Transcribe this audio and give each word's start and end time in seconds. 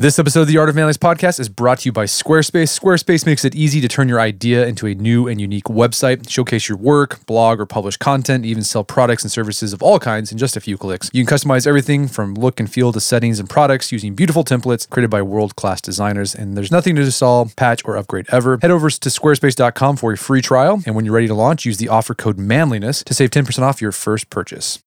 This 0.00 0.18
episode 0.18 0.40
of 0.40 0.48
the 0.48 0.56
Art 0.56 0.70
of 0.70 0.74
Manliness 0.74 0.96
podcast 0.96 1.38
is 1.38 1.50
brought 1.50 1.80
to 1.80 1.88
you 1.90 1.92
by 1.92 2.06
Squarespace. 2.06 2.80
Squarespace 2.80 3.26
makes 3.26 3.44
it 3.44 3.54
easy 3.54 3.82
to 3.82 3.86
turn 3.86 4.08
your 4.08 4.18
idea 4.18 4.66
into 4.66 4.86
a 4.86 4.94
new 4.94 5.28
and 5.28 5.38
unique 5.38 5.64
website, 5.64 6.26
showcase 6.26 6.70
your 6.70 6.78
work, 6.78 7.26
blog, 7.26 7.60
or 7.60 7.66
publish 7.66 7.98
content, 7.98 8.46
even 8.46 8.64
sell 8.64 8.82
products 8.82 9.24
and 9.24 9.30
services 9.30 9.74
of 9.74 9.82
all 9.82 9.98
kinds 9.98 10.32
in 10.32 10.38
just 10.38 10.56
a 10.56 10.60
few 10.60 10.78
clicks. 10.78 11.10
You 11.12 11.22
can 11.22 11.36
customize 11.36 11.66
everything 11.66 12.08
from 12.08 12.32
look 12.32 12.58
and 12.58 12.72
feel 12.72 12.92
to 12.92 12.98
settings 12.98 13.38
and 13.38 13.46
products 13.50 13.92
using 13.92 14.14
beautiful 14.14 14.42
templates 14.42 14.88
created 14.88 15.10
by 15.10 15.20
world 15.20 15.54
class 15.56 15.82
designers. 15.82 16.34
And 16.34 16.56
there's 16.56 16.72
nothing 16.72 16.96
to 16.96 17.02
install, 17.02 17.52
patch, 17.54 17.84
or 17.84 17.98
upgrade 17.98 18.24
ever. 18.30 18.58
Head 18.62 18.70
over 18.70 18.88
to 18.88 19.08
squarespace.com 19.10 19.98
for 19.98 20.14
a 20.14 20.16
free 20.16 20.40
trial. 20.40 20.82
And 20.86 20.94
when 20.94 21.04
you're 21.04 21.12
ready 21.12 21.26
to 21.26 21.34
launch, 21.34 21.66
use 21.66 21.76
the 21.76 21.88
offer 21.88 22.14
code 22.14 22.38
manliness 22.38 23.04
to 23.04 23.12
save 23.12 23.32
10% 23.32 23.60
off 23.60 23.82
your 23.82 23.92
first 23.92 24.30
purchase. 24.30 24.78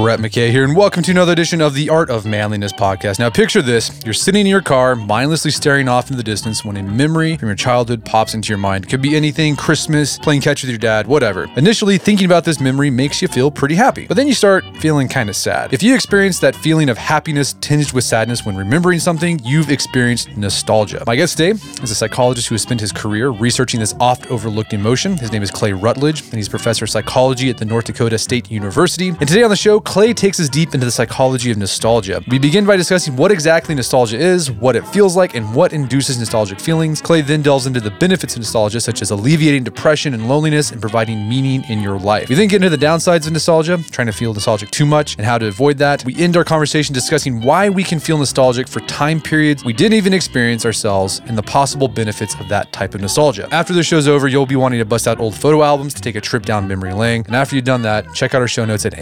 Brett 0.00 0.18
McKay 0.18 0.50
here, 0.50 0.64
and 0.64 0.74
welcome 0.74 1.02
to 1.02 1.10
another 1.10 1.32
edition 1.32 1.60
of 1.60 1.74
the 1.74 1.90
Art 1.90 2.08
of 2.08 2.24
Manliness 2.24 2.72
podcast. 2.72 3.18
Now, 3.18 3.28
picture 3.28 3.60
this 3.60 4.00
you're 4.02 4.14
sitting 4.14 4.40
in 4.40 4.46
your 4.46 4.62
car, 4.62 4.96
mindlessly 4.96 5.50
staring 5.50 5.90
off 5.90 6.06
into 6.06 6.16
the 6.16 6.22
distance 6.22 6.64
when 6.64 6.78
a 6.78 6.82
memory 6.82 7.36
from 7.36 7.50
your 7.50 7.56
childhood 7.56 8.02
pops 8.02 8.32
into 8.32 8.48
your 8.48 8.56
mind. 8.56 8.88
Could 8.88 9.02
be 9.02 9.14
anything 9.14 9.56
Christmas, 9.56 10.18
playing 10.18 10.40
catch 10.40 10.62
with 10.62 10.70
your 10.70 10.78
dad, 10.78 11.06
whatever. 11.06 11.50
Initially, 11.56 11.98
thinking 11.98 12.24
about 12.24 12.46
this 12.46 12.60
memory 12.60 12.88
makes 12.88 13.20
you 13.20 13.28
feel 13.28 13.50
pretty 13.50 13.74
happy, 13.74 14.06
but 14.06 14.16
then 14.16 14.26
you 14.26 14.32
start 14.32 14.64
feeling 14.78 15.06
kind 15.06 15.28
of 15.28 15.36
sad. 15.36 15.70
If 15.70 15.82
you 15.82 15.94
experience 15.94 16.38
that 16.38 16.56
feeling 16.56 16.88
of 16.88 16.96
happiness 16.96 17.52
tinged 17.60 17.92
with 17.92 18.04
sadness 18.04 18.46
when 18.46 18.56
remembering 18.56 19.00
something, 19.00 19.38
you've 19.44 19.70
experienced 19.70 20.34
nostalgia. 20.34 21.04
My 21.06 21.14
guest 21.14 21.36
today 21.36 21.50
is 21.82 21.90
a 21.90 21.94
psychologist 21.94 22.48
who 22.48 22.54
has 22.54 22.62
spent 22.62 22.80
his 22.80 22.90
career 22.90 23.28
researching 23.28 23.80
this 23.80 23.94
oft 24.00 24.30
overlooked 24.30 24.72
emotion. 24.72 25.18
His 25.18 25.30
name 25.30 25.42
is 25.42 25.50
Clay 25.50 25.74
Routledge, 25.74 26.22
and 26.22 26.36
he's 26.36 26.48
professor 26.48 26.86
of 26.86 26.90
psychology 26.90 27.50
at 27.50 27.58
the 27.58 27.66
North 27.66 27.84
Dakota 27.84 28.16
State 28.16 28.50
University. 28.50 29.08
And 29.08 29.28
today 29.28 29.42
on 29.42 29.50
the 29.50 29.56
show, 29.56 29.78
Clay 29.90 30.14
takes 30.14 30.38
us 30.38 30.48
deep 30.48 30.72
into 30.72 30.86
the 30.86 30.92
psychology 30.92 31.50
of 31.50 31.56
nostalgia. 31.56 32.22
We 32.28 32.38
begin 32.38 32.64
by 32.64 32.76
discussing 32.76 33.16
what 33.16 33.32
exactly 33.32 33.74
nostalgia 33.74 34.18
is, 34.18 34.48
what 34.48 34.76
it 34.76 34.86
feels 34.86 35.16
like, 35.16 35.34
and 35.34 35.52
what 35.52 35.72
induces 35.72 36.16
nostalgic 36.16 36.60
feelings. 36.60 37.02
Clay 37.02 37.22
then 37.22 37.42
delves 37.42 37.66
into 37.66 37.80
the 37.80 37.90
benefits 37.90 38.34
of 38.34 38.38
nostalgia, 38.38 38.80
such 38.80 39.02
as 39.02 39.10
alleviating 39.10 39.64
depression 39.64 40.14
and 40.14 40.28
loneliness 40.28 40.70
and 40.70 40.80
providing 40.80 41.28
meaning 41.28 41.64
in 41.68 41.82
your 41.82 41.98
life. 41.98 42.28
We 42.28 42.36
then 42.36 42.46
get 42.46 42.62
into 42.62 42.70
the 42.70 42.76
downsides 42.76 43.26
of 43.26 43.32
nostalgia, 43.32 43.78
trying 43.90 44.06
to 44.06 44.12
feel 44.12 44.32
nostalgic 44.32 44.70
too 44.70 44.86
much 44.86 45.16
and 45.16 45.26
how 45.26 45.38
to 45.38 45.48
avoid 45.48 45.76
that. 45.78 46.04
We 46.04 46.14
end 46.22 46.36
our 46.36 46.44
conversation 46.44 46.94
discussing 46.94 47.42
why 47.42 47.68
we 47.68 47.82
can 47.82 47.98
feel 47.98 48.16
nostalgic 48.16 48.68
for 48.68 48.78
time 48.82 49.20
periods 49.20 49.64
we 49.64 49.72
didn't 49.72 49.94
even 49.94 50.14
experience 50.14 50.64
ourselves 50.64 51.20
and 51.26 51.36
the 51.36 51.42
possible 51.42 51.88
benefits 51.88 52.36
of 52.38 52.48
that 52.48 52.72
type 52.72 52.94
of 52.94 53.00
nostalgia. 53.00 53.48
After 53.50 53.72
the 53.72 53.82
show's 53.82 54.06
over, 54.06 54.28
you'll 54.28 54.46
be 54.46 54.54
wanting 54.54 54.78
to 54.78 54.84
bust 54.84 55.08
out 55.08 55.18
old 55.18 55.34
photo 55.34 55.64
albums 55.64 55.94
to 55.94 56.00
take 56.00 56.14
a 56.14 56.20
trip 56.20 56.44
down 56.44 56.68
memory 56.68 56.92
lane. 56.92 57.24
And 57.26 57.34
after 57.34 57.56
you've 57.56 57.64
done 57.64 57.82
that, 57.82 58.06
check 58.14 58.36
out 58.36 58.40
our 58.40 58.46
show 58.46 58.64
notes 58.64 58.86
at 58.86 58.92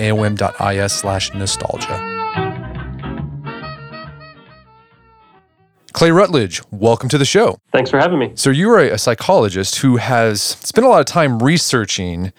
slash 0.86 1.32
nostalgia. 1.34 2.18
Clay 5.98 6.12
Routledge, 6.12 6.62
welcome 6.70 7.08
to 7.08 7.18
the 7.18 7.24
show. 7.24 7.58
Thanks 7.72 7.90
for 7.90 7.98
having 7.98 8.20
me. 8.20 8.30
So, 8.36 8.50
you 8.50 8.70
are 8.70 8.78
a 8.78 8.98
psychologist 8.98 9.78
who 9.78 9.96
has 9.96 10.40
spent 10.40 10.86
a 10.86 10.88
lot 10.88 11.00
of 11.00 11.06
time 11.06 11.40
researching 11.40 12.32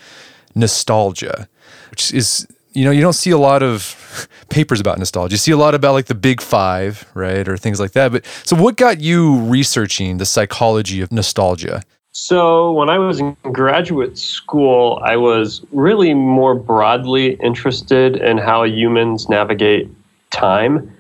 nostalgia, 0.56 1.50
which 1.90 2.14
is, 2.14 2.48
you 2.72 2.86
know, 2.86 2.92
you 2.92 3.02
don't 3.02 3.12
see 3.12 3.32
a 3.32 3.38
lot 3.38 3.62
of 3.62 4.30
papers 4.50 4.80
about 4.80 4.98
nostalgia. 4.98 5.34
You 5.34 5.40
see 5.40 5.52
a 5.52 5.58
lot 5.58 5.76
about 5.76 5.92
like 5.92 6.06
the 6.06 6.16
big 6.16 6.40
five, 6.40 7.06
right? 7.14 7.46
Or 7.50 7.58
things 7.58 7.82
like 7.82 7.92
that. 7.92 8.14
But 8.14 8.26
so, 8.46 8.56
what 8.56 8.78
got 8.78 9.02
you 9.02 9.40
researching 9.42 10.20
the 10.20 10.26
psychology 10.26 11.02
of 11.02 11.12
nostalgia? 11.12 11.84
So, 12.22 12.74
when 12.74 12.90
I 12.90 13.00
was 13.00 13.22
in 13.22 13.38
graduate 13.44 14.18
school, 14.18 15.02
I 15.06 15.16
was 15.16 15.62
really 15.72 16.14
more 16.14 16.54
broadly 16.54 17.36
interested 17.36 18.18
in 18.18 18.38
how 18.38 18.64
humans 18.64 19.30
navigate 19.30 19.90
time. 20.30 20.94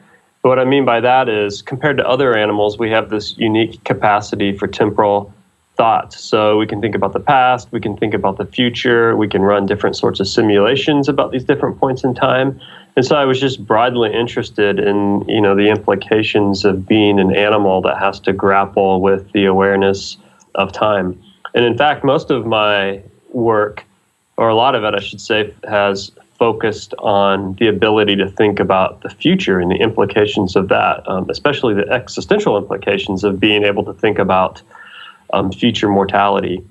What 0.44 0.60
I 0.60 0.64
mean 0.64 0.86
by 0.86 1.02
that 1.02 1.28
is, 1.28 1.62
compared 1.62 1.98
to 1.98 2.08
other 2.08 2.38
animals, 2.38 2.80
we 2.80 2.90
have 2.92 3.10
this 3.10 3.38
unique 3.38 3.84
capacity 3.84 4.58
for 4.58 4.66
temporal 4.66 5.34
thought. 5.76 6.14
So, 6.14 6.58
we 6.58 6.66
can 6.66 6.80
think 6.80 6.96
about 6.96 7.12
the 7.12 7.20
past, 7.20 7.70
we 7.74 7.82
can 7.82 7.98
think 7.98 8.14
about 8.14 8.38
the 8.38 8.46
future, 8.46 9.18
we 9.18 9.28
can 9.28 9.42
run 9.42 9.66
different 9.66 9.98
sorts 9.98 10.22
of 10.22 10.28
simulations 10.28 11.10
about 11.10 11.34
these 11.34 11.44
different 11.44 11.80
points 11.80 12.06
in 12.06 12.16
time. 12.16 12.60
And 12.96 13.06
so 13.06 13.18
I 13.18 13.26
was 13.26 13.42
just 13.42 13.66
broadly 13.66 14.12
interested 14.14 14.80
in, 14.80 15.28
you 15.28 15.42
know, 15.42 15.54
the 15.54 15.70
implications 15.70 16.64
of 16.64 16.88
being 16.88 17.20
an 17.20 17.36
animal 17.36 17.82
that 17.82 17.98
has 18.00 18.22
to 18.22 18.34
grapple 18.34 19.02
with 19.02 19.32
the 19.34 19.46
awareness 19.46 20.18
of 20.56 20.72
time. 20.72 21.22
And 21.54 21.66
in 21.66 21.78
fact, 21.78 22.04
most 22.04 22.32
of 22.32 22.46
my 22.46 23.02
work, 23.32 23.84
or 24.38 24.50
a 24.50 24.56
lot 24.56 24.76
of 24.76 24.84
it, 24.84 24.94
I 24.94 25.00
should 25.00 25.22
say, 25.22 25.54
has 25.68 26.12
focused 26.38 26.94
on 27.00 27.54
the 27.56 27.68
ability 27.68 28.16
to 28.16 28.30
think 28.30 28.60
about 28.60 29.02
the 29.02 29.10
future 29.10 29.60
and 29.60 29.70
the 29.70 29.76
implications 29.76 30.56
of 30.56 30.70
that, 30.70 31.08
um, 31.08 31.30
especially 31.30 31.74
the 31.74 31.88
existential 31.90 32.58
implications 32.58 33.24
of 33.24 33.40
being 33.40 33.64
able 33.64 33.84
to 33.84 33.94
think 33.94 34.18
about 34.18 34.62
um, 35.34 35.52
future 35.52 35.90
mortality. 35.90 36.64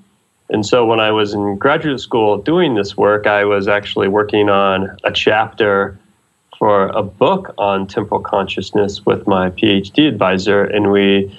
And 0.49 0.65
so 0.65 0.85
when 0.85 0.99
I 0.99 1.11
was 1.11 1.33
in 1.33 1.57
graduate 1.57 1.99
school 1.99 2.39
doing 2.39 2.73
this 2.73 2.97
work, 2.97 3.27
I 3.27 3.45
was 3.45 3.67
actually 3.67 4.07
working 4.07 4.49
on 4.49 4.97
a 5.03 5.11
chapter 5.11 5.99
for 6.57 6.87
a 6.87 7.03
book 7.03 7.53
on 7.57 7.87
temporal 7.87 8.21
consciousness 8.21 9.05
with 9.05 9.27
my 9.27 9.51
PhD 9.51 10.07
advisor, 10.07 10.63
and 10.63 10.91
we 10.91 11.31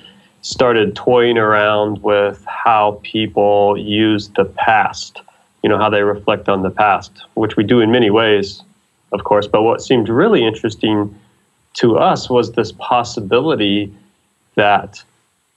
started 0.42 0.96
toying 0.96 1.38
around 1.38 2.02
with 2.02 2.44
how 2.46 3.00
people 3.02 3.76
use 3.76 4.28
the 4.30 4.44
past, 4.44 5.20
you 5.62 5.68
know, 5.68 5.78
how 5.78 5.90
they 5.90 6.02
reflect 6.02 6.48
on 6.48 6.62
the 6.62 6.70
past, 6.70 7.12
which 7.34 7.56
we 7.56 7.64
do 7.64 7.80
in 7.80 7.90
many 7.90 8.10
ways, 8.10 8.62
of 9.12 9.24
course. 9.24 9.46
But 9.46 9.62
what 9.62 9.82
seemed 9.82 10.08
really 10.08 10.44
interesting 10.44 11.14
to 11.74 11.96
us 11.96 12.30
was 12.30 12.52
this 12.52 12.72
possibility 12.72 13.92
that 14.54 15.02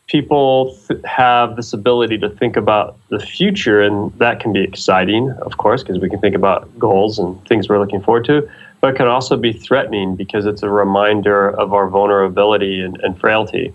people 0.07 0.77
th- 0.87 1.01
have 1.05 1.55
this 1.55 1.73
ability 1.73 2.17
to 2.19 2.29
think 2.29 2.55
about 2.57 2.97
the 3.09 3.19
future, 3.19 3.81
and 3.81 4.11
that 4.19 4.39
can 4.39 4.51
be 4.51 4.61
exciting, 4.61 5.31
of 5.41 5.57
course, 5.57 5.81
because 5.81 5.99
we 5.99 6.09
can 6.09 6.19
think 6.19 6.35
about 6.35 6.67
goals 6.77 7.17
and 7.19 7.43
things 7.47 7.69
we're 7.69 7.79
looking 7.79 8.01
forward 8.01 8.25
to. 8.25 8.47
But 8.81 8.95
it 8.95 8.97
can 8.97 9.07
also 9.07 9.37
be 9.37 9.53
threatening 9.53 10.15
because 10.15 10.45
it's 10.45 10.61
a 10.61 10.69
reminder 10.69 11.49
of 11.51 11.73
our 11.73 11.87
vulnerability 11.87 12.81
and, 12.81 12.99
and 13.01 13.17
frailty. 13.17 13.73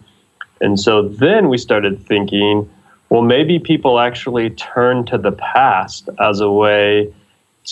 And 0.61 0.79
so 0.79 1.09
then 1.09 1.49
we 1.49 1.59
started 1.59 2.05
thinking, 2.07 2.69
well, 3.11 3.23
maybe 3.23 3.59
people 3.59 3.99
actually 3.99 4.51
turn 4.51 5.05
to 5.07 5.19
the 5.19 5.33
past 5.33 6.09
as 6.21 6.41
a 6.41 6.51
way 6.51 7.13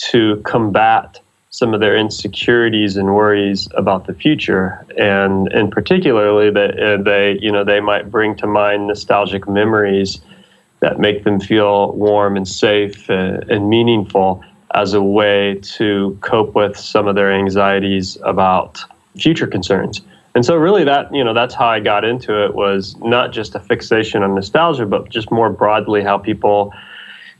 to 0.09 0.41
combat 0.45 1.19
some 1.49 1.73
of 1.73 1.79
their 1.79 1.95
insecurities 1.97 2.97
and 2.97 3.15
worries 3.15 3.67
about 3.75 4.05
the 4.05 4.13
future, 4.13 4.85
and 4.97 5.47
and 5.51 5.71
particularly 5.71 6.51
that 6.51 6.79
uh, 6.79 7.01
they 7.01 7.37
you 7.41 7.51
know 7.51 7.63
they 7.63 7.79
might 7.79 8.11
bring 8.11 8.35
to 8.37 8.47
mind 8.47 8.87
nostalgic 8.87 9.47
memories 9.47 10.21
that 10.81 10.99
make 10.99 11.23
them 11.23 11.39
feel 11.39 11.93
warm 11.93 12.37
and 12.37 12.47
safe 12.47 13.09
and, 13.09 13.43
uh, 13.43 13.53
and 13.53 13.69
meaningful 13.69 14.43
as 14.75 14.93
a 14.93 15.01
way 15.01 15.59
to 15.63 16.15
cope 16.21 16.53
with 16.53 16.77
some 16.77 17.07
of 17.07 17.15
their 17.15 17.31
anxieties 17.31 18.17
about 18.23 18.83
future 19.17 19.47
concerns. 19.47 20.01
And 20.37 20.45
so 20.45 20.55
really 20.55 20.83
that, 20.83 21.11
you 21.11 21.23
know, 21.23 21.33
that's 21.33 21.55
how 21.55 21.65
I 21.65 21.79
got 21.79 22.05
into 22.05 22.45
it 22.45 22.53
was 22.53 22.95
not 22.97 23.33
just 23.33 23.55
a 23.55 23.59
fixation 23.59 24.21
on 24.21 24.35
nostalgia, 24.35 24.85
but 24.85 25.09
just 25.09 25.31
more 25.31 25.49
broadly 25.49 26.03
how 26.03 26.19
people 26.19 26.71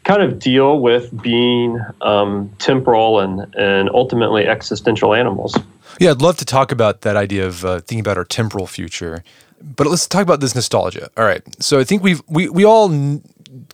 kind 0.03 0.23
of 0.23 0.39
deal 0.39 0.79
with 0.79 1.15
being 1.21 1.79
um, 2.01 2.51
temporal 2.57 3.19
and, 3.19 3.53
and 3.53 3.87
ultimately 3.93 4.47
existential 4.47 5.13
animals. 5.13 5.55
Yeah, 5.99 6.09
I'd 6.09 6.23
love 6.23 6.37
to 6.37 6.45
talk 6.45 6.71
about 6.71 7.01
that 7.01 7.15
idea 7.15 7.45
of 7.45 7.63
uh, 7.63 7.81
thinking 7.81 7.99
about 7.99 8.17
our 8.17 8.25
temporal 8.25 8.65
future. 8.65 9.23
But 9.61 9.85
let's 9.85 10.07
talk 10.07 10.23
about 10.23 10.39
this 10.39 10.55
nostalgia. 10.55 11.11
All 11.17 11.23
right. 11.23 11.43
So 11.61 11.79
I 11.79 11.83
think 11.83 12.01
we've 12.01 12.23
we 12.27 12.49
we 12.49 12.65
all 12.65 12.91
n- 12.91 13.21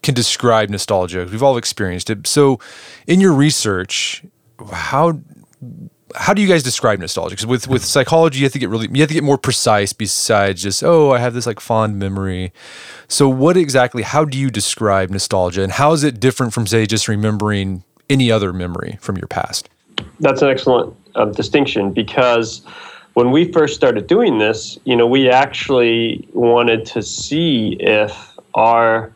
can 0.01 0.13
describe 0.13 0.69
nostalgia. 0.69 1.25
We've 1.31 1.43
all 1.43 1.55
experienced 1.55 2.09
it. 2.09 2.27
So 2.27 2.59
in 3.07 3.21
your 3.21 3.31
research, 3.31 4.25
how 4.69 5.21
how 6.15 6.33
do 6.33 6.41
you 6.41 6.47
guys 6.47 6.63
describe 6.63 6.99
nostalgia? 6.99 7.35
Because 7.35 7.45
with 7.45 7.67
with 7.67 7.83
psychology, 7.83 8.39
you 8.39 8.45
have 8.45 8.53
to 8.53 8.59
get 8.59 8.69
really 8.69 8.87
you 8.91 9.01
have 9.01 9.09
to 9.09 9.13
get 9.13 9.23
more 9.23 9.37
precise. 9.37 9.93
Besides 9.93 10.61
just 10.61 10.83
oh, 10.83 11.11
I 11.11 11.19
have 11.19 11.33
this 11.33 11.45
like 11.45 11.59
fond 11.59 11.99
memory. 11.99 12.51
So 13.07 13.29
what 13.29 13.57
exactly? 13.57 14.03
How 14.03 14.25
do 14.25 14.37
you 14.37 14.49
describe 14.49 15.09
nostalgia, 15.09 15.63
and 15.63 15.71
how 15.71 15.93
is 15.93 16.03
it 16.03 16.19
different 16.19 16.53
from 16.53 16.67
say 16.67 16.85
just 16.85 17.07
remembering 17.07 17.83
any 18.09 18.31
other 18.31 18.53
memory 18.53 18.97
from 19.01 19.17
your 19.17 19.27
past? 19.27 19.69
That's 20.19 20.41
an 20.41 20.49
excellent 20.49 20.95
uh, 21.15 21.25
distinction 21.25 21.93
because 21.93 22.61
when 23.13 23.31
we 23.31 23.51
first 23.51 23.75
started 23.75 24.07
doing 24.07 24.39
this, 24.39 24.77
you 24.85 24.95
know, 24.95 25.07
we 25.07 25.29
actually 25.29 26.27
wanted 26.33 26.85
to 26.87 27.01
see 27.01 27.77
if 27.79 28.37
our 28.55 29.12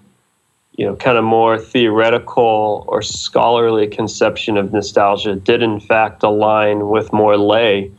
you 0.78 0.86
know, 0.86 0.96
kind 0.96 1.18
of 1.18 1.24
more 1.24 1.58
theoretical 1.58 2.86
or 2.88 3.02
scholarly 3.02 3.88
conception 3.88 4.58
of 4.58 4.72
nostalgia 4.72 5.36
did 5.36 5.64
in 5.64 5.80
fact 5.80 6.24
align 6.24 6.88
with 6.88 7.12
more 7.12 7.36
lay, 7.36 7.92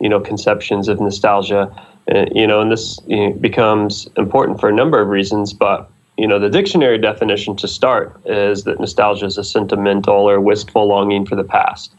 you 0.00 0.08
know, 0.08 0.20
conceptions 0.20 0.86
of 0.86 1.00
nostalgia. 1.00 1.74
And, 2.06 2.30
you 2.34 2.46
know, 2.46 2.60
and 2.60 2.70
this 2.70 3.00
you 3.06 3.16
know, 3.16 3.32
becomes 3.32 4.06
important 4.16 4.60
for 4.60 4.68
a 4.68 4.72
number 4.72 5.00
of 5.00 5.08
reasons, 5.08 5.52
but 5.52 5.90
you 6.18 6.26
know, 6.26 6.38
the 6.38 6.48
dictionary 6.48 6.98
definition 6.98 7.56
to 7.56 7.68
start 7.68 8.18
is 8.24 8.64
that 8.64 8.80
nostalgia 8.80 9.26
is 9.26 9.36
a 9.36 9.44
sentimental 9.44 10.14
or 10.14 10.40
wistful 10.40 10.86
longing 10.86 11.26
for 11.26 11.36
the 11.36 11.44
past. 11.44 11.92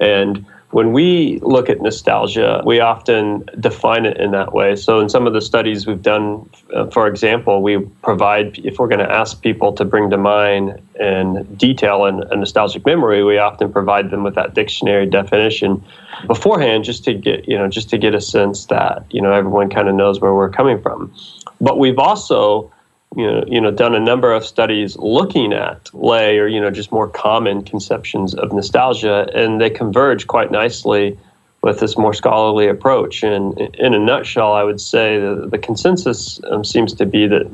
And 0.00 0.46
when 0.72 0.92
we 0.92 1.38
look 1.42 1.68
at 1.68 1.82
nostalgia, 1.82 2.62
we 2.64 2.80
often 2.80 3.44
define 3.60 4.06
it 4.06 4.16
in 4.16 4.30
that 4.30 4.54
way. 4.54 4.74
So, 4.74 5.00
in 5.00 5.10
some 5.10 5.26
of 5.26 5.34
the 5.34 5.42
studies 5.42 5.86
we've 5.86 6.00
done, 6.00 6.48
uh, 6.74 6.86
for 6.86 7.06
example, 7.06 7.62
we 7.62 7.78
provide, 8.02 8.58
if 8.64 8.78
we're 8.78 8.88
going 8.88 9.06
to 9.06 9.12
ask 9.12 9.42
people 9.42 9.74
to 9.74 9.84
bring 9.84 10.08
to 10.08 10.16
mind 10.16 10.80
and 10.98 11.58
detail 11.58 12.06
an, 12.06 12.22
a 12.30 12.36
nostalgic 12.36 12.86
memory, 12.86 13.22
we 13.22 13.36
often 13.36 13.70
provide 13.70 14.10
them 14.10 14.22
with 14.22 14.34
that 14.34 14.54
dictionary 14.54 15.04
definition 15.04 15.84
beforehand, 16.26 16.84
just 16.84 17.04
to 17.04 17.12
get, 17.12 17.46
you 17.46 17.58
know, 17.58 17.68
just 17.68 17.90
to 17.90 17.98
get 17.98 18.14
a 18.14 18.20
sense 18.20 18.66
that 18.66 19.04
you 19.10 19.20
know 19.20 19.32
everyone 19.32 19.68
kind 19.68 19.88
of 19.88 19.94
knows 19.94 20.20
where 20.20 20.32
we're 20.32 20.50
coming 20.50 20.80
from. 20.80 21.12
But 21.60 21.78
we've 21.78 21.98
also 21.98 22.72
you 23.16 23.26
know, 23.26 23.44
you 23.46 23.60
know, 23.60 23.70
done 23.70 23.94
a 23.94 24.00
number 24.00 24.32
of 24.32 24.44
studies 24.44 24.96
looking 24.96 25.52
at 25.52 25.92
lay 25.94 26.38
or 26.38 26.46
you 26.46 26.60
know 26.60 26.70
just 26.70 26.92
more 26.92 27.08
common 27.08 27.62
conceptions 27.62 28.34
of 28.34 28.52
nostalgia, 28.52 29.28
and 29.34 29.60
they 29.60 29.70
converge 29.70 30.26
quite 30.26 30.50
nicely 30.50 31.18
with 31.62 31.80
this 31.80 31.96
more 31.96 32.14
scholarly 32.14 32.68
approach. 32.68 33.22
And 33.22 33.58
in 33.76 33.94
a 33.94 33.98
nutshell, 33.98 34.52
I 34.52 34.64
would 34.64 34.80
say 34.80 35.18
the, 35.20 35.46
the 35.48 35.58
consensus 35.58 36.40
um, 36.50 36.64
seems 36.64 36.92
to 36.94 37.06
be 37.06 37.26
that 37.28 37.46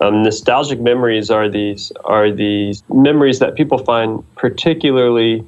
um, 0.00 0.22
nostalgic 0.22 0.80
memories 0.80 1.30
are 1.30 1.48
these 1.48 1.92
are 2.04 2.30
these 2.30 2.82
memories 2.92 3.38
that 3.38 3.54
people 3.54 3.78
find 3.78 4.24
particularly 4.34 5.44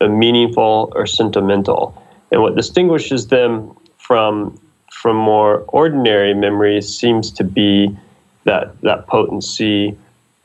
uh, 0.00 0.08
meaningful 0.08 0.92
or 0.94 1.06
sentimental, 1.06 2.00
and 2.30 2.42
what 2.42 2.56
distinguishes 2.56 3.28
them 3.28 3.76
from 3.98 4.58
from 4.90 5.16
more 5.16 5.64
ordinary 5.68 6.34
memories 6.34 6.92
seems 6.92 7.30
to 7.30 7.44
be 7.44 7.96
that 8.44 8.80
that 8.82 9.06
potency 9.06 9.96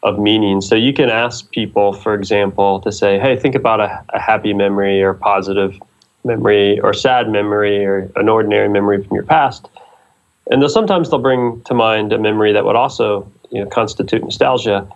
of 0.03 0.19
meaning. 0.19 0.61
So 0.61 0.75
you 0.75 0.93
can 0.93 1.09
ask 1.09 1.49
people, 1.51 1.93
for 1.93 2.13
example, 2.13 2.79
to 2.81 2.91
say, 2.91 3.19
"Hey, 3.19 3.35
think 3.35 3.55
about 3.55 3.79
a, 3.79 4.03
a 4.13 4.19
happy 4.19 4.53
memory 4.53 5.01
or 5.01 5.13
positive 5.13 5.79
memory 6.23 6.79
or 6.79 6.93
sad 6.93 7.29
memory 7.29 7.85
or 7.85 8.11
an 8.15 8.29
ordinary 8.29 8.69
memory 8.69 9.03
from 9.03 9.15
your 9.15 9.25
past," 9.25 9.67
and 10.51 10.61
they'll 10.61 10.69
sometimes 10.69 11.09
they'll 11.09 11.19
bring 11.19 11.61
to 11.63 11.73
mind 11.73 12.13
a 12.13 12.19
memory 12.19 12.53
that 12.53 12.65
would 12.65 12.75
also 12.75 13.29
you 13.51 13.63
know 13.63 13.69
constitute 13.69 14.23
nostalgia. 14.23 14.87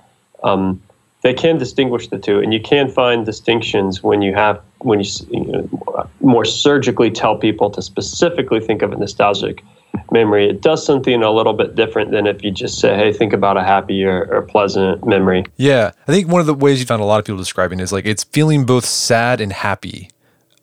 Um, 0.43 0.81
they 1.21 1.33
can 1.33 1.57
distinguish 1.57 2.07
the 2.07 2.17
two, 2.17 2.39
and 2.39 2.53
you 2.53 2.61
can 2.61 2.89
find 2.89 3.25
distinctions 3.25 4.01
when 4.01 4.21
you 4.21 4.33
have 4.35 4.61
when 4.79 5.01
you, 5.01 5.09
you 5.29 5.51
know, 5.51 6.09
more 6.21 6.45
surgically 6.45 7.11
tell 7.11 7.35
people 7.35 7.69
to 7.71 7.81
specifically 7.81 8.61
think 8.61 8.81
of 8.81 8.93
a 8.93 8.95
nostalgic 8.95 9.63
memory, 10.11 10.49
it 10.49 10.61
does 10.61 10.85
something 10.85 11.23
a 11.23 11.31
little 11.31 11.53
bit 11.53 11.75
different 11.75 12.11
than 12.11 12.27
if 12.27 12.43
you 12.43 12.51
just 12.51 12.79
say, 12.79 12.95
hey, 12.95 13.13
think 13.13 13.33
about 13.33 13.57
a 13.57 13.63
happy 13.63 14.03
or, 14.03 14.25
or, 14.31 14.41
pleasant 14.41 15.05
memory. 15.05 15.45
Yeah. 15.57 15.91
I 16.07 16.11
think 16.11 16.27
one 16.27 16.41
of 16.41 16.47
the 16.47 16.53
ways 16.53 16.79
you 16.79 16.85
found 16.85 17.01
a 17.01 17.05
lot 17.05 17.19
of 17.19 17.25
people 17.25 17.37
describing 17.37 17.79
is 17.79 17.91
like 17.91 18.05
it's 18.05 18.23
feeling 18.23 18.65
both 18.65 18.85
sad 18.85 19.41
and 19.41 19.53
happy 19.53 20.09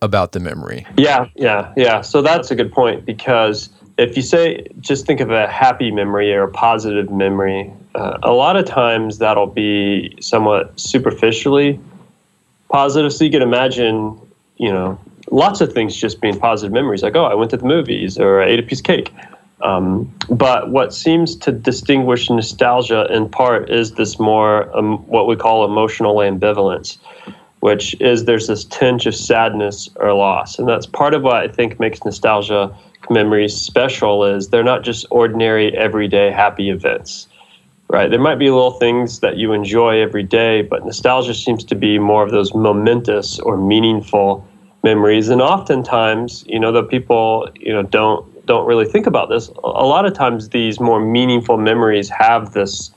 about 0.03 0.33
the 0.33 0.41
memory. 0.41 0.87
Yeah, 0.97 1.29
yeah, 1.35 1.73
yeah. 1.77 2.01
So 2.01 2.23
that's 2.23 2.51
a 2.51 2.55
good 2.55 2.73
point 2.73 3.07
because 3.07 3.71
if 3.99 4.17
you 4.17 4.23
say, 4.23 4.67
just 4.81 5.07
think 5.07 5.21
of 5.21 5.31
a 5.31 5.47
happy 5.49 5.91
memory 5.91 6.33
or 6.35 6.43
a 6.43 6.51
positive 6.51 7.11
memory, 7.11 7.73
uh, 7.95 8.19
a 8.23 8.33
lot 8.33 8.57
of 8.57 8.67
times 8.67 9.19
that'll 9.19 9.47
be 9.47 10.17
somewhat 10.21 10.79
superficially 10.79 11.81
positive. 12.71 13.13
So 13.13 13.25
you 13.25 13.31
can 13.31 13.43
imagine, 13.43 14.21
you 14.57 14.71
know, 14.71 14.99
lots 15.31 15.61
of 15.61 15.73
things 15.73 15.97
just 15.97 16.21
being 16.21 16.39
positive 16.39 16.73
memories, 16.73 17.03
like, 17.03 17.17
oh, 17.17 17.25
I 17.25 17.35
went 17.35 17.51
to 17.53 17.57
the 17.57 17.65
movies 17.65 18.19
or 18.19 18.43
I 18.43 18.47
ate 18.47 18.59
a 18.59 18.63
piece 18.63 18.81
of 18.81 18.85
cake. 18.85 19.13
Um, 19.63 20.15
but 20.29 20.71
what 20.71 20.93
seems 20.93 21.35
to 21.37 21.53
distinguish 21.53 22.29
nostalgia 22.29 23.07
in 23.11 23.29
part 23.29 23.71
is 23.71 23.93
this 23.93 24.19
more 24.19 24.77
um, 24.77 24.99
what 25.07 25.27
we 25.27 25.35
call 25.35 25.65
emotional 25.65 26.17
ambivalence, 26.17 26.99
which 27.61 27.99
is 28.01 28.27
there's 28.27 28.49
this 28.49 28.65
tinge 28.65 29.07
of 29.07 29.15
sadness 29.15 29.89
or 29.97 30.13
loss. 30.13 30.59
And 30.59 30.69
that's 30.69 30.87
part 30.87 31.15
of 31.15 31.23
what 31.23 31.37
I 31.37 31.49
think 31.49 31.81
makes 31.81 32.05
nostalgia 32.05 32.77
memories 33.11 33.55
special 33.55 34.25
is 34.25 34.49
they're 34.49 34.65
not 34.65 34.83
just 34.83 35.07
ordinary 35.11 35.77
everyday 35.77 36.31
happy 36.31 36.71
events 36.71 37.29
right 37.89 38.11
there 38.11 38.21
might 38.21 38.39
be 38.39 38.51
little 38.51 38.73
things 38.73 39.21
that 39.21 39.37
you 39.37 39.53
enjoy 39.53 40.01
every 40.01 40.23
day 40.23 40.63
but 40.63 40.85
nostalgia 40.85 41.35
seems 41.35 41.65
to 41.65 41.75
be 41.75 41.99
more 41.99 42.25
of 42.25 42.31
those 42.31 42.55
momentous 42.55 43.39
or 43.41 43.57
meaningful 43.57 44.47
memories 44.83 45.29
and 45.29 45.41
oftentimes 45.41 46.45
you 46.47 46.59
know 46.59 46.73
the 46.73 46.83
people 46.83 47.49
you 47.57 47.73
know 47.73 47.83
don't 47.83 48.27
don't 48.47 48.67
really 48.67 48.85
think 48.87 49.07
about 49.07 49.29
this 49.29 49.49
a 49.65 49.87
lot 49.87 50.07
of 50.07 50.15
times 50.15 50.49
these 50.51 50.81
more 50.81 51.01
meaningful 51.01 51.57
memories 51.57 52.09
have 52.09 52.53
this 52.53 52.91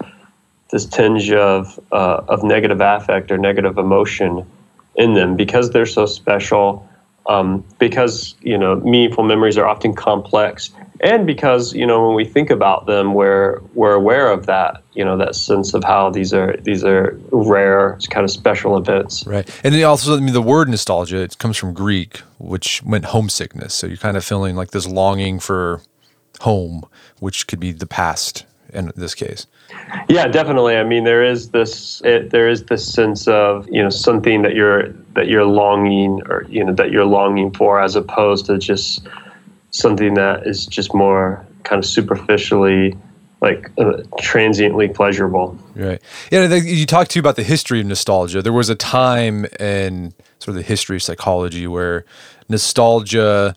this 0.72 0.86
tinge 0.86 1.32
of 1.32 1.80
uh, 1.92 2.22
of 2.28 2.44
negative 2.44 2.80
affect 2.80 3.32
or 3.32 3.38
negative 3.38 3.78
emotion 3.78 4.46
in 4.96 5.14
them 5.14 5.36
because 5.36 5.72
they're 5.72 5.86
so 5.86 6.06
special 6.06 6.88
um, 7.28 7.64
because 7.80 8.36
you 8.42 8.58
know 8.58 8.76
meaningful 8.78 9.24
memories 9.24 9.58
are 9.58 9.66
often 9.66 9.94
complex 9.94 10.72
and 11.02 11.26
because 11.26 11.74
you 11.74 11.86
know 11.86 12.06
when 12.06 12.16
we 12.16 12.26
think 12.26 12.50
about 12.50 12.86
them 12.86 13.14
we're 13.14 13.60
we're 13.74 13.94
aware 13.94 14.32
of 14.32 14.46
that 14.46 14.84
you 14.94 15.06
know 15.06 15.18
that 15.18 15.36
sense 15.36 15.74
of 15.74 15.84
how 15.84 16.10
these 16.10 16.34
are 16.34 16.58
these 16.58 16.84
are 16.84 17.18
rare 17.32 17.98
kind 18.10 18.24
of 18.24 18.32
special 18.32 18.78
events. 18.78 19.26
Right. 19.26 19.50
And 19.64 19.74
then 19.74 19.84
also 19.84 20.18
I 20.18 20.20
mean 20.20 20.34
the 20.34 20.42
word 20.42 20.68
nostalgia 20.68 21.18
it 21.18 21.38
comes 21.38 21.58
from 21.58 21.74
greek 21.74 22.18
which 22.38 22.84
meant 22.84 23.06
homesickness. 23.06 23.74
So 23.74 23.88
you're 23.88 23.98
kind 23.98 24.18
of 24.18 24.26
feeling 24.26 24.56
like 24.56 24.72
this 24.72 24.86
longing 24.86 25.40
for 25.40 25.82
home 26.42 26.86
which 27.20 27.48
could 27.48 27.60
be 27.60 27.72
the 27.72 27.88
past 27.88 28.46
in 28.74 28.92
this 28.96 29.16
case. 29.16 29.48
Yeah 30.10 30.28
definitely. 30.28 30.76
I 30.76 30.84
mean 30.84 31.06
there 31.06 31.24
is 31.24 31.52
this 31.52 32.02
it, 32.04 32.32
there 32.32 32.50
is 32.50 32.66
this 32.66 32.92
sense 32.92 33.28
of 33.28 33.68
you 33.70 33.82
know 33.82 33.90
something 33.90 34.42
that 34.42 34.54
you're 34.54 34.90
that 35.14 35.28
you're 35.28 35.46
longing 35.46 36.22
or 36.30 36.46
you 36.50 36.66
know 36.66 36.74
that 36.74 36.92
you're 36.92 37.06
longing 37.06 37.54
for 37.54 37.80
as 37.80 37.96
opposed 37.96 38.48
to 38.48 38.58
just 38.58 39.08
something 39.72 40.16
that 40.16 40.48
is 40.48 40.66
just 40.66 40.94
more 40.94 41.46
kind 41.64 41.80
of 41.80 41.86
superficially 41.86 42.96
like 43.42 43.72
uh, 43.78 44.04
transiently 44.20 44.90
pleasurable. 44.90 45.58
Right. 45.76 46.02
Yeah. 46.32 46.54
You 46.56 46.86
talked 46.86 47.12
to 47.12 47.20
about 47.20 47.38
the 47.38 47.44
history 47.44 47.80
of 47.80 47.86
nostalgia. 47.86 48.42
There 48.42 48.54
was 48.54 48.70
a 48.70 48.76
time 48.76 49.46
in 49.60 50.14
sort 50.40 50.50
of 50.50 50.56
the 50.56 50.62
history 50.62 50.98
of 50.98 51.04
psychology 51.04 51.66
where 51.66 52.06
nostalgia 52.50 53.56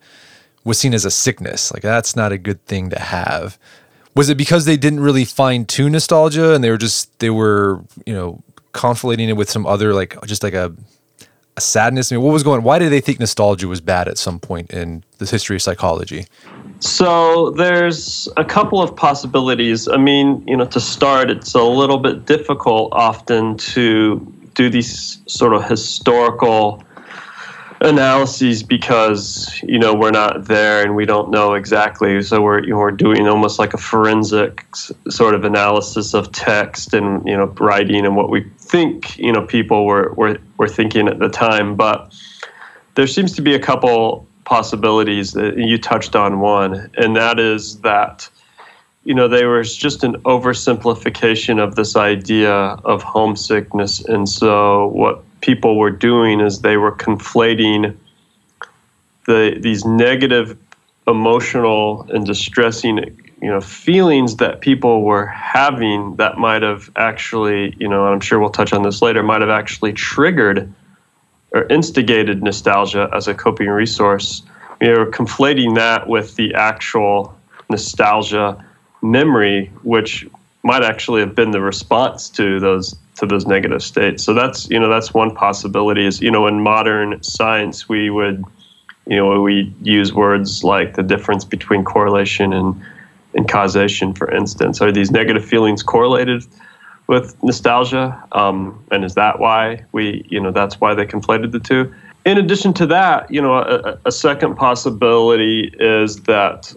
was 0.64 0.78
seen 0.78 0.94
as 0.94 1.04
a 1.04 1.10
sickness. 1.10 1.72
Like 1.72 1.82
that's 1.82 2.14
not 2.14 2.30
a 2.30 2.38
good 2.38 2.64
thing 2.66 2.90
to 2.90 2.98
have. 2.98 3.58
Was 4.14 4.28
it 4.28 4.36
because 4.36 4.66
they 4.66 4.76
didn't 4.76 5.00
really 5.00 5.24
fine 5.24 5.64
tune 5.64 5.92
nostalgia 5.92 6.54
and 6.54 6.62
they 6.62 6.70
were 6.70 6.78
just 6.78 7.18
they 7.18 7.30
were 7.30 7.82
you 8.06 8.14
know 8.14 8.42
conflating 8.72 9.28
it 9.28 9.34
with 9.34 9.50
some 9.50 9.66
other 9.66 9.92
like 9.94 10.16
just 10.26 10.42
like 10.42 10.54
a 10.54 10.72
a 11.56 11.60
sadness? 11.60 12.10
I 12.10 12.16
mean, 12.16 12.24
what 12.24 12.32
was 12.32 12.42
going? 12.42 12.62
Why 12.62 12.78
did 12.78 12.90
they 12.90 13.00
think 13.00 13.20
nostalgia 13.20 13.68
was 13.68 13.80
bad 13.80 14.08
at 14.08 14.18
some 14.18 14.38
point 14.38 14.70
in 14.70 15.04
the 15.18 15.26
history 15.26 15.56
of 15.56 15.62
psychology? 15.62 16.26
So 16.80 17.50
there's 17.50 18.28
a 18.36 18.44
couple 18.44 18.82
of 18.82 18.96
possibilities. 18.96 19.88
I 19.88 19.96
mean, 19.96 20.42
you 20.46 20.56
know, 20.56 20.66
to 20.66 20.80
start, 20.80 21.30
it's 21.30 21.54
a 21.54 21.62
little 21.62 21.98
bit 21.98 22.26
difficult 22.26 22.92
often 22.92 23.56
to 23.58 24.20
do 24.54 24.68
these 24.68 25.18
sort 25.26 25.52
of 25.52 25.68
historical 25.68 26.82
analyses 27.82 28.62
because 28.62 29.60
you 29.64 29.78
know 29.78 29.92
we're 29.92 30.12
not 30.12 30.44
there 30.44 30.84
and 30.84 30.94
we 30.94 31.04
don't 31.04 31.30
know 31.30 31.54
exactly 31.54 32.22
so 32.22 32.40
we're 32.40 32.62
you 32.62 32.70
know, 32.70 32.78
we're 32.78 32.92
doing 32.92 33.26
almost 33.26 33.58
like 33.58 33.74
a 33.74 33.76
forensic 33.76 34.64
sort 35.10 35.34
of 35.34 35.44
analysis 35.44 36.14
of 36.14 36.30
text 36.30 36.94
and 36.94 37.26
you 37.26 37.36
know 37.36 37.46
writing 37.58 38.06
and 38.06 38.14
what 38.14 38.30
we 38.30 38.48
think 38.72 39.18
you 39.18 39.30
know 39.30 39.42
people 39.42 39.84
were 39.84 40.14
were, 40.14 40.38
were 40.56 40.66
thinking 40.66 41.06
at 41.06 41.18
the 41.18 41.28
time 41.28 41.76
but 41.76 42.10
there 42.94 43.06
seems 43.06 43.32
to 43.34 43.42
be 43.42 43.54
a 43.54 43.58
couple 43.58 44.26
possibilities 44.44 45.34
that 45.34 45.58
you 45.58 45.76
touched 45.76 46.16
on 46.16 46.40
one 46.40 46.90
and 46.96 47.14
that 47.14 47.38
is 47.38 47.78
that 47.80 48.26
you 49.04 49.14
know 49.14 49.28
there 49.28 49.50
was 49.50 49.76
just 49.76 50.02
an 50.02 50.14
oversimplification 50.22 51.62
of 51.62 51.74
this 51.74 51.96
idea 51.96 52.54
of 52.92 53.02
homesickness 53.02 54.02
and 54.06 54.26
so 54.26 54.86
what 54.88 55.22
people 55.42 55.76
were 55.78 55.90
doing 55.90 56.40
is 56.40 56.62
they 56.62 56.78
were 56.78 56.92
conflating 56.92 57.94
the 59.26 59.54
these 59.60 59.84
negative 59.84 60.56
emotional 61.06 62.06
and 62.08 62.24
distressing 62.24 62.96
you 63.42 63.48
know 63.48 63.60
feelings 63.60 64.36
that 64.36 64.60
people 64.60 65.02
were 65.02 65.26
having 65.26 66.16
that 66.16 66.38
might 66.38 66.62
have 66.62 66.90
actually 66.96 67.74
you 67.78 67.88
know 67.88 68.06
i'm 68.06 68.20
sure 68.20 68.38
we'll 68.38 68.50
touch 68.50 68.72
on 68.72 68.82
this 68.82 69.02
later 69.02 69.22
might 69.22 69.40
have 69.40 69.50
actually 69.50 69.92
triggered 69.92 70.72
or 71.52 71.66
instigated 71.68 72.42
nostalgia 72.42 73.10
as 73.12 73.28
a 73.28 73.34
coping 73.34 73.68
resource 73.68 74.42
you 74.80 74.88
know 74.88 75.06
conflating 75.06 75.74
that 75.74 76.08
with 76.08 76.36
the 76.36 76.54
actual 76.54 77.36
nostalgia 77.68 78.64
memory 79.02 79.66
which 79.82 80.26
might 80.64 80.84
actually 80.84 81.20
have 81.20 81.34
been 81.34 81.50
the 81.50 81.60
response 81.60 82.30
to 82.30 82.60
those 82.60 82.96
to 83.16 83.26
those 83.26 83.46
negative 83.46 83.82
states. 83.82 84.24
So 84.24 84.32
that's 84.32 84.70
you 84.70 84.78
know 84.78 84.88
that's 84.88 85.12
one 85.12 85.34
possibility. 85.34 86.06
Is 86.06 86.20
you 86.22 86.30
know 86.30 86.46
in 86.46 86.60
modern 86.62 87.22
science 87.22 87.88
we 87.88 88.10
would 88.10 88.44
You 89.06 89.16
know, 89.16 89.40
we 89.42 89.74
use 89.82 90.14
words 90.14 90.62
like 90.62 90.94
the 90.94 91.02
difference 91.02 91.44
between 91.44 91.82
correlation 91.84 92.52
and, 92.52 92.80
and 93.34 93.48
causation, 93.48 94.14
for 94.14 94.30
instance. 94.30 94.80
Are 94.80 94.92
these 94.92 95.10
negative 95.10 95.44
feelings 95.44 95.82
correlated 95.82 96.44
with 97.06 97.36
nostalgia? 97.42 98.22
Um, 98.32 98.82
and 98.90 99.04
is 99.04 99.14
that 99.14 99.38
why 99.38 99.84
we, 99.92 100.24
you 100.28 100.40
know, 100.40 100.50
that's 100.50 100.80
why 100.80 100.94
they 100.94 101.06
conflated 101.06 101.52
the 101.52 101.60
two? 101.60 101.92
In 102.24 102.38
addition 102.38 102.72
to 102.74 102.86
that, 102.86 103.30
you 103.30 103.42
know, 103.42 103.54
a, 103.54 103.98
a 104.04 104.12
second 104.12 104.56
possibility 104.56 105.74
is 105.78 106.22
that 106.22 106.72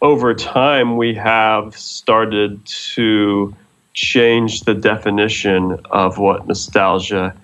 over 0.00 0.34
time 0.34 0.96
we 0.96 1.14
have 1.14 1.76
started 1.76 2.64
to 2.66 3.54
change 3.92 4.62
the 4.62 4.74
definition 4.74 5.78
of 5.90 6.18
what 6.18 6.46
nostalgia 6.46 7.34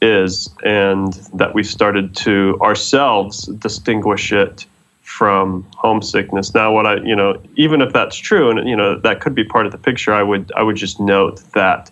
is, 0.00 0.50
and 0.64 1.14
that 1.34 1.54
we've 1.54 1.66
started 1.66 2.14
to 2.16 2.58
ourselves 2.60 3.46
distinguish 3.46 4.32
it 4.32 4.66
from 5.04 5.66
homesickness. 5.76 6.54
Now, 6.54 6.72
what 6.72 6.86
I, 6.86 6.96
you 6.96 7.14
know, 7.14 7.40
even 7.56 7.80
if 7.82 7.92
that's 7.92 8.16
true, 8.16 8.50
and 8.50 8.68
you 8.68 8.74
know 8.74 8.98
that 8.98 9.20
could 9.20 9.34
be 9.34 9.44
part 9.44 9.66
of 9.66 9.72
the 9.72 9.78
picture, 9.78 10.12
I 10.12 10.22
would, 10.22 10.50
I 10.56 10.62
would 10.62 10.76
just 10.76 10.98
note 10.98 11.40
that 11.52 11.90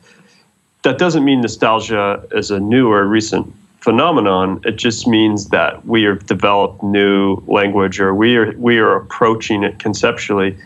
that 0.82 0.98
doesn't 0.98 1.24
mean 1.24 1.40
nostalgia 1.42 2.26
is 2.32 2.50
a 2.50 2.58
new 2.58 2.90
or 2.90 3.06
recent 3.06 3.54
phenomenon. 3.80 4.60
It 4.64 4.76
just 4.76 5.06
means 5.06 5.48
that 5.50 5.86
we 5.86 6.02
have 6.04 6.26
developed 6.26 6.82
new 6.82 7.42
language, 7.46 8.00
or 8.00 8.14
we 8.14 8.36
are 8.36 8.52
we 8.56 8.78
are 8.78 8.96
approaching 8.96 9.62
it 9.62 9.78
conceptually 9.78 10.56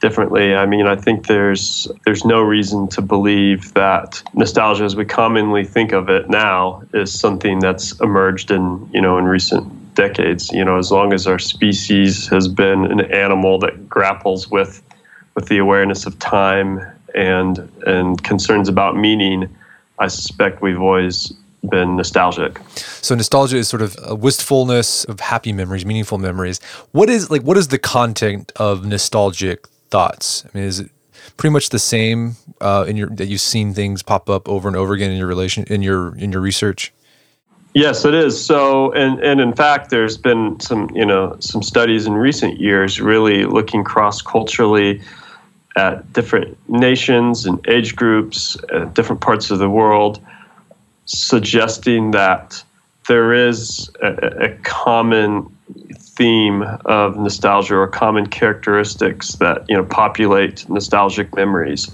differently. 0.00 0.54
I 0.54 0.66
mean, 0.66 0.86
I 0.86 0.94
think 0.94 1.26
there's 1.26 1.88
there's 2.04 2.24
no 2.24 2.42
reason 2.42 2.86
to 2.88 3.02
believe 3.02 3.74
that 3.74 4.22
nostalgia, 4.34 4.84
as 4.84 4.94
we 4.94 5.04
commonly 5.04 5.64
think 5.64 5.92
of 5.92 6.08
it 6.08 6.30
now, 6.30 6.82
is 6.94 7.12
something 7.12 7.58
that's 7.58 7.98
emerged 8.00 8.52
in 8.52 8.88
you 8.94 9.00
know 9.00 9.18
in 9.18 9.24
recent 9.24 9.77
decades. 9.98 10.50
You 10.52 10.64
know, 10.64 10.78
as 10.78 10.90
long 10.90 11.12
as 11.12 11.26
our 11.26 11.38
species 11.38 12.28
has 12.28 12.48
been 12.48 12.84
an 12.84 13.00
animal 13.12 13.58
that 13.58 13.88
grapples 13.88 14.48
with 14.50 14.82
with 15.34 15.48
the 15.48 15.58
awareness 15.58 16.06
of 16.06 16.18
time 16.20 16.80
and 17.14 17.70
and 17.86 18.22
concerns 18.22 18.68
about 18.68 18.96
meaning, 18.96 19.54
I 19.98 20.06
suspect 20.08 20.62
we've 20.62 20.80
always 20.80 21.32
been 21.68 21.96
nostalgic. 21.96 22.60
So 23.02 23.14
nostalgia 23.16 23.56
is 23.56 23.68
sort 23.68 23.82
of 23.82 23.96
a 24.02 24.14
wistfulness 24.14 25.04
of 25.04 25.18
happy 25.18 25.52
memories, 25.52 25.84
meaningful 25.84 26.18
memories. 26.18 26.60
What 26.92 27.10
is 27.10 27.30
like 27.30 27.42
what 27.42 27.56
is 27.56 27.68
the 27.68 27.78
content 27.78 28.52
of 28.56 28.86
nostalgic 28.86 29.66
thoughts? 29.90 30.44
I 30.46 30.56
mean, 30.56 30.64
is 30.64 30.78
it 30.80 30.90
pretty 31.36 31.52
much 31.52 31.70
the 31.70 31.78
same 31.80 32.36
uh, 32.60 32.84
in 32.86 32.96
your 32.96 33.08
that 33.10 33.26
you've 33.26 33.40
seen 33.40 33.74
things 33.74 34.04
pop 34.04 34.30
up 34.30 34.48
over 34.48 34.68
and 34.68 34.76
over 34.76 34.94
again 34.94 35.10
in 35.10 35.18
your 35.18 35.26
relation 35.26 35.64
in 35.64 35.82
your 35.82 36.16
in 36.16 36.30
your 36.30 36.40
research? 36.40 36.92
Yes, 37.78 38.04
it 38.04 38.12
is. 38.12 38.44
So, 38.44 38.90
and 38.90 39.20
and 39.20 39.40
in 39.40 39.52
fact, 39.52 39.90
there's 39.90 40.16
been 40.16 40.58
some 40.58 40.90
you 40.96 41.06
know 41.06 41.36
some 41.38 41.62
studies 41.62 42.06
in 42.06 42.14
recent 42.14 42.58
years 42.58 43.00
really 43.00 43.44
looking 43.44 43.84
cross 43.84 44.20
culturally 44.20 45.00
at 45.76 46.12
different 46.12 46.58
nations 46.68 47.46
and 47.46 47.64
age 47.68 47.94
groups, 47.94 48.56
at 48.74 48.94
different 48.94 49.20
parts 49.20 49.52
of 49.52 49.60
the 49.60 49.70
world, 49.70 50.20
suggesting 51.04 52.10
that 52.10 52.64
there 53.06 53.32
is 53.32 53.88
a, 54.02 54.46
a 54.46 54.48
common 54.64 55.46
theme 55.96 56.62
of 56.84 57.16
nostalgia 57.16 57.76
or 57.76 57.86
common 57.86 58.26
characteristics 58.26 59.36
that 59.36 59.64
you 59.68 59.76
know 59.76 59.84
populate 59.84 60.68
nostalgic 60.68 61.32
memories, 61.36 61.88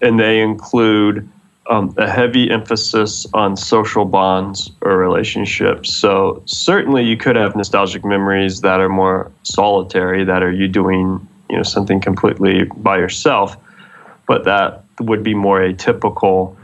and 0.00 0.18
they 0.18 0.40
include 0.40 1.28
um, 1.68 1.94
a 1.98 2.08
heavy 2.08 2.50
emphasis 2.50 3.26
on 3.34 3.56
social 3.56 4.04
bonds 4.04 4.70
or 4.80 4.96
relationships. 4.96 5.94
So 5.94 6.42
certainly, 6.46 7.04
you 7.04 7.16
could 7.16 7.36
have 7.36 7.54
nostalgic 7.54 8.04
memories 8.04 8.62
that 8.62 8.80
are 8.80 8.88
more 8.88 9.30
solitary, 9.42 10.24
that 10.24 10.42
are 10.42 10.52
you 10.52 10.68
doing 10.68 11.26
you 11.50 11.56
know 11.56 11.62
something 11.62 12.00
completely 12.00 12.64
by 12.76 12.98
yourself, 12.98 13.56
but 14.26 14.44
that 14.44 14.84
would 15.00 15.22
be 15.22 15.34
more 15.34 15.60
atypical 15.60 16.56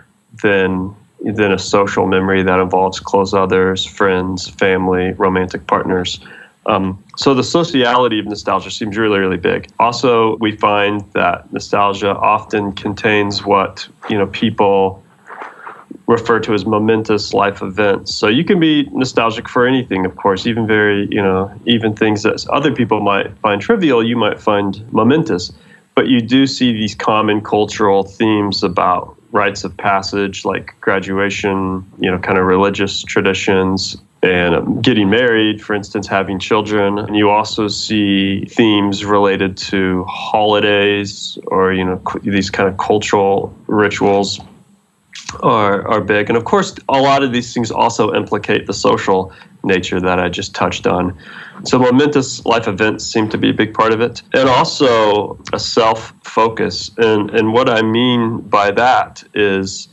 than 0.42 0.94
than 1.20 1.52
a 1.52 1.58
social 1.58 2.06
memory 2.06 2.42
that 2.42 2.60
involves 2.60 3.00
close 3.00 3.32
others, 3.32 3.84
friends, 3.84 4.48
family, 4.48 5.12
romantic 5.12 5.66
partners. 5.66 6.20
Um, 6.66 7.02
so 7.16 7.34
the 7.34 7.44
sociality 7.44 8.18
of 8.18 8.26
nostalgia 8.26 8.70
seems 8.70 8.96
really, 8.96 9.18
really 9.18 9.36
big. 9.36 9.70
Also, 9.78 10.36
we 10.38 10.56
find 10.56 11.02
that 11.12 11.52
nostalgia 11.52 12.16
often 12.16 12.72
contains 12.72 13.44
what 13.44 13.86
you 14.08 14.16
know 14.16 14.26
people 14.28 15.02
refer 16.06 16.38
to 16.38 16.52
as 16.52 16.66
momentous 16.66 17.32
life 17.32 17.62
events. 17.62 18.14
So 18.14 18.28
you 18.28 18.44
can 18.44 18.60
be 18.60 18.88
nostalgic 18.92 19.48
for 19.48 19.66
anything, 19.66 20.04
of 20.04 20.16
course, 20.16 20.46
even 20.46 20.66
very 20.66 21.06
you 21.10 21.22
know 21.22 21.52
even 21.66 21.94
things 21.94 22.22
that 22.22 22.46
other 22.48 22.72
people 22.72 23.00
might 23.00 23.36
find 23.38 23.60
trivial, 23.60 24.06
you 24.06 24.16
might 24.16 24.40
find 24.40 24.90
momentous. 24.92 25.52
But 25.94 26.08
you 26.08 26.20
do 26.20 26.46
see 26.46 26.72
these 26.72 26.94
common 26.94 27.40
cultural 27.40 28.02
themes 28.02 28.64
about 28.64 29.16
rites 29.30 29.64
of 29.64 29.76
passage 29.76 30.44
like 30.44 30.74
graduation, 30.80 31.84
you 31.98 32.10
know, 32.10 32.18
kind 32.18 32.38
of 32.38 32.46
religious 32.46 33.02
traditions, 33.02 33.96
and 34.24 34.82
getting 34.82 35.10
married, 35.10 35.62
for 35.62 35.74
instance, 35.74 36.06
having 36.06 36.38
children. 36.38 36.98
And 36.98 37.14
you 37.14 37.28
also 37.28 37.68
see 37.68 38.46
themes 38.46 39.04
related 39.04 39.56
to 39.58 40.04
holidays 40.04 41.38
or, 41.48 41.74
you 41.74 41.84
know, 41.84 42.00
these 42.22 42.48
kind 42.48 42.66
of 42.66 42.78
cultural 42.78 43.54
rituals 43.66 44.40
are, 45.42 45.86
are 45.86 46.00
big. 46.00 46.30
And 46.30 46.38
of 46.38 46.44
course, 46.44 46.74
a 46.88 46.98
lot 46.98 47.22
of 47.22 47.32
these 47.32 47.52
things 47.52 47.70
also 47.70 48.14
implicate 48.14 48.66
the 48.66 48.72
social 48.72 49.30
nature 49.62 50.00
that 50.00 50.18
I 50.18 50.30
just 50.30 50.54
touched 50.54 50.86
on. 50.86 51.16
So, 51.64 51.78
momentous 51.78 52.44
life 52.46 52.66
events 52.66 53.04
seem 53.04 53.28
to 53.28 53.38
be 53.38 53.50
a 53.50 53.54
big 53.54 53.74
part 53.74 53.92
of 53.92 54.00
it. 54.00 54.22
And 54.32 54.48
also 54.48 55.38
a 55.52 55.58
self 55.58 56.14
focus. 56.22 56.90
And, 56.96 57.30
and 57.30 57.52
what 57.52 57.68
I 57.68 57.82
mean 57.82 58.40
by 58.40 58.70
that 58.70 59.22
is 59.34 59.88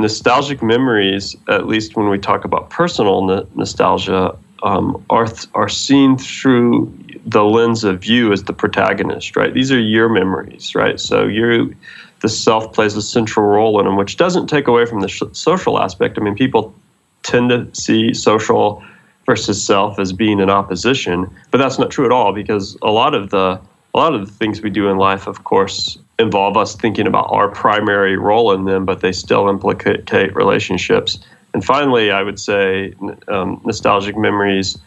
nostalgic 0.00 0.62
memories, 0.62 1.36
at 1.48 1.66
least 1.66 1.96
when 1.96 2.08
we 2.08 2.18
talk 2.18 2.44
about 2.44 2.70
personal 2.70 3.46
nostalgia, 3.54 4.36
um, 4.62 5.04
are 5.10 5.28
are 5.54 5.68
seen 5.68 6.18
through 6.18 6.92
the 7.24 7.44
lens 7.44 7.84
of 7.84 8.04
you 8.04 8.32
as 8.32 8.44
the 8.44 8.52
protagonist, 8.52 9.36
right? 9.36 9.52
These 9.52 9.72
are 9.72 9.80
your 9.80 10.08
memories, 10.08 10.74
right? 10.74 10.98
So 10.98 11.26
you, 11.26 11.74
the 12.20 12.28
self 12.28 12.72
plays 12.72 12.96
a 12.96 13.02
central 13.02 13.46
role 13.46 13.78
in 13.80 13.86
them, 13.86 13.96
which 13.96 14.16
doesn't 14.16 14.48
take 14.48 14.66
away 14.66 14.86
from 14.86 15.00
the 15.00 15.08
sh- 15.08 15.22
social 15.32 15.80
aspect. 15.80 16.18
I 16.18 16.22
mean, 16.22 16.34
people 16.34 16.74
tend 17.22 17.50
to 17.50 17.68
see 17.72 18.14
social 18.14 18.82
versus 19.26 19.64
self 19.64 19.98
as 19.98 20.12
being 20.12 20.40
in 20.40 20.50
opposition, 20.50 21.28
but 21.50 21.58
that's 21.58 21.78
not 21.78 21.90
true 21.90 22.04
at 22.04 22.12
all 22.12 22.32
because 22.32 22.76
a 22.82 22.90
lot 22.90 23.14
of 23.14 23.30
the 23.30 23.60
a 23.94 23.98
lot 23.98 24.14
of 24.14 24.26
the 24.26 24.32
things 24.32 24.62
we 24.62 24.70
do 24.70 24.88
in 24.88 24.98
life, 24.98 25.26
of 25.26 25.44
course, 25.44 25.98
involve 26.20 26.56
us 26.56 26.74
thinking 26.74 27.06
about 27.06 27.26
our 27.30 27.48
primary 27.48 28.16
role 28.16 28.52
in 28.52 28.64
them, 28.64 28.84
but 28.84 29.00
they 29.00 29.12
still 29.12 29.48
implicate 29.48 30.34
relationships. 30.34 31.18
And 31.54 31.64
finally, 31.64 32.10
I 32.10 32.22
would 32.22 32.38
say 32.38 32.94
um, 33.28 33.60
nostalgic 33.64 34.16
memories 34.16 34.78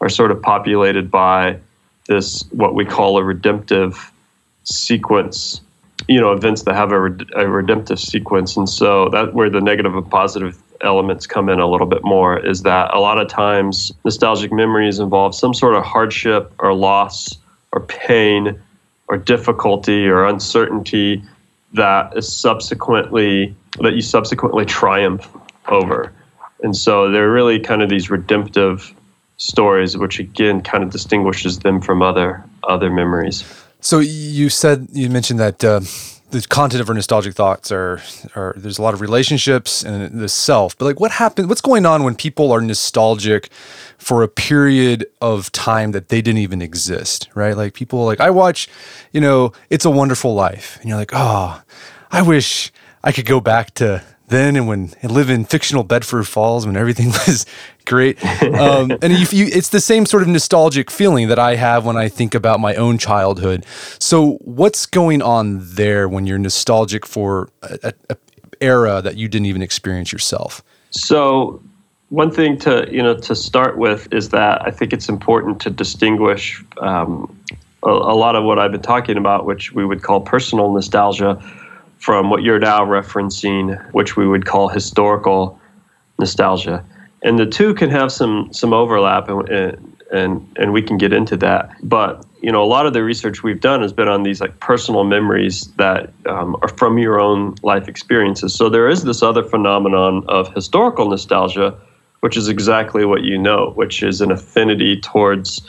are 0.00 0.08
sort 0.08 0.30
of 0.30 0.40
populated 0.42 1.10
by 1.10 1.58
this, 2.06 2.44
what 2.50 2.74
we 2.74 2.84
call 2.84 3.18
a 3.18 3.22
redemptive 3.22 4.12
sequence, 4.64 5.60
you 6.08 6.20
know, 6.20 6.32
events 6.32 6.62
that 6.62 6.74
have 6.74 6.92
a, 6.92 7.16
a 7.36 7.48
redemptive 7.48 8.00
sequence. 8.00 8.56
And 8.56 8.68
so 8.68 9.08
that's 9.10 9.32
where 9.32 9.50
the 9.50 9.60
negative 9.60 9.94
and 9.94 10.10
positive 10.10 10.60
elements 10.80 11.26
come 11.26 11.48
in 11.48 11.60
a 11.60 11.66
little 11.68 11.86
bit 11.86 12.02
more 12.02 12.38
is 12.38 12.62
that 12.62 12.92
a 12.94 12.98
lot 12.98 13.18
of 13.18 13.28
times 13.28 13.92
nostalgic 14.04 14.50
memories 14.50 14.98
involve 14.98 15.34
some 15.34 15.52
sort 15.52 15.74
of 15.74 15.84
hardship 15.84 16.52
or 16.58 16.72
loss 16.72 17.36
or 17.72 17.80
pain 17.82 18.58
or 19.10 19.18
difficulty 19.18 20.06
or 20.06 20.24
uncertainty 20.24 21.22
that 21.74 22.16
is 22.16 22.32
subsequently 22.32 23.54
that 23.80 23.94
you 23.94 24.02
subsequently 24.02 24.64
triumph 24.64 25.28
over. 25.68 26.12
And 26.62 26.76
so 26.76 27.10
they're 27.10 27.30
really 27.30 27.58
kind 27.58 27.82
of 27.82 27.90
these 27.90 28.08
redemptive 28.08 28.94
stories, 29.36 29.96
which 29.96 30.18
again 30.18 30.62
kind 30.62 30.84
of 30.84 30.90
distinguishes 30.90 31.58
them 31.58 31.80
from 31.80 32.02
other 32.02 32.44
other 32.68 32.90
memories. 32.90 33.44
So 33.80 33.98
you 33.98 34.48
said 34.48 34.88
you 34.92 35.10
mentioned 35.10 35.40
that 35.40 35.64
uh, 35.64 35.80
the 36.30 36.40
content 36.42 36.80
of 36.80 36.88
our 36.88 36.94
nostalgic 36.94 37.34
thoughts 37.34 37.72
are, 37.72 38.00
are 38.34 38.54
there's 38.56 38.78
a 38.78 38.82
lot 38.82 38.94
of 38.94 39.00
relationships 39.00 39.82
and 39.82 40.20
the 40.20 40.28
self 40.28 40.76
but 40.78 40.84
like 40.84 41.00
what 41.00 41.10
happened 41.12 41.48
what's 41.48 41.60
going 41.60 41.84
on 41.84 42.02
when 42.04 42.14
people 42.14 42.52
are 42.52 42.60
nostalgic 42.60 43.48
for 43.98 44.22
a 44.22 44.28
period 44.28 45.06
of 45.20 45.50
time 45.52 45.92
that 45.92 46.08
they 46.08 46.22
didn't 46.22 46.38
even 46.38 46.62
exist 46.62 47.28
right? 47.34 47.56
Like 47.56 47.74
people 47.74 48.04
like 48.04 48.20
i 48.20 48.30
watch 48.30 48.68
you 49.12 49.20
know 49.20 49.52
it's 49.70 49.84
a 49.84 49.90
wonderful 49.90 50.34
life 50.34 50.78
and 50.80 50.88
you're 50.88 50.98
like 50.98 51.10
oh 51.12 51.60
i 52.10 52.22
wish 52.22 52.72
i 53.02 53.12
could 53.12 53.26
go 53.26 53.40
back 53.40 53.74
to 53.74 54.02
then 54.30 54.56
and 54.56 54.66
when 54.66 54.92
and 55.02 55.12
live 55.12 55.28
in 55.28 55.44
fictional 55.44 55.84
Bedford 55.84 56.24
Falls 56.24 56.66
when 56.66 56.76
everything 56.76 57.08
was 57.26 57.44
great. 57.84 58.24
Um, 58.24 58.92
and 59.02 59.12
you, 59.12 59.26
you, 59.30 59.46
it's 59.52 59.68
the 59.68 59.80
same 59.80 60.06
sort 60.06 60.22
of 60.22 60.28
nostalgic 60.28 60.90
feeling 60.90 61.28
that 61.28 61.38
I 61.38 61.56
have 61.56 61.84
when 61.84 61.96
I 61.96 62.08
think 62.08 62.34
about 62.34 62.60
my 62.60 62.74
own 62.76 62.96
childhood. 62.96 63.66
So, 63.98 64.38
what's 64.42 64.86
going 64.86 65.20
on 65.20 65.58
there 65.74 66.08
when 66.08 66.26
you're 66.26 66.38
nostalgic 66.38 67.04
for 67.04 67.50
a, 67.62 67.78
a, 67.82 67.92
a 68.10 68.16
era 68.60 69.02
that 69.02 69.16
you 69.16 69.28
didn't 69.28 69.46
even 69.46 69.62
experience 69.62 70.12
yourself? 70.12 70.62
So, 70.90 71.62
one 72.08 72.30
thing 72.30 72.58
to 72.58 72.88
you 72.90 73.02
know 73.02 73.16
to 73.16 73.34
start 73.34 73.78
with 73.78 74.12
is 74.12 74.30
that 74.30 74.62
I 74.66 74.70
think 74.70 74.92
it's 74.92 75.08
important 75.08 75.60
to 75.62 75.70
distinguish 75.70 76.62
um, 76.78 77.36
a, 77.82 77.88
a, 77.88 78.16
lot 78.16 78.36
of 78.36 78.44
what 78.44 78.58
I've 78.58 78.72
been 78.72 78.82
talking 78.82 79.16
about, 79.16 79.46
which 79.46 79.72
we 79.72 79.84
would 79.84 80.02
call 80.02 80.20
personal 80.20 80.72
nostalgia, 80.72 81.42
from 82.00 82.30
what 82.30 82.42
you're 82.42 82.58
now 82.58 82.84
referencing, 82.84 83.80
which 83.92 84.16
we 84.16 84.26
would 84.26 84.46
call 84.46 84.68
historical 84.68 85.58
nostalgia. 86.18 86.84
And 87.22 87.38
the 87.38 87.46
two 87.46 87.74
can 87.74 87.90
have 87.90 88.10
some 88.10 88.52
some 88.52 88.72
overlap, 88.72 89.28
and 89.28 89.94
and 90.10 90.52
and 90.56 90.72
we 90.72 90.82
can 90.82 90.98
get 90.98 91.12
into 91.12 91.36
that. 91.38 91.70
But 91.82 92.24
you 92.42 92.50
know, 92.50 92.62
a 92.62 92.66
lot 92.66 92.86
of 92.86 92.94
the 92.94 93.04
research 93.04 93.42
we've 93.42 93.60
done 93.60 93.82
has 93.82 93.92
been 93.92 94.08
on 94.08 94.22
these 94.22 94.40
like 94.40 94.58
personal 94.60 95.04
memories 95.04 95.66
that 95.76 96.10
um, 96.26 96.56
are 96.62 96.68
from 96.68 96.98
your 96.98 97.20
own 97.20 97.54
life 97.62 97.86
experiences. 97.86 98.54
So 98.54 98.68
there 98.68 98.88
is 98.88 99.04
this 99.04 99.22
other 99.22 99.44
phenomenon 99.44 100.24
of 100.26 100.52
historical 100.54 101.08
nostalgia 101.08 101.78
which 102.20 102.36
is 102.36 102.48
exactly 102.48 103.04
what 103.04 103.22
you 103.22 103.36
know, 103.36 103.72
which 103.74 104.02
is 104.02 104.20
an 104.20 104.30
affinity 104.30 105.00
towards 105.00 105.62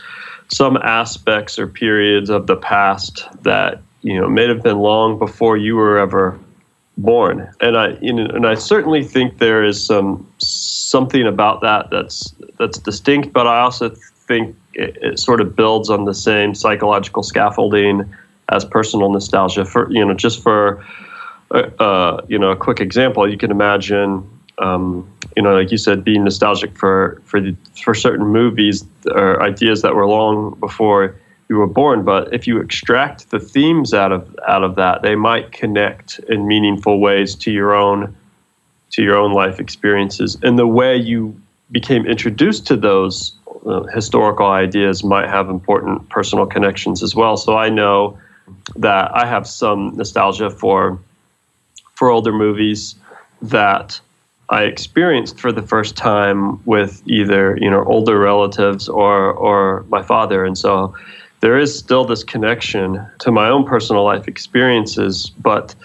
some 0.50 0.78
aspects 0.78 1.58
or 1.58 1.68
periods 1.68 2.30
of 2.30 2.48
the 2.48 2.58
past 2.58 3.26
that 3.44 3.82
you 4.02 4.20
know 4.20 4.26
it 4.26 4.32
may 4.32 4.48
have 4.48 4.64
been 4.64 4.80
long 4.80 5.18
before 5.18 5.58
you 5.58 5.76
were 5.76 5.98
ever 5.98 6.40
born. 6.98 7.52
And 7.60 7.78
I 7.78 7.98
you 8.02 8.14
know, 8.14 8.26
and 8.26 8.46
I 8.46 8.56
certainly 8.56 9.04
think 9.04 9.38
there 9.38 9.64
is 9.64 9.84
some 9.84 10.28
something 10.38 11.26
about 11.26 11.62
that 11.62 11.90
that's 11.90 12.34
that's 12.60 12.78
distinct, 12.78 13.34
but 13.34 13.48
I 13.48 13.60
also 13.62 13.90
think 14.28 14.56
it, 14.74 14.98
it 15.02 15.20
sort 15.20 15.42
of 15.42 15.56
builds 15.56 15.90
on 15.90 16.06
the 16.06 16.14
same 16.14 16.56
psychological 16.56 17.24
scaffolding 17.24 18.12
as 18.50 18.66
personal 18.66 19.12
nostalgia. 19.12 19.66
For 19.66 19.92
you 19.92 20.06
know, 20.06 20.14
just 20.14 20.42
for 20.42 20.84
uh, 21.52 21.70
uh 21.80 22.26
you 22.28 22.38
know 22.38 22.52
a 22.52 22.56
quick 22.56 22.80
example, 22.80 23.30
you 23.30 23.38
can 23.38 23.52
imagine 23.52 24.28
um, 24.60 25.10
you 25.36 25.42
know, 25.42 25.56
like 25.56 25.72
you 25.72 25.78
said, 25.78 26.04
being 26.04 26.24
nostalgic 26.24 26.78
for 26.78 27.22
for 27.26 27.42
the, 27.42 27.56
for 27.84 27.96
certain 27.96 28.28
movies 28.28 28.86
or 29.12 29.42
ideas 29.42 29.82
that 29.82 29.96
were 29.96 30.06
long 30.06 30.58
before 30.60 31.16
you 31.52 31.58
were 31.58 31.68
born. 31.68 32.06
But 32.06 32.34
if 32.34 32.48
you 32.48 32.62
extract 32.62 33.30
the 33.30 33.40
themes 33.40 33.94
out 33.94 34.14
of 34.14 34.24
out 34.48 34.64
of 34.64 34.76
that, 34.76 35.02
they 35.02 35.16
might 35.16 35.52
connect 35.52 36.18
in 36.30 36.48
meaningful 36.48 37.02
ways 37.02 37.36
to 37.44 37.52
your 37.52 37.76
own 37.76 38.16
to 38.92 39.04
your 39.04 39.18
own 39.18 39.34
life 39.34 39.60
experiences. 39.60 40.38
And 40.44 40.58
the 40.58 40.66
way 40.66 40.96
you 40.96 41.40
became 41.70 42.06
introduced 42.06 42.66
to 42.68 42.78
those 42.78 43.34
uh, 43.66 43.84
historical 43.94 44.48
ideas 44.48 45.04
might 45.04 45.30
have 45.30 45.50
important 45.50 46.08
personal 46.08 46.46
connections 46.46 47.04
as 47.04 47.16
well. 47.16 47.36
So 47.36 47.58
I 47.58 47.70
know 47.70 48.18
that 48.78 49.12
I 49.14 49.26
have 49.26 49.46
some 49.46 49.96
nostalgia 49.98 50.50
for 50.50 50.98
for 51.96 52.10
older 52.10 52.32
movies 52.32 52.96
that 53.42 54.00
I 54.48 54.64
experienced 54.64 55.38
for 55.38 55.52
the 55.52 55.62
first 55.62 55.98
time 55.98 56.64
with 56.66 57.02
either 57.06 57.58
you 57.60 57.70
know 57.70 57.84
older 57.84 58.18
relatives 58.20 58.88
or 58.88 59.34
or 59.34 59.86
my 59.90 60.02
father, 60.02 60.46
and 60.46 60.58
so 60.58 60.96
there 61.42 61.58
is 61.58 61.78
still 61.78 62.06
this 62.06 62.24
connection 62.24 63.06
to 63.20 63.32
my 63.32 63.50
own 63.50 63.66
personal 63.66 64.04
life 64.04 64.28
experiences, 64.28 65.32
but 65.42 65.76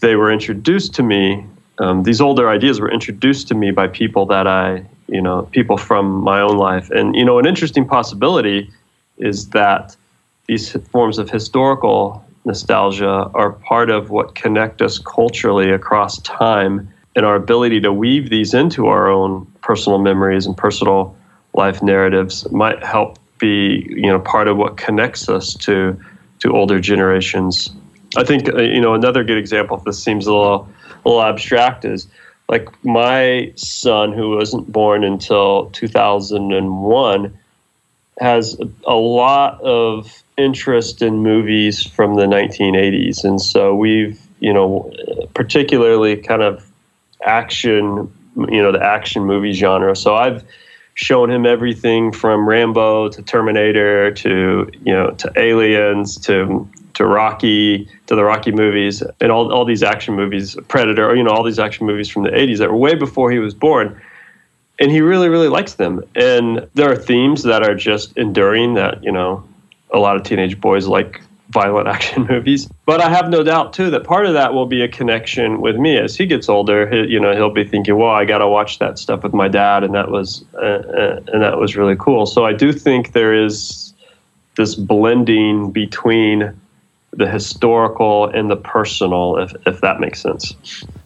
they 0.00 0.16
were 0.16 0.32
introduced 0.32 0.94
to 0.94 1.02
me. 1.02 1.44
Um, 1.78 2.04
these 2.04 2.20
older 2.20 2.48
ideas 2.48 2.80
were 2.80 2.90
introduced 2.90 3.48
to 3.48 3.54
me 3.54 3.70
by 3.70 3.88
people 3.88 4.26
that 4.26 4.46
I 4.46 4.84
you 5.08 5.20
know 5.20 5.42
people 5.52 5.76
from 5.76 6.22
my 6.22 6.40
own 6.40 6.56
life, 6.56 6.90
and 6.90 7.14
you 7.14 7.24
know 7.24 7.38
an 7.38 7.46
interesting 7.46 7.86
possibility 7.86 8.70
is 9.18 9.50
that 9.50 9.96
these 10.46 10.72
forms 10.90 11.18
of 11.18 11.28
historical 11.30 12.24
nostalgia 12.44 13.28
are 13.34 13.52
part 13.52 13.90
of 13.90 14.10
what 14.10 14.36
connect 14.36 14.80
us 14.80 14.98
culturally 14.98 15.70
across 15.70 16.20
time 16.20 16.88
and 17.16 17.26
our 17.26 17.34
ability 17.34 17.80
to 17.80 17.92
weave 17.92 18.30
these 18.30 18.54
into 18.54 18.86
our 18.86 19.08
own 19.08 19.44
personal 19.62 19.98
memories 19.98 20.46
and 20.46 20.56
personal 20.56 21.16
life 21.54 21.82
narratives 21.82 22.48
might 22.52 22.84
help 22.84 23.18
be 23.38 23.86
you 23.88 24.06
know 24.06 24.18
part 24.18 24.48
of 24.48 24.56
what 24.56 24.76
connects 24.76 25.28
us 25.28 25.54
to 25.54 25.98
to 26.40 26.52
older 26.52 26.80
generations. 26.80 27.70
I 28.16 28.24
think 28.24 28.48
uh, 28.52 28.62
you 28.62 28.80
know 28.80 28.94
another 28.94 29.24
good 29.24 29.38
example 29.38 29.76
if 29.76 29.84
this 29.84 30.02
seems 30.02 30.26
a 30.26 30.32
little 30.32 30.68
a 31.04 31.08
little 31.08 31.22
abstract 31.22 31.84
is 31.84 32.08
like 32.48 32.68
my 32.84 33.52
son 33.56 34.12
who 34.12 34.36
wasn't 34.36 34.70
born 34.70 35.02
until 35.02 35.70
2001 35.70 37.38
has 38.20 38.56
a 38.86 38.94
lot 38.94 39.60
of 39.62 40.22
interest 40.38 41.02
in 41.02 41.16
movies 41.16 41.84
from 41.84 42.14
the 42.14 42.24
1980s 42.24 43.24
and 43.24 43.40
so 43.40 43.74
we've 43.74 44.20
you 44.40 44.52
know 44.52 44.90
particularly 45.34 46.16
kind 46.16 46.42
of 46.42 46.70
action, 47.26 48.12
you 48.36 48.62
know, 48.62 48.72
the 48.72 48.82
action 48.82 49.24
movie 49.24 49.52
genre. 49.52 49.94
So 49.96 50.14
I've 50.14 50.44
shown 50.96 51.30
him 51.30 51.46
everything 51.46 52.10
from 52.10 52.48
Rambo 52.48 53.10
to 53.10 53.22
Terminator 53.22 54.10
to 54.10 54.68
you 54.84 54.92
know 54.92 55.10
to 55.12 55.32
Aliens 55.36 56.18
to 56.18 56.68
to 56.94 57.06
Rocky 57.06 57.88
to 58.06 58.14
the 58.14 58.24
Rocky 58.24 58.50
movies 58.50 59.02
and 59.20 59.30
all 59.30 59.52
all 59.52 59.64
these 59.64 59.82
action 59.82 60.14
movies, 60.14 60.56
Predator, 60.68 61.14
you 61.14 61.22
know, 61.22 61.30
all 61.30 61.44
these 61.44 61.58
action 61.58 61.86
movies 61.86 62.08
from 62.08 62.24
the 62.24 62.30
80s 62.30 62.58
that 62.58 62.70
were 62.70 62.76
way 62.76 62.94
before 62.94 63.30
he 63.30 63.38
was 63.38 63.54
born. 63.54 64.00
And 64.78 64.90
he 64.90 65.00
really, 65.00 65.28
really 65.30 65.48
likes 65.48 65.74
them. 65.74 66.02
And 66.16 66.68
there 66.74 66.90
are 66.90 66.96
themes 66.96 67.44
that 67.44 67.62
are 67.62 67.74
just 67.74 68.14
enduring 68.16 68.74
that, 68.74 69.02
you 69.02 69.10
know, 69.10 69.42
a 69.90 69.98
lot 69.98 70.16
of 70.16 70.22
teenage 70.22 70.60
boys 70.60 70.86
like 70.86 71.22
violent 71.50 71.88
action 71.96 72.26
movies. 72.28 72.68
But 72.84 73.00
I 73.00 73.08
have 73.08 73.28
no 73.28 73.42
doubt 73.42 73.72
too 73.72 73.90
that 73.90 74.04
part 74.04 74.26
of 74.26 74.34
that 74.34 74.54
will 74.54 74.66
be 74.66 74.82
a 74.82 74.88
connection 74.88 75.60
with 75.60 75.76
me 75.76 75.96
as 75.96 76.16
he 76.16 76.26
gets 76.26 76.48
older. 76.48 76.88
He, 76.88 77.12
you 77.12 77.20
know, 77.20 77.34
he'll 77.34 77.50
be 77.50 77.64
thinking, 77.64 77.96
"Well, 77.96 78.10
I 78.10 78.24
got 78.24 78.38
to 78.38 78.48
watch 78.48 78.78
that 78.78 78.98
stuff 78.98 79.22
with 79.22 79.32
my 79.32 79.48
dad," 79.48 79.84
and 79.84 79.94
that 79.94 80.10
was 80.10 80.44
uh, 80.54 80.58
uh, 80.58 81.20
and 81.32 81.42
that 81.42 81.58
was 81.58 81.76
really 81.76 81.96
cool. 81.96 82.26
So 82.26 82.44
I 82.44 82.52
do 82.52 82.72
think 82.72 83.12
there 83.12 83.34
is 83.34 83.94
this 84.56 84.74
blending 84.74 85.70
between 85.70 86.58
the 87.12 87.28
historical 87.28 88.26
and 88.26 88.50
the 88.50 88.56
personal, 88.56 89.38
if 89.38 89.52
if 89.66 89.80
that 89.80 90.00
makes 90.00 90.20
sense. 90.20 90.54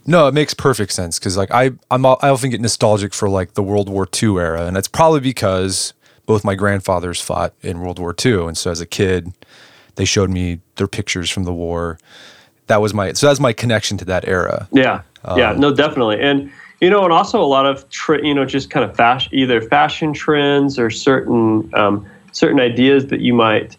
No, 0.07 0.27
it 0.27 0.35
makes 0.35 0.55
perfect 0.55 0.93
sense 0.93 1.19
because 1.19 1.37
like 1.37 1.51
I 1.53 1.71
I'm 1.91 2.05
I 2.05 2.17
often 2.23 2.51
get 2.51 2.61
nostalgic 2.61 3.15
for 3.15 3.29
like 3.29 3.55
the 3.55 3.63
World 3.63 3.89
War 3.89 4.09
II 4.21 4.39
era, 4.39 4.67
and 4.67 4.77
it's 4.77 4.89
probably 4.89 5.21
because 5.21 5.95
both 6.27 6.45
my 6.45 6.55
grandfathers 6.55 7.21
fought 7.21 7.55
in 7.61 7.81
World 7.81 7.99
War 7.99 8.15
II, 8.25 8.47
and 8.47 8.59
so 8.59 8.71
as 8.71 8.81
a 8.81 8.87
kid 8.87 9.33
they 9.97 10.05
showed 10.05 10.31
me 10.31 10.61
their 10.77 10.87
pictures 10.87 11.31
from 11.31 11.45
the 11.45 11.53
war. 11.53 11.99
That 12.67 12.81
was 12.81 12.95
my 12.95 13.13
so 13.13 13.27
that's 13.27 13.41
my 13.41 13.53
connection 13.53 13.97
to 13.99 14.05
that 14.07 14.27
era. 14.29 14.69
Yeah, 14.73 15.03
um, 15.25 15.39
yeah, 15.39 15.53
no, 15.53 15.75
definitely, 15.75 16.21
and 16.21 16.51
you 16.81 16.89
know, 16.89 17.05
and 17.05 17.13
also 17.13 17.43
a 17.43 17.47
lot 17.47 17.67
of 17.67 17.89
tra- 17.91 18.25
you 18.25 18.35
know 18.35 18.45
just 18.45 18.71
kind 18.71 18.89
of 18.89 18.97
fashion, 18.97 19.35
either 19.35 19.61
fashion 19.61 20.13
trends 20.13 20.79
or 20.79 20.91
certain 20.91 21.71
um, 21.75 22.07
certain 22.33 22.61
ideas 22.61 23.07
that 23.07 23.21
you 23.21 23.35
might 23.35 23.77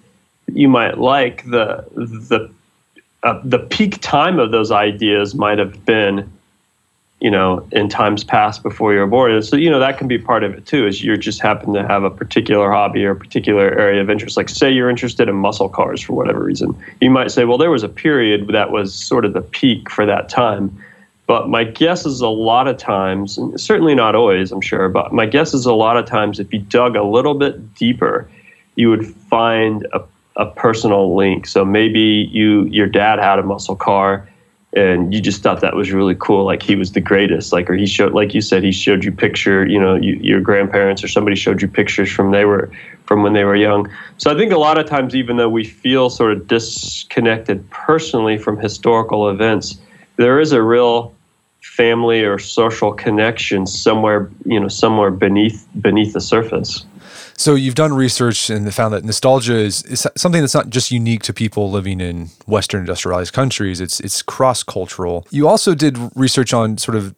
you 0.54 0.68
might 0.68 0.98
like. 0.98 1.44
The 1.46 1.86
the 1.96 2.52
uh, 3.24 3.40
the 3.44 3.60
peak 3.60 4.02
time 4.02 4.40
of 4.40 4.52
those 4.52 4.72
ideas 4.72 5.36
might 5.36 5.58
have 5.58 5.86
been 5.86 6.32
you 7.22 7.30
know, 7.30 7.66
in 7.72 7.88
times 7.88 8.24
past 8.24 8.64
before 8.64 8.94
you 8.94 9.00
were 9.00 9.06
born. 9.06 9.32
And 9.32 9.46
so, 9.46 9.56
you 9.56 9.70
know, 9.70 9.80
that 9.80 10.00
can 10.00 10.08
be 10.08 10.18
part 10.18 10.44
of 10.44 10.56
it 10.56 10.66
too, 10.66 10.88
is 10.88 11.04
you 11.04 11.16
just 11.18 11.40
happen 11.40 11.72
to 11.74 11.88
have 11.88 12.04
a 12.04 12.10
particular 12.10 12.72
hobby 12.72 13.06
or 13.06 13.12
a 13.12 13.16
particular 13.16 13.68
area 13.80 14.02
of 14.02 14.10
interest. 14.10 14.36
Like, 14.36 14.50
say 14.50 14.72
you're 14.72 14.90
interested 14.90 15.30
in 15.30 15.36
muscle 15.36 15.70
cars 15.70 16.02
for 16.02 16.14
whatever 16.14 16.44
reason. 16.44 16.76
You 17.00 17.12
might 17.12 17.30
say, 17.30 17.46
well, 17.46 17.60
there 17.60 17.70
was 17.70 17.84
a 17.84 17.90
period 17.90 18.48
that 18.48 18.72
was 18.72 18.92
sort 18.92 19.24
of 19.24 19.34
the 19.34 19.42
peak 19.42 19.88
for 19.92 20.04
that 20.08 20.30
time. 20.30 20.76
But 21.28 21.48
my 21.48 21.64
guess 21.64 22.08
is 22.08 22.22
a 22.22 22.28
lot 22.28 22.68
of 22.68 22.78
times, 22.78 23.38
certainly 23.56 23.94
not 23.94 24.16
always, 24.16 24.52
I'm 24.52 24.60
sure, 24.60 24.90
but 24.90 25.14
my 25.14 25.28
guess 25.28 25.54
is 25.54 25.68
a 25.68 25.74
lot 25.74 25.98
of 25.98 26.08
times 26.08 26.40
if 26.40 26.52
you 26.52 26.60
dug 26.60 26.96
a 26.96 27.04
little 27.04 27.36
bit 27.36 27.76
deeper, 27.76 28.28
you 28.76 28.90
would 28.90 29.06
find 29.06 29.88
a, 29.94 30.02
a 30.38 30.48
personal 30.48 31.16
link. 31.16 31.46
So 31.46 31.64
maybe 31.64 32.28
you 32.32 32.66
your 32.66 32.88
dad 32.88 33.20
had 33.20 33.38
a 33.38 33.44
muscle 33.44 33.76
car 33.76 34.28
and 34.74 35.14
you 35.14 35.20
just 35.20 35.44
thought 35.44 35.60
that 35.62 35.76
was 35.76 35.92
really 35.92 36.16
cool 36.16 36.46
like 36.46 36.64
he 36.64 36.76
was 36.76 36.94
the 36.94 37.02
greatest 37.02 37.52
like 37.52 37.70
or 37.70 37.74
he 37.74 37.86
showed 37.86 38.14
like 38.14 38.34
you 38.34 38.42
said 38.42 38.64
he 38.64 38.72
showed 38.72 39.04
you 39.04 39.12
picture 39.12 39.66
you 39.68 39.80
know 39.80 39.96
you, 39.96 40.14
your 40.22 40.40
grandparents 40.40 41.04
or 41.04 41.08
somebody 41.08 41.36
showed 41.36 41.62
you 41.62 41.68
pictures 41.68 42.12
from 42.12 42.32
they 42.32 42.46
were 42.46 42.72
from 43.06 43.24
when 43.24 43.34
they 43.34 43.44
were 43.44 43.56
young. 43.56 43.90
So 44.18 44.32
i 44.32 44.38
think 44.38 44.52
a 44.54 44.58
lot 44.58 44.78
of 44.78 44.86
times 44.86 45.16
even 45.16 45.38
though 45.38 45.50
we 45.50 45.66
feel 45.66 46.10
sort 46.10 46.32
of 46.32 46.48
disconnected 46.48 47.70
personally 47.70 48.38
from 48.38 48.58
historical 48.58 49.30
events 49.30 49.78
there 50.16 50.40
is 50.40 50.52
a 50.52 50.62
real 50.62 51.14
family 51.62 52.24
or 52.24 52.40
social 52.40 52.94
connection 52.94 53.68
somewhere 53.68 54.30
you 54.46 54.60
know 54.60 54.68
somewhere 54.68 55.12
beneath 55.12 55.68
beneath 55.82 56.14
the 56.14 56.22
surface 56.22 56.86
so 57.38 57.56
you've 57.56 57.76
done 57.76 57.94
research 57.94 58.50
and 58.50 58.74
found 58.74 58.94
that 58.94 59.04
nostalgia 59.04 59.56
is, 59.56 59.84
is 59.84 60.08
something 60.16 60.42
that's 60.42 60.54
not 60.54 60.70
just 60.70 60.92
unique 60.92 61.24
to 61.24 61.34
people 61.34 61.72
living 61.72 62.00
in 62.00 62.30
Western 62.46 62.82
industrialized 62.82 63.34
countries. 63.34 63.82
It's 63.82 64.00
it's 64.00 64.22
cross 64.22 64.64
cultural. 64.64 65.26
You 65.32 65.48
also 65.48 65.74
did 65.76 65.98
research 66.16 66.54
on 66.54 66.78
sort 66.78 66.96
of 66.96 67.16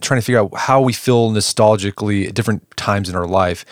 trying 0.00 0.20
to 0.20 0.24
figure 0.24 0.40
out 0.40 0.54
how 0.54 0.80
we 0.80 0.92
feel 0.92 1.30
nostalgically 1.30 2.28
at 2.28 2.34
different 2.34 2.76
times 2.76 3.08
in 3.08 3.16
our 3.16 3.26
life. 3.26 3.64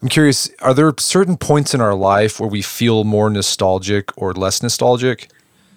I'm 0.00 0.08
curious, 0.08 0.50
are 0.60 0.74
there 0.74 0.92
certain 0.98 1.36
points 1.36 1.74
in 1.74 1.80
our 1.80 1.94
life 1.94 2.38
where 2.38 2.48
we 2.48 2.62
feel 2.62 3.04
more 3.04 3.30
nostalgic 3.30 4.10
or 4.16 4.32
less 4.32 4.62
nostalgic? 4.62 5.28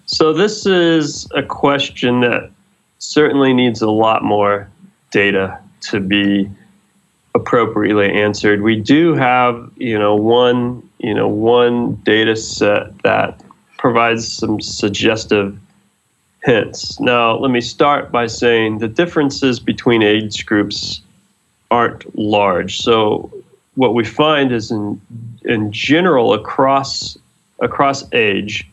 So 0.06 0.32
this 0.32 0.66
is 0.66 1.28
a 1.34 1.42
question 1.42 2.20
that 2.20 2.50
certainly 2.98 3.52
needs 3.52 3.82
a 3.82 3.90
lot 3.90 4.22
more 4.22 4.68
data 5.10 5.58
to 5.82 6.00
be 6.00 6.50
appropriately 7.36 8.10
answered. 8.10 8.62
We 8.62 8.76
do 8.76 9.14
have, 9.14 9.70
you 9.76 9.98
know, 9.98 10.16
one, 10.16 10.88
you 10.98 11.14
know, 11.14 11.28
one 11.28 11.96
data 11.96 12.34
set 12.34 12.98
that 13.02 13.40
provides 13.76 14.26
some 14.26 14.60
suggestive 14.60 15.56
hints. 16.42 16.98
Now, 16.98 17.36
let 17.36 17.50
me 17.50 17.60
start 17.60 18.10
by 18.10 18.26
saying 18.26 18.78
the 18.78 18.88
differences 18.88 19.60
between 19.60 20.02
age 20.02 20.46
groups 20.46 21.02
aren't 21.70 22.18
large. 22.18 22.80
So, 22.80 23.30
what 23.74 23.92
we 23.94 24.04
find 24.04 24.50
is 24.50 24.70
in 24.70 25.00
in 25.44 25.70
general 25.70 26.32
across 26.32 27.18
across 27.60 28.10
age, 28.14 28.66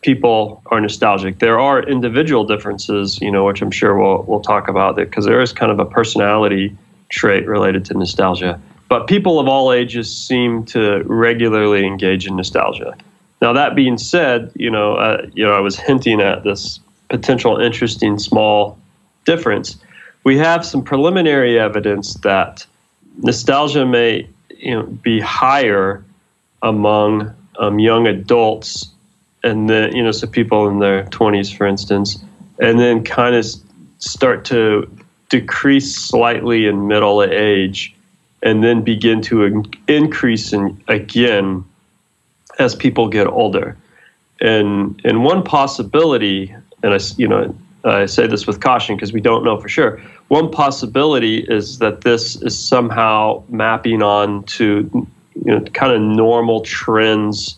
people 0.00 0.62
are 0.66 0.80
nostalgic. 0.80 1.40
There 1.40 1.60
are 1.60 1.82
individual 1.82 2.44
differences, 2.44 3.20
you 3.20 3.30
know, 3.30 3.44
which 3.44 3.60
I'm 3.60 3.70
sure 3.70 3.98
we'll 3.98 4.22
we'll 4.22 4.40
talk 4.40 4.68
about 4.68 4.96
because 4.96 5.26
there 5.26 5.42
is 5.42 5.52
kind 5.52 5.70
of 5.70 5.78
a 5.78 5.84
personality 5.84 6.74
trait 7.12 7.46
related 7.46 7.84
to 7.84 7.94
nostalgia. 7.94 8.60
But 8.88 9.06
people 9.06 9.38
of 9.38 9.46
all 9.46 9.72
ages 9.72 10.14
seem 10.14 10.64
to 10.66 11.02
regularly 11.04 11.86
engage 11.86 12.26
in 12.26 12.36
nostalgia. 12.36 12.96
Now 13.40 13.52
that 13.52 13.74
being 13.74 13.98
said, 13.98 14.50
you 14.54 14.70
know, 14.70 14.94
uh, 14.94 15.26
you 15.34 15.44
know, 15.44 15.52
I 15.52 15.60
was 15.60 15.78
hinting 15.88 16.20
at 16.20 16.42
this 16.42 16.80
potential 17.08 17.58
interesting 17.58 18.18
small 18.18 18.78
difference. 19.24 19.76
We 20.24 20.36
have 20.38 20.64
some 20.64 20.82
preliminary 20.82 21.58
evidence 21.58 22.14
that 22.16 22.66
nostalgia 23.18 23.86
may, 23.86 24.28
you 24.58 24.74
know, 24.74 24.82
be 24.82 25.20
higher 25.20 26.04
among 26.62 27.34
um, 27.58 27.78
young 27.78 28.06
adults, 28.06 28.88
and 29.42 29.68
then 29.68 29.94
you 29.94 30.02
know, 30.02 30.12
so 30.12 30.26
people 30.26 30.68
in 30.68 30.78
their 30.78 31.04
20s, 31.04 31.54
for 31.54 31.66
instance, 31.66 32.22
and 32.60 32.78
then 32.78 33.02
kind 33.02 33.34
of 33.34 33.44
start 33.98 34.44
to 34.46 34.88
decrease 35.32 35.96
slightly 35.96 36.66
in 36.66 36.86
middle 36.86 37.22
age 37.22 37.94
and 38.42 38.62
then 38.62 38.82
begin 38.82 39.22
to 39.22 39.64
increase 39.88 40.52
in, 40.52 40.78
again 40.88 41.64
as 42.58 42.74
people 42.74 43.08
get 43.08 43.26
older. 43.26 43.74
And, 44.42 45.00
and 45.04 45.24
one 45.24 45.42
possibility, 45.42 46.54
and 46.82 46.92
I, 46.92 46.98
you 47.16 47.26
know, 47.26 47.56
I 47.82 48.04
say 48.04 48.26
this 48.26 48.46
with 48.46 48.60
caution 48.60 48.94
because 48.94 49.14
we 49.14 49.22
don't 49.22 49.42
know 49.42 49.58
for 49.58 49.70
sure. 49.70 50.02
One 50.28 50.50
possibility 50.50 51.46
is 51.48 51.78
that 51.78 52.02
this 52.02 52.36
is 52.42 52.58
somehow 52.58 53.42
mapping 53.48 54.02
on 54.02 54.44
to 54.58 55.06
you 55.34 55.50
know 55.50 55.60
kind 55.72 55.92
of 55.94 56.02
normal 56.02 56.60
trends 56.60 57.56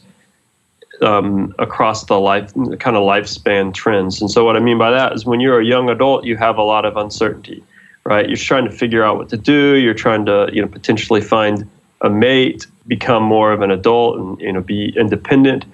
um, 1.05 1.55
across 1.59 2.07
the 2.07 2.19
life 2.19 2.53
kind 2.55 2.97
of 2.97 3.03
lifespan 3.03 3.73
trends. 3.73 4.21
And 4.21 4.31
so 4.31 4.45
what 4.45 4.57
I 4.57 4.61
mean 4.61 4.79
by 4.79 4.91
that 4.91 5.13
is 5.13 5.25
when 5.25 5.41
you're 5.41 5.61
a 5.61 5.65
young 5.65 5.89
adult, 5.91 6.25
you 6.25 6.37
have 6.37 6.57
a 6.57 6.63
lot 6.63 6.85
of 6.85 6.97
uncertainty, 6.97 7.63
right? 8.05 8.27
You're 8.27 8.37
trying 8.37 8.65
to 8.65 8.71
figure 8.71 9.05
out 9.05 9.19
what 9.19 9.29
to 9.29 9.37
do. 9.37 9.75
You're 9.75 9.95
trying 9.95 10.27
to 10.27 10.49
you 10.53 10.63
know 10.63 10.69
potentially 10.69 11.21
find 11.21 11.69
a 12.01 12.11
mate, 12.11 12.67
become 12.87 13.23
more 13.23 13.53
of 13.53 13.61
an 13.61 13.71
adult, 13.71 14.19
and 14.19 14.41
you 14.41 14.53
know 14.53 14.61
be 14.61 14.95
independent. 14.97 15.65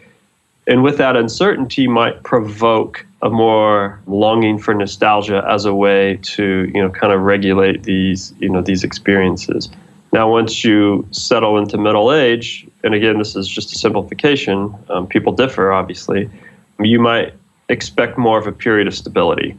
And 0.66 0.82
with 0.82 0.98
that 0.98 1.16
uncertainty, 1.16 1.86
might 1.86 2.22
provoke 2.22 3.06
a 3.22 3.30
more 3.30 4.00
longing 4.06 4.58
for 4.58 4.74
nostalgia 4.74 5.44
as 5.48 5.64
a 5.64 5.74
way 5.74 6.18
to 6.22 6.70
you 6.74 6.82
know 6.82 6.90
kind 6.90 7.12
of 7.12 7.20
regulate 7.20 7.84
these 7.84 8.34
you 8.40 8.48
know 8.48 8.62
these 8.62 8.84
experiences. 8.84 9.68
Now, 10.12 10.28
once 10.30 10.64
you 10.64 11.06
settle 11.12 11.56
into 11.56 11.78
middle 11.78 12.12
age, 12.12 12.66
and 12.82 12.94
again, 12.94 13.18
this 13.18 13.36
is 13.36 13.46
just 13.46 13.72
a 13.72 13.78
simplification, 13.78 14.74
um, 14.88 15.06
people 15.06 15.32
differ, 15.32 15.72
obviously, 15.72 16.28
you 16.80 16.98
might 16.98 17.34
expect 17.68 18.18
more 18.18 18.38
of 18.38 18.46
a 18.46 18.52
period 18.52 18.88
of 18.88 18.94
stability. 18.94 19.56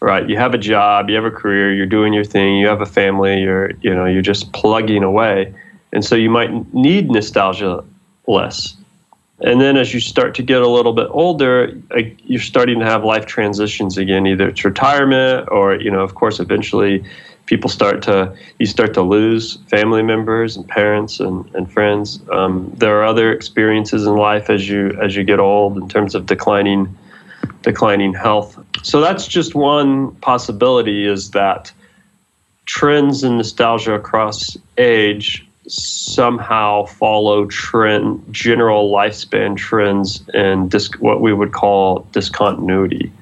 Right, 0.00 0.28
you 0.28 0.36
have 0.36 0.52
a 0.52 0.58
job, 0.58 1.08
you 1.08 1.16
have 1.16 1.24
a 1.24 1.30
career, 1.30 1.72
you're 1.72 1.86
doing 1.86 2.12
your 2.12 2.24
thing, 2.24 2.58
you 2.58 2.66
have 2.66 2.82
a 2.82 2.86
family, 2.86 3.40
you're 3.40 3.70
you 3.80 3.94
know 3.94 4.04
you're 4.04 4.20
just 4.20 4.52
plugging 4.52 5.02
away, 5.02 5.54
and 5.90 6.04
so 6.04 6.14
you 6.14 6.28
might 6.28 6.74
need 6.74 7.10
nostalgia 7.10 7.82
less. 8.26 8.76
And 9.40 9.58
then 9.58 9.78
as 9.78 9.94
you 9.94 10.00
start 10.00 10.34
to 10.34 10.42
get 10.42 10.60
a 10.60 10.68
little 10.68 10.92
bit 10.92 11.08
older, 11.10 11.72
you're 12.24 12.40
starting 12.42 12.78
to 12.80 12.84
have 12.84 13.04
life 13.04 13.24
transitions 13.24 13.96
again. 13.96 14.26
Either 14.26 14.48
it's 14.48 14.64
retirement, 14.66 15.48
or 15.50 15.76
you 15.76 15.90
know, 15.90 16.00
of 16.00 16.14
course, 16.14 16.40
eventually 16.40 17.02
people 17.46 17.70
start 17.70 18.02
to 18.02 18.36
you 18.58 18.66
start 18.66 18.92
to 18.94 19.02
lose 19.02 19.56
family 19.68 20.02
members 20.02 20.56
and 20.56 20.68
parents 20.68 21.20
and, 21.20 21.52
and 21.54 21.72
friends. 21.72 22.20
Um, 22.30 22.72
there 22.76 23.00
are 23.00 23.04
other 23.04 23.32
experiences 23.32 24.06
in 24.06 24.16
life 24.16 24.50
as 24.50 24.68
you 24.68 24.90
as 25.02 25.16
you 25.16 25.24
get 25.24 25.40
old 25.40 25.76
in 25.78 25.88
terms 25.88 26.14
of 26.14 26.26
declining 26.26 26.94
declining 27.62 28.14
health. 28.14 28.58
So 28.82 29.00
that's 29.00 29.26
just 29.26 29.54
one 29.54 30.12
possibility 30.16 31.06
is 31.06 31.30
that 31.30 31.72
trends 32.66 33.24
in 33.24 33.36
nostalgia 33.36 33.94
across 33.94 34.56
age 34.76 35.46
somehow 35.68 36.84
follow 36.84 37.46
trend 37.46 38.24
general 38.30 38.92
lifespan 38.92 39.56
trends 39.56 40.22
and 40.32 40.70
dis- 40.70 40.90
what 41.00 41.20
we 41.20 41.32
would 41.32 41.52
call 41.52 42.06
discontinuity. 42.12 43.12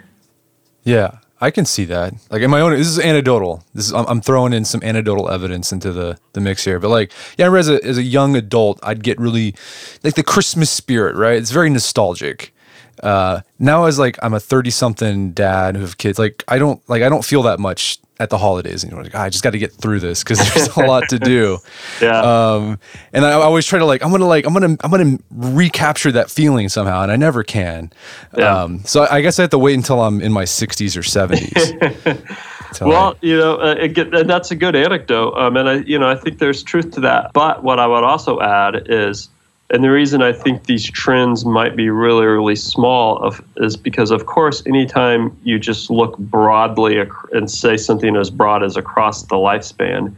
Yeah. 0.84 1.18
I 1.40 1.50
can 1.50 1.64
see 1.64 1.84
that. 1.86 2.14
Like 2.30 2.42
in 2.42 2.50
my 2.50 2.60
own, 2.60 2.72
this 2.72 2.86
is 2.86 2.98
anecdotal. 2.98 3.64
This 3.74 3.86
is 3.86 3.92
I'm, 3.92 4.06
I'm, 4.06 4.20
throwing 4.20 4.52
in 4.52 4.64
some 4.64 4.82
anecdotal 4.82 5.30
evidence 5.30 5.72
into 5.72 5.92
the 5.92 6.18
the 6.32 6.40
mix 6.40 6.64
here. 6.64 6.78
But 6.78 6.88
like, 6.88 7.12
yeah, 7.36 7.52
as 7.52 7.68
a 7.68 7.84
as 7.84 7.98
a 7.98 8.02
young 8.02 8.36
adult, 8.36 8.78
I'd 8.82 9.02
get 9.02 9.18
really 9.18 9.54
like 10.02 10.14
the 10.14 10.22
Christmas 10.22 10.70
spirit, 10.70 11.16
right? 11.16 11.36
It's 11.36 11.50
very 11.50 11.70
nostalgic. 11.70 12.54
Uh, 13.02 13.40
now 13.58 13.84
as 13.84 13.98
like 13.98 14.16
I'm 14.22 14.34
a 14.34 14.40
30 14.40 14.70
something 14.70 15.32
dad 15.32 15.74
who 15.74 15.82
have 15.82 15.98
kids, 15.98 16.18
like 16.18 16.44
I 16.48 16.58
don't 16.58 16.80
like 16.88 17.02
I 17.02 17.08
don't 17.08 17.24
feel 17.24 17.42
that 17.42 17.58
much 17.58 17.98
at 18.20 18.30
the 18.30 18.38
holidays. 18.38 18.82
And 18.82 18.92
you 18.92 18.96
know, 18.96 19.02
like, 19.02 19.14
oh, 19.14 19.20
I 19.20 19.28
just 19.28 19.42
got 19.42 19.50
to 19.50 19.58
get 19.58 19.72
through 19.72 20.00
this 20.00 20.22
because 20.22 20.38
there's 20.38 20.76
a 20.76 20.80
lot 20.80 21.08
to 21.08 21.18
do. 21.18 21.58
yeah. 22.00 22.20
Um, 22.20 22.78
and 23.12 23.24
I, 23.24 23.32
always 23.32 23.66
try 23.66 23.78
to 23.78 23.84
like, 23.84 24.02
I'm 24.02 24.10
gonna 24.10 24.26
like, 24.26 24.46
I'm 24.46 24.52
gonna, 24.52 24.76
I'm 24.80 24.90
gonna 24.90 25.18
recapture 25.30 26.12
that 26.12 26.30
feeling 26.30 26.68
somehow, 26.68 27.02
and 27.02 27.10
I 27.10 27.16
never 27.16 27.42
can. 27.42 27.92
Yeah. 28.36 28.62
Um, 28.62 28.84
so 28.84 29.06
I 29.10 29.20
guess 29.20 29.38
I 29.38 29.42
have 29.42 29.50
to 29.50 29.58
wait 29.58 29.74
until 29.74 30.00
I'm 30.00 30.20
in 30.20 30.32
my 30.32 30.44
60s 30.44 30.96
or 30.96 31.00
70s. 31.00 32.80
well, 32.80 33.12
I, 33.12 33.14
you 33.20 33.36
know, 33.36 33.56
uh, 33.56 33.86
get, 33.88 34.14
and 34.14 34.28
that's 34.28 34.50
a 34.50 34.56
good 34.56 34.76
anecdote. 34.76 35.34
Um, 35.36 35.56
and 35.56 35.68
I, 35.68 35.74
you 35.78 35.98
know, 35.98 36.08
I 36.08 36.14
think 36.14 36.38
there's 36.38 36.62
truth 36.62 36.92
to 36.92 37.00
that. 37.00 37.32
But 37.32 37.64
what 37.64 37.78
I 37.78 37.86
would 37.86 38.04
also 38.04 38.40
add 38.40 38.86
is 38.88 39.28
and 39.70 39.82
the 39.82 39.90
reason 39.90 40.22
I 40.22 40.32
think 40.32 40.64
these 40.64 40.84
trends 40.84 41.44
might 41.44 41.74
be 41.74 41.88
really, 41.88 42.26
really 42.26 42.56
small 42.56 43.16
of, 43.18 43.42
is 43.56 43.76
because, 43.76 44.10
of 44.10 44.26
course, 44.26 44.62
anytime 44.66 45.36
you 45.42 45.58
just 45.58 45.90
look 45.90 46.18
broadly 46.18 47.02
and 47.32 47.50
say 47.50 47.76
something 47.76 48.14
as 48.14 48.30
broad 48.30 48.62
as 48.62 48.76
across 48.76 49.22
the 49.22 49.36
lifespan, 49.36 50.14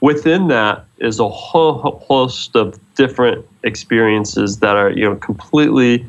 within 0.00 0.48
that 0.48 0.84
is 0.98 1.18
a 1.18 1.28
whole 1.28 2.04
host 2.06 2.54
of 2.54 2.78
different 2.94 3.44
experiences 3.64 4.58
that 4.58 4.76
are, 4.76 4.90
you 4.90 5.08
know, 5.08 5.16
completely 5.16 6.04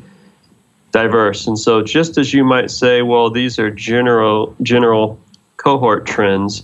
diverse. 0.90 1.46
And 1.46 1.58
so, 1.58 1.82
just 1.82 2.18
as 2.18 2.34
you 2.34 2.44
might 2.44 2.70
say, 2.70 3.00
well, 3.00 3.30
these 3.30 3.58
are 3.58 3.70
general 3.70 4.54
general 4.62 5.18
cohort 5.56 6.04
trends, 6.04 6.62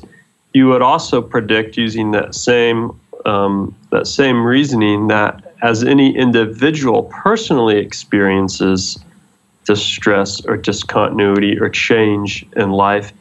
you 0.52 0.68
would 0.68 0.82
also 0.82 1.22
predict 1.22 1.78
using 1.78 2.10
that 2.10 2.34
same 2.34 2.98
um, 3.24 3.74
that 3.90 4.06
same 4.06 4.44
reasoning 4.44 5.08
that 5.08 5.47
as 5.62 5.82
any 5.82 6.16
individual 6.16 7.04
personally 7.04 7.78
experiences 7.78 8.98
distress 9.64 10.44
or 10.46 10.56
discontinuity 10.56 11.58
or 11.58 11.68
change 11.68 12.46
in 12.56 12.70
life, 12.70 13.12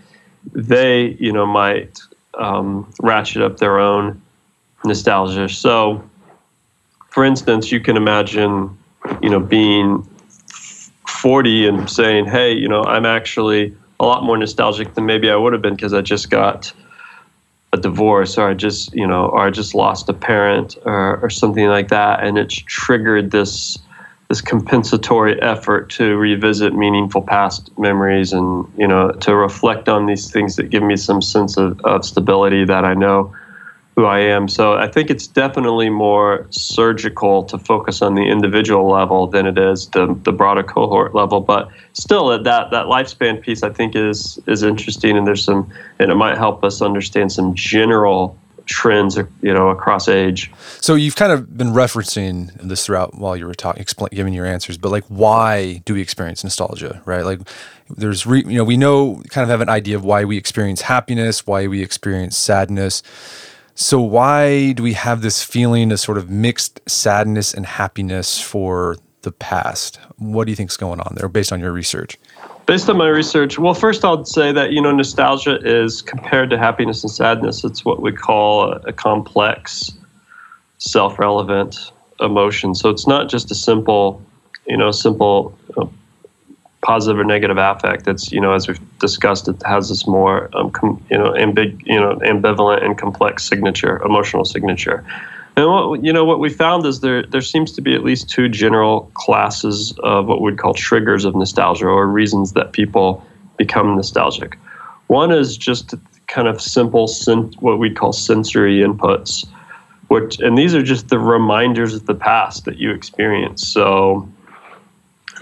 they, 0.54 1.17
you 1.19 1.32
know, 1.32 1.45
might 1.45 2.00
um, 2.36 2.91
ratchet 3.02 3.41
up 3.41 3.58
their 3.58 3.80
own 3.80 4.21
nostalgia. 4.86 5.50
So, 5.50 6.08
for 7.10 7.26
instance, 7.26 7.71
you 7.71 7.80
can 7.80 7.97
imagine, 7.97 8.78
you 9.21 9.30
know, 9.30 9.39
being 9.39 10.08
40 11.08 11.67
and 11.67 11.89
saying, 11.89 12.28
hey, 12.28 12.54
you 12.54 12.67
know, 12.67 12.84
I'm 12.84 13.06
actually 13.06 13.76
a 14.00 14.06
lot 14.06 14.23
more 14.23 14.38
nostalgic 14.38 14.93
than 14.93 15.06
maybe 15.06 15.30
I 15.30 15.36
would 15.36 15.54
have 15.54 15.62
been 15.62 15.76
because 15.76 15.93
I 15.93 16.02
just 16.02 16.30
got 16.30 16.71
a 17.73 17.77
divorce 17.77 18.38
or 18.38 18.49
I 18.49 18.53
just 18.53 18.93
you 18.93 19.06
know 19.06 19.27
or 19.27 19.39
I 19.39 19.49
just 19.49 19.75
lost 19.75 20.10
a 20.10 20.13
parent 20.13 20.77
or, 20.86 21.17
or 21.17 21.30
something 21.30 21.67
like 21.67 21.89
that. 21.89 22.23
And 22.23 22.38
it's 22.38 22.56
triggered 22.56 23.32
this 23.32 23.77
this 24.30 24.41
compensatory 24.41 25.41
effort 25.41 25.89
to 25.89 26.17
revisit 26.17 26.73
meaningful 26.73 27.21
past 27.21 27.77
memories 27.77 28.34
and 28.34 28.65
you 28.77 28.88
know 28.88 29.12
to 29.12 29.36
reflect 29.36 29.89
on 29.89 30.06
these 30.06 30.32
things 30.32 30.56
that 30.56 30.69
give 30.69 30.84
me 30.84 30.95
some 30.95 31.21
sense 31.21 31.58
of, 31.58 31.80
of 31.82 32.06
stability 32.06 32.65
that 32.65 32.86
I 32.86 32.93
know 32.93 33.34
who 33.97 34.05
I 34.05 34.19
am. 34.19 34.47
So 34.47 34.73
I 34.73 34.88
think 34.88 35.10
it's 35.10 35.25
definitely 35.25 35.89
more 35.89 36.45
surgical 36.51 37.43
to 37.45 37.57
focus 37.57 38.03
on 38.03 38.13
the 38.13 38.21
individual 38.21 38.88
level 38.88 39.25
than 39.25 39.47
it 39.47 39.57
is 39.57 39.88
the, 39.88 40.15
the 40.23 40.31
broader 40.31 40.62
cohort 40.62 41.15
level. 41.15 41.41
But 41.41 41.69
still, 41.93 42.29
that 42.29 42.69
that 42.69 42.86
lifespan 42.86 43.41
piece 43.41 43.63
I 43.63 43.69
think 43.71 43.95
is 43.95 44.39
is 44.45 44.62
interesting, 44.62 45.17
and 45.17 45.25
there's 45.25 45.43
some, 45.43 45.73
and 45.97 46.12
it 46.12 46.15
might 46.15 46.38
help 46.38 46.63
us 46.63 46.79
understand 46.79 47.31
some 47.31 47.55
general 47.55 48.38
trends, 48.67 49.17
you 49.41 49.53
know, 49.53 49.69
across 49.69 50.07
age. 50.07 50.51
So 50.79 50.93
you've 50.93 51.15
kind 51.15 51.31
of 51.31 51.57
been 51.57 51.69
referencing 51.69 52.53
this 52.62 52.86
throughout 52.86 53.15
while 53.15 53.36
you 53.36 53.47
were 53.47 53.55
talking, 53.55 53.81
explain, 53.81 54.10
giving 54.12 54.33
your 54.33 54.45
answers. 54.45 54.77
But 54.77 54.91
like, 54.91 55.05
why 55.05 55.81
do 55.86 55.95
we 55.95 56.01
experience 56.01 56.43
nostalgia? 56.43 57.01
Right? 57.05 57.25
Like, 57.25 57.39
there's, 57.89 58.27
re, 58.27 58.43
you 58.45 58.57
know, 58.57 58.65
we 58.65 58.77
know 58.77 59.23
kind 59.29 59.43
of 59.43 59.49
have 59.49 59.62
an 59.62 59.69
idea 59.69 59.95
of 59.95 60.03
why 60.03 60.25
we 60.25 60.38
experience 60.38 60.81
happiness, 60.81 61.47
why 61.47 61.65
we 61.65 61.81
experience 61.81 62.38
sadness 62.38 63.01
So, 63.79 64.01
why 64.01 64.71
do 64.71 64.81
we 64.81 64.93
have 64.93 65.21
this 65.21 65.43
feeling 65.43 65.91
of 65.91 65.99
sort 65.99 66.17
of 66.17 66.31
mixed 66.31 66.81
sadness 66.89 67.53
and 67.53 67.63
happiness 67.63 68.41
for 68.41 68.97
the 69.21 69.31
past? 69.31 69.99
What 70.17 70.45
do 70.45 70.51
you 70.51 70.55
think 70.55 70.71
is 70.71 70.77
going 70.77 70.99
on 70.99 71.13
there 71.15 71.29
based 71.29 71.51
on 71.51 71.59
your 71.59 71.71
research? 71.71 72.17
Based 72.65 72.89
on 72.89 72.97
my 72.97 73.07
research, 73.07 73.59
well, 73.59 73.75
first 73.75 74.03
I'll 74.03 74.25
say 74.25 74.51
that, 74.51 74.71
you 74.71 74.81
know, 74.81 74.91
nostalgia 74.91 75.59
is 75.63 76.01
compared 76.01 76.49
to 76.49 76.57
happiness 76.57 77.03
and 77.03 77.11
sadness, 77.11 77.63
it's 77.63 77.85
what 77.85 78.01
we 78.01 78.11
call 78.11 78.63
a, 78.63 78.77
a 78.87 78.93
complex, 78.93 79.91
self 80.79 81.19
relevant 81.19 81.91
emotion. 82.19 82.73
So, 82.73 82.89
it's 82.89 83.05
not 83.05 83.29
just 83.29 83.51
a 83.51 83.55
simple, 83.55 84.19
you 84.65 84.75
know, 84.75 84.89
simple 84.89 85.55
positive 86.88 87.19
or 87.19 87.26
negative 87.26 87.58
affect. 87.58 88.08
It's 88.08 88.32
you 88.32 88.39
know 88.39 88.54
as 88.54 88.67
we've 88.67 89.00
discussed, 89.00 89.47
it 89.50 89.62
has 89.63 89.89
this 89.89 90.08
more 90.08 90.50
um, 90.56 90.71
com, 90.71 91.04
you 91.12 91.17
know 91.17 91.32
ambig, 91.34 91.86
you 91.86 92.00
know 92.00 92.15
ambivalent 92.34 92.84
and 92.84 92.97
complex 92.97 93.43
signature, 93.43 94.02
emotional 94.04 94.45
signature. 94.45 95.04
And 95.58 95.67
what 95.67 96.04
you 96.04 96.13
know 96.13 96.23
what 96.23 96.39
we 96.39 96.50
found 96.50 96.86
is 96.86 97.02
there 97.02 97.23
there 97.23 97.41
seems 97.41 97.73
to 97.73 97.82
be 97.82 97.93
at 97.93 98.04
least 98.04 98.30
two 98.30 98.47
general 98.47 99.12
classes 99.15 99.93
of 100.02 100.28
what 100.28 100.39
we'd 100.41 100.58
call 100.58 100.73
triggers 100.73 101.26
of 101.26 101.36
nostalgia 101.36 101.88
or 101.88 102.08
reasons 102.08 102.54
that 102.54 102.71
people 102.71 103.21
become 103.58 103.95
nostalgic. 103.95 104.58
One 105.08 105.32
is 105.32 105.58
just 105.58 105.93
kind 106.28 106.47
of 106.47 106.62
simple 106.62 107.08
sen- 107.08 107.54
what 107.60 107.80
we'd 107.80 107.97
call 107.97 108.13
sensory 108.13 108.80
inputs, 108.80 109.45
which 110.08 110.39
and 110.39 110.58
these 110.58 110.73
are 110.73 110.84
just 110.84 111.10
the 111.10 111.19
reminders 111.19 111.93
of 111.93 112.06
the 112.06 112.15
past 112.15 112.63
that 112.63 112.78
you 112.78 112.91
experience. 112.91 113.67
So 113.67 114.30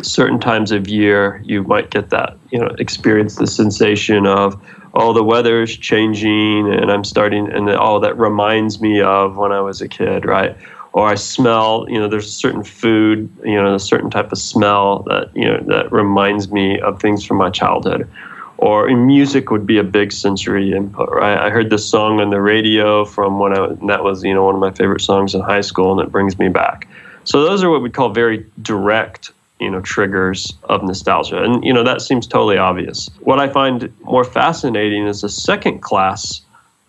certain 0.02 0.40
times 0.40 0.72
of 0.72 0.88
year 0.88 1.42
you 1.46 1.64
might 1.64 1.90
get 1.90 2.10
that 2.10 2.38
you 2.52 2.60
know 2.60 2.68
experience 2.80 3.36
the 3.36 3.48
sensation 3.48 4.26
of 4.26 4.62
oh 4.94 5.14
the 5.14 5.24
weather 5.24 5.62
is 5.64 5.76
changing 5.78 6.72
and 6.74 6.92
i'm 6.92 7.04
starting 7.04 7.52
and 7.52 7.70
oh 7.70 8.00
that 8.00 8.18
reminds 8.18 8.82
me 8.82 9.02
of 9.02 9.38
when 9.38 9.52
i 9.52 9.62
was 9.62 9.82
a 9.82 9.88
kid 9.88 10.26
right? 10.26 10.58
Or 10.94 11.08
i 11.10 11.16
smell 11.16 11.86
you 11.90 12.00
know 12.00 12.08
there's 12.08 12.28
a 12.28 12.32
certain 12.32 12.64
food 12.64 13.30
you 13.44 13.56
know 13.56 13.76
a 13.76 13.80
certain 13.80 14.10
type 14.10 14.32
of 14.32 14.38
smell 14.38 15.04
that 15.04 15.36
you 15.36 15.46
know 15.46 15.60
that 15.68 15.92
reminds 15.92 16.52
me 16.52 16.80
of 16.80 17.02
things 17.02 17.26
from 17.26 17.38
my 17.38 17.50
childhood. 17.50 18.10
Or 18.58 18.88
music 18.88 19.52
would 19.52 19.68
be 19.68 19.78
a 19.78 19.84
big 19.84 20.14
sensory 20.14 20.72
input 20.72 21.10
right? 21.10 21.38
I 21.38 21.50
heard 21.50 21.70
this 21.70 21.86
song 21.88 22.22
on 22.22 22.30
the 22.30 22.40
radio 22.40 23.04
from 23.04 23.38
when 23.40 23.52
i 23.52 23.68
that 23.88 24.04
was 24.06 24.24
you 24.24 24.34
know 24.34 24.46
one 24.46 24.56
of 24.56 24.62
my 24.62 24.72
favorite 24.72 25.02
songs 25.02 25.36
in 25.36 25.42
high 25.42 25.62
school 25.62 25.92
and 25.92 26.08
it 26.08 26.12
brings 26.12 26.40
me 26.40 26.48
back. 26.48 26.88
So 27.26 27.44
those 27.44 27.64
are 27.64 27.70
what 27.70 27.82
we 27.82 27.90
call 27.90 28.10
very 28.10 28.46
direct 28.62 29.32
you 29.60 29.70
know 29.70 29.82
triggers 29.82 30.54
of 30.66 30.84
nostalgia. 30.84 31.42
And 31.42 31.64
you 31.64 31.74
know 31.74 31.84
that 31.84 32.02
seems 32.02 32.28
totally 32.28 32.58
obvious. 32.58 33.10
What 33.22 33.40
i 33.40 33.48
find 33.48 33.92
more 34.04 34.24
fascinating 34.24 35.08
is 35.08 35.22
the 35.22 35.30
second 35.30 35.82
class 35.82 36.42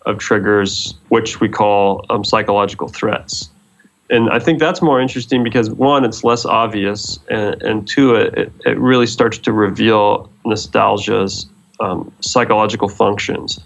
of 0.05 0.17
triggers 0.19 0.95
which 1.09 1.39
we 1.41 1.49
call 1.49 2.05
um, 2.09 2.23
psychological 2.23 2.87
threats. 2.87 3.49
And 4.09 4.29
i 4.29 4.39
think 4.39 4.59
that's 4.59 4.81
more 4.81 5.01
interesting 5.01 5.43
because 5.43 5.69
one 5.69 6.03
it's 6.05 6.23
less 6.23 6.45
obvious 6.45 7.19
and, 7.29 7.61
and 7.61 7.87
two 7.87 8.15
it, 8.15 8.51
it 8.65 8.77
really 8.77 9.07
starts 9.07 9.37
to 9.39 9.51
reveal 9.51 10.29
nostalgia's 10.45 11.47
um, 11.79 12.11
psychological 12.21 12.89
functions. 12.89 13.59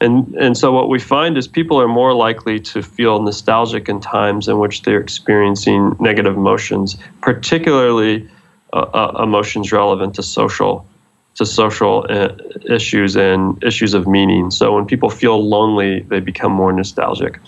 And 0.00 0.34
and 0.36 0.56
so 0.56 0.72
what 0.72 0.88
we 0.88 0.98
find 0.98 1.36
is 1.36 1.48
people 1.48 1.80
are 1.80 1.88
more 1.88 2.14
likely 2.14 2.60
to 2.60 2.82
feel 2.82 3.20
nostalgic 3.20 3.88
in 3.88 4.00
times 4.00 4.46
in 4.48 4.58
which 4.58 4.82
they're 4.82 5.00
experiencing 5.00 5.96
negative 5.98 6.36
emotions 6.36 6.96
particularly 7.20 8.28
uh, 8.72 8.76
uh, 8.92 9.22
emotions 9.22 9.72
relevant 9.72 10.14
to 10.14 10.22
social 10.22 10.86
to 11.34 11.46
social 11.46 12.04
uh, 12.10 12.30
issues 12.68 13.16
and 13.16 13.62
issues 13.62 13.94
of 13.94 14.08
meaning. 14.08 14.50
So 14.50 14.74
when 14.74 14.86
people 14.86 15.08
feel 15.08 15.48
lonely, 15.48 16.00
they 16.00 16.18
become 16.18 16.50
more 16.50 16.72
nostalgic. 16.72 17.38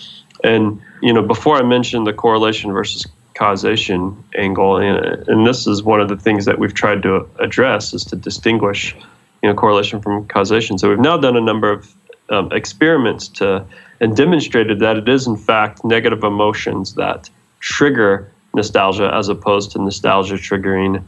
And 0.43 0.81
you 1.01 1.11
know, 1.13 1.21
before 1.21 1.57
I 1.57 1.63
mentioned 1.63 2.07
the 2.07 2.13
correlation 2.13 2.71
versus 2.71 3.05
causation 3.33 4.23
angle, 4.37 4.77
and, 4.77 5.27
and 5.27 5.45
this 5.45 5.67
is 5.67 5.83
one 5.83 5.99
of 5.99 6.09
the 6.09 6.17
things 6.17 6.45
that 6.45 6.57
we've 6.57 6.73
tried 6.73 7.03
to 7.03 7.27
address 7.39 7.93
is 7.93 8.05
to 8.05 8.15
distinguish, 8.15 8.95
you 9.43 9.49
know, 9.49 9.53
correlation 9.53 10.01
from 10.01 10.25
causation. 10.27 10.77
So 10.77 10.89
we've 10.89 10.99
now 10.99 11.17
done 11.17 11.35
a 11.35 11.41
number 11.41 11.69
of 11.69 11.93
um, 12.29 12.51
experiments 12.51 13.27
to 13.27 13.65
and 13.99 14.15
demonstrated 14.15 14.79
that 14.79 14.97
it 14.97 15.07
is 15.07 15.27
in 15.27 15.37
fact 15.37 15.83
negative 15.83 16.23
emotions 16.23 16.95
that 16.95 17.29
trigger 17.59 18.30
nostalgia 18.53 19.11
as 19.13 19.29
opposed 19.29 19.71
to 19.71 19.79
nostalgia 19.79 20.35
triggering 20.35 21.03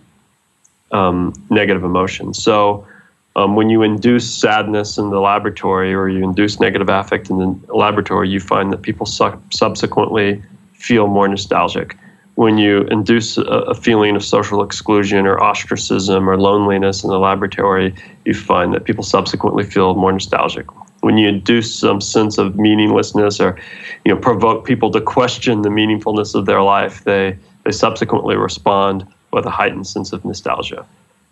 um, 0.92 1.34
negative 1.50 1.84
emotions. 1.84 2.42
So 2.42 2.88
um, 3.36 3.56
when 3.56 3.70
you 3.70 3.82
induce 3.82 4.32
sadness 4.32 4.98
in 4.98 5.10
the 5.10 5.20
laboratory 5.20 5.94
or 5.94 6.08
you 6.08 6.24
induce 6.24 6.60
negative 6.60 6.90
affect 6.90 7.30
in 7.30 7.38
the 7.40 7.76
laboratory, 7.76 8.30
you 8.30 8.40
find 8.40 8.72
that 8.72 8.82
people 8.84 9.06
su- 9.06 9.42
subsequently 9.50 10.42
feel 10.74 11.08
more 11.08 11.28
nostalgic. 11.28 11.98
When 12.36 12.58
you 12.58 12.82
induce 12.84 13.38
a, 13.38 13.44
a, 13.44 13.76
feeling 13.76 14.16
of 14.16 14.24
social 14.24 14.64
exclusion 14.64 15.26
or 15.28 15.42
ostracism 15.42 16.28
or 16.28 16.38
loneliness 16.38 17.04
in 17.04 17.10
the 17.10 17.20
laboratory, 17.20 17.94
you 18.26 18.34
find 18.34 18.74
that 18.74 18.86
people 18.86 19.04
subsequently 19.04 19.64
feel 19.64 19.96
more 19.96 20.12
nostalgic. 20.12 20.66
When 21.04 21.18
you 21.18 21.28
induce 21.28 21.76
some 21.76 22.00
sense 22.00 22.38
of 22.38 22.56
meaninglessness 22.58 23.42
or, 23.42 23.60
you 24.06 24.14
know, 24.14 24.20
provoke 24.20 24.66
people 24.66 24.90
to 24.92 25.02
question 25.02 25.62
the 25.62 25.70
meaningfulness 25.70 26.34
of 26.34 26.46
their 26.46 26.62
life, 26.62 27.04
they 27.04 27.38
they 27.66 27.72
subsequently 27.72 28.36
respond 28.36 29.06
with 29.32 29.46
a 29.46 29.50
heightened 29.50 29.88
sense 29.88 30.14
of 30.14 30.24
nostalgia. 30.24 30.86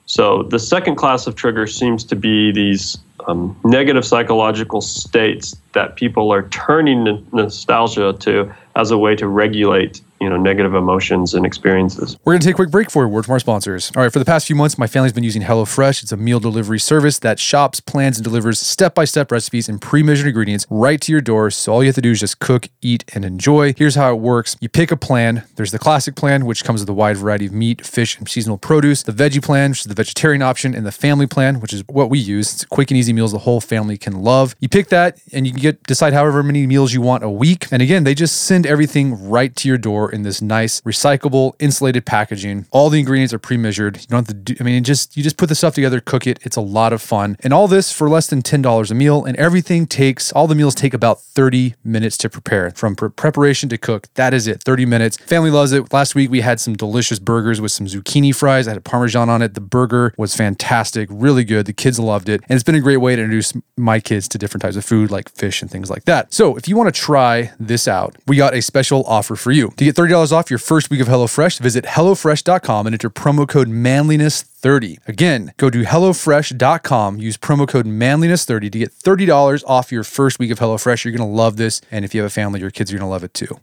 So 0.05 0.43
the 0.43 0.59
second 0.59 0.95
class 0.95 1.27
of 1.27 1.35
triggers 1.35 1.77
seems 1.77 2.03
to 2.05 2.15
be 2.15 2.51
these 2.51 2.97
um, 3.27 3.57
negative 3.63 4.05
psychological 4.05 4.81
states 4.81 5.55
that 5.73 5.95
people 5.95 6.33
are 6.33 6.49
turning 6.49 7.25
nostalgia 7.31 8.13
to 8.19 8.53
as 8.75 8.91
a 8.91 8.97
way 8.97 9.15
to 9.15 9.27
regulate 9.27 10.01
you 10.21 10.29
know 10.29 10.37
negative 10.37 10.75
emotions 10.75 11.33
and 11.33 11.45
experiences. 11.45 12.17
We're 12.23 12.33
going 12.33 12.41
to 12.41 12.47
take 12.47 12.53
a 12.53 12.55
quick 12.55 12.71
break 12.71 12.91
for 12.91 13.03
a 13.03 13.07
word 13.07 13.25
from 13.25 13.33
our 13.33 13.39
sponsors. 13.39 13.91
All 13.95 14.03
right, 14.03 14.13
for 14.13 14.19
the 14.19 14.25
past 14.25 14.45
few 14.45 14.55
months, 14.55 14.77
my 14.77 14.87
family's 14.87 15.13
been 15.13 15.23
using 15.23 15.41
HelloFresh. 15.41 16.03
It's 16.03 16.11
a 16.11 16.17
meal 16.17 16.39
delivery 16.39 16.79
service 16.79 17.19
that 17.19 17.39
shops, 17.39 17.79
plans, 17.79 18.17
and 18.17 18.23
delivers 18.23 18.59
step-by-step 18.59 19.31
recipes 19.31 19.67
and 19.67 19.81
pre-measured 19.81 20.27
ingredients 20.27 20.67
right 20.69 21.01
to 21.01 21.11
your 21.11 21.21
door. 21.21 21.49
So 21.49 21.73
all 21.73 21.83
you 21.83 21.87
have 21.87 21.95
to 21.95 22.01
do 22.01 22.11
is 22.11 22.19
just 22.19 22.39
cook, 22.39 22.69
eat, 22.81 23.03
and 23.13 23.25
enjoy. 23.25 23.73
Here's 23.73 23.95
how 23.95 24.11
it 24.13 24.19
works: 24.19 24.55
you 24.61 24.69
pick 24.69 24.91
a 24.91 24.97
plan. 24.97 25.43
There's 25.55 25.71
the 25.71 25.79
classic 25.79 26.15
plan, 26.15 26.45
which 26.45 26.63
comes 26.63 26.81
with 26.81 26.89
a 26.89 26.93
wide 26.93 27.17
variety 27.17 27.47
of 27.47 27.51
meat, 27.51 27.85
fish, 27.85 28.17
and 28.19 28.29
seasonal 28.29 28.59
produce. 28.59 29.01
The 29.01 29.11
veggie 29.11 29.43
plan, 29.43 29.71
which 29.71 29.81
is 29.81 29.85
the 29.85 29.95
vegetarian 29.95 30.43
option, 30.43 30.75
and 30.75 30.85
the 30.85 30.91
family 30.91 31.25
plan, 31.25 31.59
which 31.59 31.73
is 31.73 31.83
what 31.87 32.11
we 32.11 32.19
use. 32.19 32.53
It's 32.53 32.65
quick 32.65 32.91
and 32.91 32.97
easy 32.97 33.11
meals 33.11 33.31
the 33.31 33.39
whole 33.39 33.59
family 33.59 33.97
can 33.97 34.21
love. 34.21 34.55
You 34.59 34.69
pick 34.69 34.89
that, 34.89 35.19
and 35.33 35.47
you 35.47 35.53
can 35.53 35.61
get 35.61 35.83
decide 35.83 36.13
however 36.13 36.43
many 36.43 36.67
meals 36.67 36.93
you 36.93 37.01
want 37.01 37.23
a 37.23 37.29
week. 37.29 37.67
And 37.71 37.81
again, 37.81 38.03
they 38.03 38.13
just 38.13 38.43
send 38.43 38.67
everything 38.67 39.29
right 39.29 39.55
to 39.55 39.67
your 39.67 39.79
door 39.79 40.10
in 40.11 40.23
this 40.23 40.41
nice 40.41 40.81
recyclable 40.81 41.53
insulated 41.59 42.05
packaging. 42.05 42.67
All 42.71 42.89
the 42.89 42.99
ingredients 42.99 43.33
are 43.33 43.39
pre-measured. 43.39 43.97
You 43.97 44.07
don't 44.07 44.27
have 44.27 44.27
to 44.27 44.33
do 44.33 44.55
I 44.59 44.63
mean 44.63 44.83
just 44.83 45.15
you 45.17 45.23
just 45.23 45.37
put 45.37 45.49
the 45.49 45.55
stuff 45.55 45.75
together, 45.75 45.99
cook 45.99 46.27
it. 46.27 46.39
It's 46.43 46.55
a 46.55 46.61
lot 46.61 46.93
of 46.93 47.01
fun. 47.01 47.37
And 47.41 47.53
all 47.53 47.67
this 47.67 47.91
for 47.91 48.09
less 48.09 48.27
than 48.27 48.41
$10 48.41 48.91
a 48.91 48.93
meal 48.93 49.23
and 49.25 49.37
everything 49.37 49.85
takes 49.85 50.31
all 50.31 50.47
the 50.47 50.55
meals 50.55 50.75
take 50.75 50.93
about 50.93 51.21
30 51.21 51.75
minutes 51.83 52.17
to 52.17 52.29
prepare. 52.29 52.71
From 52.71 52.95
pre- 52.95 53.09
preparation 53.09 53.69
to 53.69 53.77
cook, 53.77 54.07
that 54.15 54.33
is 54.33 54.47
it. 54.47 54.63
30 54.63 54.85
minutes. 54.85 55.17
Family 55.17 55.51
loves 55.51 55.71
it. 55.71 55.91
Last 55.93 56.15
week 56.15 56.29
we 56.29 56.41
had 56.41 56.59
some 56.59 56.75
delicious 56.75 57.19
burgers 57.19 57.61
with 57.61 57.71
some 57.71 57.87
zucchini 57.87 58.35
fries. 58.35 58.67
I 58.67 58.73
had 58.73 58.83
parmesan 58.83 59.29
on 59.29 59.41
it. 59.41 59.53
The 59.53 59.61
burger 59.61 60.13
was 60.17 60.35
fantastic, 60.35 61.07
really 61.11 61.43
good. 61.43 61.65
The 61.65 61.73
kids 61.73 61.99
loved 61.99 62.29
it. 62.29 62.41
And 62.49 62.55
it's 62.55 62.63
been 62.63 62.75
a 62.75 62.81
great 62.81 62.97
way 62.97 63.15
to 63.15 63.21
introduce 63.21 63.53
my 63.77 63.99
kids 63.99 64.27
to 64.29 64.37
different 64.37 64.61
types 64.61 64.75
of 64.75 64.85
food 64.85 65.11
like 65.11 65.29
fish 65.29 65.61
and 65.61 65.69
things 65.69 65.89
like 65.89 66.05
that. 66.05 66.33
So 66.33 66.55
if 66.55 66.67
you 66.67 66.75
want 66.75 66.93
to 66.93 66.99
try 66.99 67.51
this 67.59 67.87
out, 67.87 68.15
we 68.27 68.37
got 68.37 68.53
a 68.53 68.61
special 68.61 69.03
offer 69.05 69.35
for 69.35 69.51
you. 69.51 69.69
To 69.77 69.85
get 69.85 69.95
$30 70.01 70.31
off 70.31 70.49
your 70.49 70.57
first 70.57 70.89
week 70.89 70.99
of 70.99 71.07
HelloFresh, 71.07 71.59
visit 71.59 71.85
HelloFresh.com 71.85 72.87
and 72.87 72.93
enter 72.95 73.09
promo 73.09 73.47
code 73.47 73.67
manliness30. 73.67 75.07
Again, 75.07 75.53
go 75.57 75.69
to 75.69 75.83
HelloFresh.com, 75.83 77.19
use 77.19 77.37
promo 77.37 77.67
code 77.67 77.85
manliness30 77.85 78.71
to 78.71 78.79
get 78.79 78.91
$30 78.91 79.63
off 79.67 79.91
your 79.91 80.03
first 80.03 80.39
week 80.39 80.49
of 80.49 80.57
HelloFresh. 80.57 81.05
You're 81.05 81.15
going 81.15 81.29
to 81.29 81.35
love 81.35 81.57
this. 81.57 81.81
And 81.91 82.03
if 82.03 82.15
you 82.15 82.21
have 82.21 82.31
a 82.31 82.33
family, 82.33 82.59
your 82.61 82.71
kids 82.71 82.91
are 82.91 82.97
going 82.97 83.05
to 83.05 83.11
love 83.11 83.23
it 83.23 83.35
too. 83.35 83.59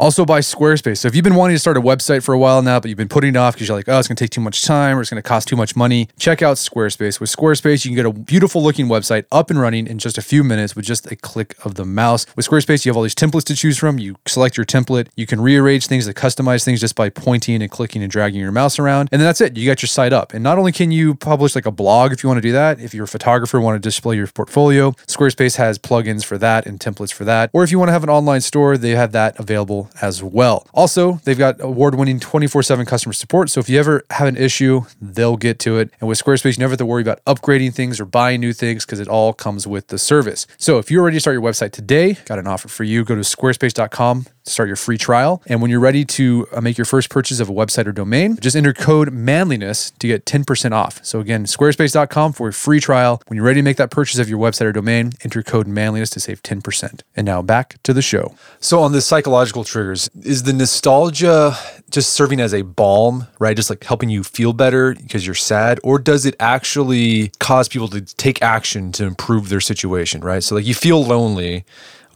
Also 0.00 0.24
by 0.24 0.40
Squarespace. 0.40 0.96
So 0.96 1.08
if 1.08 1.14
you've 1.14 1.24
been 1.24 1.34
wanting 1.34 1.54
to 1.56 1.58
start 1.58 1.76
a 1.76 1.80
website 1.80 2.22
for 2.22 2.32
a 2.32 2.38
while 2.38 2.62
now, 2.62 2.80
but 2.80 2.88
you've 2.88 2.96
been 2.96 3.06
putting 3.06 3.34
it 3.34 3.36
off 3.36 3.52
because 3.52 3.68
you're 3.68 3.76
like, 3.76 3.86
oh, 3.86 3.98
it's 3.98 4.08
going 4.08 4.16
to 4.16 4.24
take 4.24 4.30
too 4.30 4.40
much 4.40 4.62
time 4.62 4.96
or 4.96 5.02
it's 5.02 5.10
going 5.10 5.22
to 5.22 5.28
cost 5.28 5.46
too 5.46 5.56
much 5.56 5.76
money, 5.76 6.08
check 6.18 6.40
out 6.40 6.56
Squarespace. 6.56 7.20
With 7.20 7.28
Squarespace, 7.28 7.84
you 7.84 7.90
can 7.90 7.96
get 7.96 8.06
a 8.06 8.12
beautiful 8.12 8.62
looking 8.62 8.86
website 8.86 9.26
up 9.30 9.50
and 9.50 9.60
running 9.60 9.86
in 9.86 9.98
just 9.98 10.16
a 10.16 10.22
few 10.22 10.42
minutes 10.42 10.74
with 10.74 10.86
just 10.86 11.12
a 11.12 11.16
click 11.16 11.54
of 11.66 11.74
the 11.74 11.84
mouse. 11.84 12.24
With 12.34 12.48
Squarespace, 12.48 12.86
you 12.86 12.90
have 12.90 12.96
all 12.96 13.02
these 13.02 13.14
templates 13.14 13.44
to 13.44 13.54
choose 13.54 13.76
from. 13.76 13.98
You 13.98 14.16
select 14.26 14.56
your 14.56 14.64
template. 14.64 15.08
You 15.16 15.26
can 15.26 15.38
rearrange 15.38 15.86
things 15.86 16.06
to 16.06 16.14
customize 16.14 16.64
things 16.64 16.80
just 16.80 16.94
by 16.94 17.10
pointing 17.10 17.60
and 17.60 17.70
clicking 17.70 18.02
and 18.02 18.10
dragging 18.10 18.40
your 18.40 18.52
mouse 18.52 18.78
around. 18.78 19.10
And 19.12 19.20
then 19.20 19.28
that's 19.28 19.42
it. 19.42 19.58
You 19.58 19.66
got 19.66 19.82
your 19.82 19.88
site 19.88 20.14
up. 20.14 20.32
And 20.32 20.42
not 20.42 20.56
only 20.56 20.72
can 20.72 20.90
you 20.90 21.14
publish 21.14 21.54
like 21.54 21.66
a 21.66 21.70
blog 21.70 22.10
if 22.12 22.22
you 22.22 22.28
want 22.30 22.38
to 22.38 22.48
do 22.48 22.52
that, 22.52 22.80
if 22.80 22.94
you're 22.94 23.04
a 23.04 23.08
photographer, 23.08 23.60
want 23.60 23.76
to 23.76 23.86
display 23.86 24.16
your 24.16 24.28
portfolio, 24.28 24.92
Squarespace 25.08 25.56
has 25.56 25.78
plugins 25.78 26.24
for 26.24 26.38
that 26.38 26.64
and 26.64 26.80
templates 26.80 27.12
for 27.12 27.26
that. 27.26 27.50
Or 27.52 27.64
if 27.64 27.70
you 27.70 27.78
want 27.78 27.90
to 27.90 27.92
have 27.92 28.02
an 28.02 28.08
online 28.08 28.40
store, 28.40 28.78
they 28.78 28.92
have 28.92 29.12
that 29.12 29.38
available 29.38 29.89
as 30.00 30.22
well. 30.22 30.66
Also, 30.72 31.20
they've 31.24 31.38
got 31.38 31.60
award 31.60 31.94
winning 31.94 32.20
24 32.20 32.62
7 32.62 32.86
customer 32.86 33.12
support. 33.12 33.50
So 33.50 33.60
if 33.60 33.68
you 33.68 33.78
ever 33.78 34.04
have 34.10 34.28
an 34.28 34.36
issue, 34.36 34.82
they'll 35.00 35.36
get 35.36 35.58
to 35.60 35.78
it. 35.78 35.90
And 36.00 36.08
with 36.08 36.22
Squarespace, 36.22 36.56
you 36.56 36.60
never 36.60 36.72
have 36.72 36.78
to 36.78 36.86
worry 36.86 37.02
about 37.02 37.24
upgrading 37.24 37.74
things 37.74 38.00
or 38.00 38.04
buying 38.04 38.40
new 38.40 38.52
things 38.52 38.84
because 38.84 39.00
it 39.00 39.08
all 39.08 39.32
comes 39.32 39.66
with 39.66 39.88
the 39.88 39.98
service. 39.98 40.46
So 40.58 40.78
if 40.78 40.90
you're 40.90 41.04
ready 41.04 41.16
to 41.16 41.20
start 41.20 41.34
your 41.34 41.42
website 41.42 41.72
today, 41.72 42.18
got 42.24 42.38
an 42.38 42.46
offer 42.46 42.68
for 42.68 42.84
you. 42.84 43.04
Go 43.04 43.14
to 43.14 43.22
squarespace.com 43.22 44.26
start 44.44 44.68
your 44.68 44.76
free 44.76 44.98
trial. 44.98 45.42
And 45.46 45.60
when 45.60 45.70
you're 45.70 45.80
ready 45.80 46.04
to 46.04 46.46
uh, 46.52 46.60
make 46.60 46.78
your 46.78 46.84
first 46.84 47.10
purchase 47.10 47.40
of 47.40 47.48
a 47.48 47.52
website 47.52 47.86
or 47.86 47.92
domain, 47.92 48.36
just 48.40 48.56
enter 48.56 48.72
code 48.72 49.12
manliness 49.12 49.90
to 49.92 50.06
get 50.06 50.24
10% 50.24 50.72
off. 50.72 51.04
So 51.04 51.20
again, 51.20 51.44
squarespace.com 51.44 52.32
for 52.32 52.48
a 52.48 52.52
free 52.52 52.80
trial. 52.80 53.22
When 53.26 53.36
you're 53.36 53.44
ready 53.44 53.60
to 53.60 53.64
make 53.64 53.76
that 53.76 53.90
purchase 53.90 54.18
of 54.18 54.28
your 54.28 54.38
website 54.38 54.66
or 54.66 54.72
domain, 54.72 55.12
enter 55.22 55.42
code 55.42 55.66
manliness 55.66 56.10
to 56.10 56.20
save 56.20 56.42
10%. 56.42 57.02
And 57.16 57.24
now 57.26 57.42
back 57.42 57.82
to 57.82 57.92
the 57.92 58.02
show. 58.02 58.34
So 58.60 58.80
on 58.80 58.92
the 58.92 59.00
psychological 59.00 59.64
triggers, 59.64 60.08
is 60.22 60.44
the 60.44 60.52
nostalgia 60.52 61.56
just 61.90 62.12
serving 62.12 62.40
as 62.40 62.54
a 62.54 62.62
balm, 62.62 63.26
right? 63.38 63.56
Just 63.56 63.70
like 63.70 63.82
helping 63.84 64.08
you 64.08 64.22
feel 64.22 64.52
better 64.52 64.94
because 64.94 65.26
you're 65.26 65.34
sad, 65.34 65.80
or 65.82 65.98
does 65.98 66.24
it 66.24 66.36
actually 66.40 67.32
cause 67.40 67.68
people 67.68 67.88
to 67.88 68.00
take 68.00 68.40
action 68.42 68.92
to 68.92 69.04
improve 69.04 69.48
their 69.48 69.60
situation, 69.60 70.20
right? 70.20 70.42
So 70.42 70.54
like 70.54 70.66
you 70.66 70.74
feel 70.74 71.04
lonely 71.04 71.64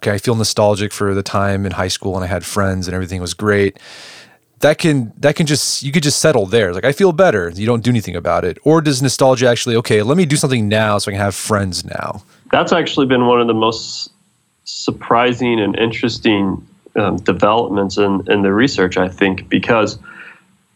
okay, 0.05 0.15
I 0.15 0.19
feel 0.19 0.35
nostalgic 0.35 0.93
for 0.93 1.15
the 1.15 1.23
time 1.23 1.65
in 1.65 1.73
high 1.73 1.89
school 1.89 2.15
and 2.15 2.25
I 2.25 2.27
had 2.27 2.45
friends 2.45 2.87
and 2.87 2.95
everything 2.95 3.21
was 3.21 3.33
great. 3.33 3.79
That 4.61 4.79
can 4.79 5.13
that 5.19 5.35
can 5.35 5.47
just 5.47 5.83
you 5.83 5.93
could 5.93 6.03
just 6.03 6.21
settle 6.21 6.47
there. 6.47 6.73
Like 6.73 6.85
I 6.85 6.93
feel 6.93 7.13
better. 7.13 7.51
You 7.51 7.67
don't 7.67 7.83
do 7.83 7.91
anything 7.91 8.15
about 8.15 8.45
it. 8.45 8.59
Or 8.65 8.81
does 8.81 9.03
nostalgia 9.03 9.49
actually 9.49 9.77
okay? 9.77 10.03
Let 10.03 10.17
me 10.17 10.27
do 10.27 10.37
something 10.37 10.69
now 10.69 10.99
so 10.99 11.11
I 11.11 11.13
can 11.13 11.21
have 11.21 11.35
friends 11.35 11.85
now. 11.85 12.23
That's 12.51 12.73
actually 12.73 13.07
been 13.07 13.27
one 13.27 13.41
of 13.41 13.47
the 13.47 13.55
most 13.55 14.11
surprising 14.65 15.61
and 15.61 15.77
interesting 15.79 16.67
um, 16.97 17.17
developments 17.17 17.97
in 17.97 18.31
in 18.31 18.43
the 18.43 18.53
research. 18.53 18.97
I 18.97 19.09
think 19.09 19.49
because 19.49 19.99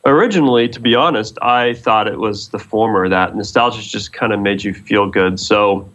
originally, 0.04 0.68
to 0.68 0.80
be 0.80 0.94
honest, 0.94 1.38
I 1.40 1.74
thought 1.74 2.08
it 2.08 2.18
was 2.18 2.48
the 2.48 2.58
former 2.58 3.08
that 3.08 3.36
nostalgia 3.36 3.82
just 3.82 4.12
kind 4.12 4.32
of 4.32 4.40
made 4.40 4.64
you 4.64 4.74
feel 4.74 5.08
good. 5.08 5.38
So, 5.38 5.88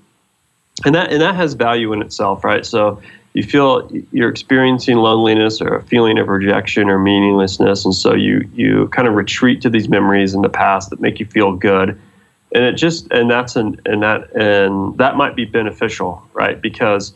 and 0.85 0.95
that 0.95 1.11
and 1.11 1.21
that 1.21 1.35
has 1.35 1.53
value 1.53 1.93
in 1.93 2.01
itself, 2.01 2.43
right? 2.43 2.65
So 2.65 3.01
you 3.33 3.43
feel 3.43 3.89
you're 4.11 4.29
experiencing 4.29 4.97
loneliness 4.97 5.59
or 5.59 5.75
a 5.75 5.83
feeling 5.83 6.19
of 6.19 6.27
rejection 6.27 6.89
or 6.89 6.99
meaninglessness 6.99 7.83
and 7.83 7.93
so 7.93 8.13
you 8.13 8.47
you 8.53 8.87
kind 8.89 9.07
of 9.07 9.15
retreat 9.15 9.61
to 9.61 9.69
these 9.69 9.89
memories 9.89 10.33
in 10.33 10.41
the 10.41 10.49
past 10.49 10.89
that 10.91 11.01
make 11.01 11.19
you 11.19 11.25
feel 11.25 11.55
good. 11.55 11.99
And 12.53 12.63
it 12.63 12.73
just 12.73 13.11
and 13.11 13.29
that's 13.29 13.55
an 13.55 13.81
and 13.85 14.03
that 14.03 14.31
and 14.35 14.97
that 14.97 15.17
might 15.17 15.35
be 15.35 15.45
beneficial 15.45 16.27
right? 16.33 16.61
Because 16.61 17.13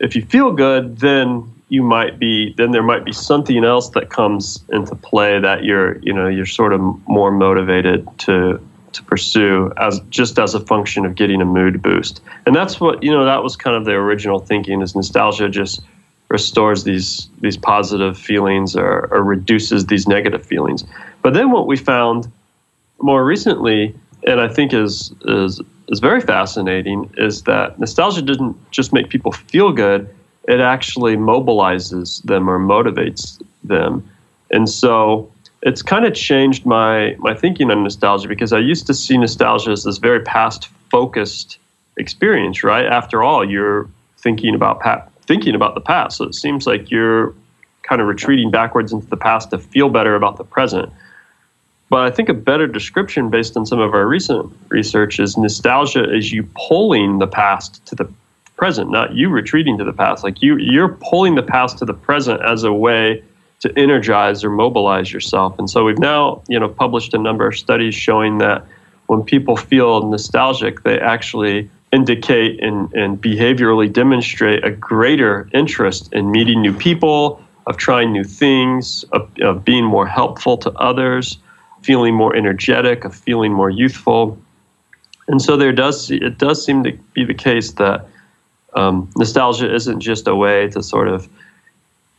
if 0.00 0.16
you 0.16 0.22
feel 0.22 0.52
good 0.52 0.98
then 0.98 1.52
you 1.68 1.82
might 1.82 2.18
be 2.18 2.54
then 2.56 2.72
there 2.72 2.82
might 2.82 3.04
be 3.04 3.12
something 3.12 3.64
else 3.64 3.90
that 3.90 4.10
comes 4.10 4.64
into 4.70 4.96
play 4.96 5.38
that 5.38 5.62
you're 5.62 5.98
you 5.98 6.12
know 6.12 6.26
you're 6.26 6.46
sort 6.46 6.72
of 6.72 6.80
more 7.06 7.30
motivated 7.30 8.06
to 8.18 8.60
to 8.92 9.02
pursue 9.02 9.72
as 9.76 10.00
just 10.10 10.38
as 10.38 10.54
a 10.54 10.60
function 10.60 11.04
of 11.04 11.14
getting 11.14 11.40
a 11.40 11.44
mood 11.44 11.82
boost. 11.82 12.20
And 12.46 12.54
that's 12.54 12.80
what 12.80 13.02
you 13.02 13.10
know 13.10 13.24
that 13.24 13.42
was 13.42 13.56
kind 13.56 13.76
of 13.76 13.84
the 13.84 13.92
original 13.92 14.38
thinking 14.38 14.82
is 14.82 14.94
nostalgia 14.94 15.48
just 15.48 15.80
restores 16.28 16.84
these 16.84 17.28
these 17.40 17.56
positive 17.56 18.18
feelings 18.18 18.76
or, 18.76 19.08
or 19.10 19.22
reduces 19.22 19.86
these 19.86 20.06
negative 20.06 20.44
feelings. 20.44 20.84
But 21.22 21.34
then 21.34 21.50
what 21.50 21.66
we 21.66 21.76
found 21.76 22.30
more 23.00 23.24
recently, 23.24 23.94
and 24.26 24.40
I 24.40 24.48
think 24.48 24.72
is 24.72 25.12
is 25.22 25.60
is 25.88 26.00
very 26.00 26.20
fascinating, 26.20 27.10
is 27.16 27.42
that 27.42 27.78
nostalgia 27.78 28.22
didn't 28.22 28.56
just 28.70 28.92
make 28.92 29.08
people 29.08 29.32
feel 29.32 29.72
good; 29.72 30.08
it 30.46 30.60
actually 30.60 31.16
mobilizes 31.16 32.22
them 32.24 32.48
or 32.48 32.58
motivates 32.58 33.42
them. 33.64 34.08
And 34.50 34.68
so 34.68 35.30
it's 35.62 35.82
kind 35.82 36.04
of 36.04 36.14
changed 36.14 36.64
my 36.64 37.16
my 37.18 37.34
thinking 37.34 37.70
on 37.70 37.82
nostalgia 37.82 38.28
because 38.28 38.52
I 38.52 38.58
used 38.58 38.86
to 38.86 38.94
see 38.94 39.16
nostalgia 39.16 39.70
as 39.70 39.84
this 39.84 39.98
very 39.98 40.20
past 40.20 40.68
focused 40.90 41.58
experience, 41.96 42.62
right? 42.62 42.86
After 42.86 43.22
all, 43.22 43.48
you're 43.48 43.88
thinking 44.18 44.54
about 44.54 44.80
pa- 44.80 45.04
thinking 45.22 45.54
about 45.54 45.74
the 45.74 45.80
past, 45.80 46.18
so 46.18 46.24
it 46.24 46.34
seems 46.34 46.66
like 46.66 46.90
you're 46.90 47.34
kind 47.82 48.00
of 48.00 48.06
retreating 48.06 48.50
backwards 48.50 48.92
into 48.92 49.06
the 49.06 49.16
past 49.16 49.50
to 49.50 49.58
feel 49.58 49.88
better 49.88 50.14
about 50.14 50.36
the 50.36 50.44
present. 50.44 50.92
But 51.90 52.00
I 52.00 52.10
think 52.10 52.28
a 52.28 52.34
better 52.34 52.66
description 52.66 53.30
based 53.30 53.56
on 53.56 53.64
some 53.64 53.80
of 53.80 53.94
our 53.94 54.06
recent 54.06 54.52
research 54.68 55.18
is 55.18 55.38
nostalgia 55.38 56.14
is 56.14 56.32
you 56.32 56.46
pulling 56.54 57.18
the 57.18 57.26
past 57.26 57.84
to 57.86 57.94
the 57.94 58.12
present, 58.56 58.90
not 58.90 59.14
you 59.14 59.30
retreating 59.30 59.78
to 59.78 59.84
the 59.84 59.92
past. 59.92 60.22
Like 60.22 60.42
you 60.42 60.56
you're 60.58 60.96
pulling 61.00 61.34
the 61.34 61.42
past 61.42 61.78
to 61.78 61.84
the 61.84 61.94
present 61.94 62.42
as 62.42 62.62
a 62.62 62.72
way 62.72 63.22
to 63.60 63.76
energize 63.76 64.44
or 64.44 64.50
mobilize 64.50 65.12
yourself. 65.12 65.58
And 65.58 65.68
so 65.68 65.84
we've 65.84 65.98
now, 65.98 66.42
you 66.48 66.58
know, 66.58 66.68
published 66.68 67.14
a 67.14 67.18
number 67.18 67.46
of 67.46 67.56
studies 67.56 67.94
showing 67.94 68.38
that 68.38 68.64
when 69.06 69.22
people 69.22 69.56
feel 69.56 70.08
nostalgic, 70.08 70.82
they 70.82 71.00
actually 71.00 71.68
indicate 71.92 72.62
and, 72.62 72.92
and 72.92 73.20
behaviorally 73.20 73.90
demonstrate 73.90 74.64
a 74.64 74.70
greater 74.70 75.48
interest 75.54 76.12
in 76.12 76.30
meeting 76.30 76.60
new 76.60 76.72
people, 76.74 77.42
of 77.66 77.76
trying 77.76 78.12
new 78.12 78.24
things, 78.24 79.04
of, 79.12 79.30
of 79.42 79.64
being 79.64 79.84
more 79.84 80.06
helpful 80.06 80.56
to 80.56 80.70
others, 80.72 81.38
feeling 81.82 82.14
more 82.14 82.34
energetic, 82.34 83.04
of 83.04 83.14
feeling 83.14 83.52
more 83.52 83.70
youthful. 83.70 84.38
And 85.28 85.40
so 85.40 85.56
there 85.56 85.72
does 85.72 86.10
it 86.10 86.38
does 86.38 86.64
seem 86.64 86.82
to 86.84 86.92
be 87.12 87.24
the 87.24 87.34
case 87.34 87.72
that 87.72 88.06
um, 88.74 89.10
nostalgia 89.16 89.72
isn't 89.74 90.00
just 90.00 90.26
a 90.26 90.34
way 90.34 90.68
to 90.68 90.82
sort 90.82 91.08
of 91.08 91.28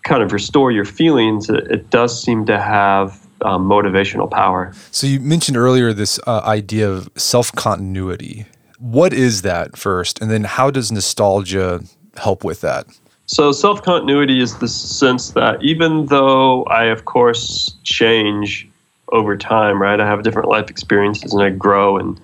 kind 0.10 0.24
of 0.24 0.34
restore 0.34 0.72
your 0.72 0.86
feelings, 0.86 1.50
it, 1.50 1.72
it 1.72 1.89
does 1.91 2.22
seem 2.22 2.45
to 2.48 2.60
have 2.60 3.26
um, 3.41 3.69
motivational 3.69 4.30
power. 4.30 4.74
So 4.91 5.08
you 5.08 5.19
mentioned 5.19 5.56
earlier 5.56 5.93
this 5.93 6.19
uh, 6.28 6.41
idea 6.43 6.89
of 6.89 7.10
self 7.15 7.52
continuity. 7.54 8.45
What 8.80 9.13
is 9.13 9.43
that 9.43 9.78
first, 9.78 10.22
and 10.22 10.32
then 10.32 10.43
how 10.43 10.72
does 10.72 10.91
nostalgia 10.91 11.82
help 12.17 12.43
with 12.43 12.62
that? 12.62 12.88
So 13.28 13.52
self 13.52 13.84
continuity 13.84 14.41
is 14.41 14.58
the 14.58 14.67
sense 14.67 15.32
that 15.32 15.62
even 15.62 16.08
though 16.08 16.63
I, 16.63 16.86
of 16.86 17.06
course, 17.06 17.78
change 17.84 18.67
over 19.12 19.38
time, 19.38 19.82
right? 19.82 20.00
I 20.00 20.06
have 20.08 20.24
different 20.24 20.50
life 20.50 20.69
experiences 20.69 21.34
and 21.34 21.43
I 21.43 21.50
grow 21.50 21.98
and 21.98 22.19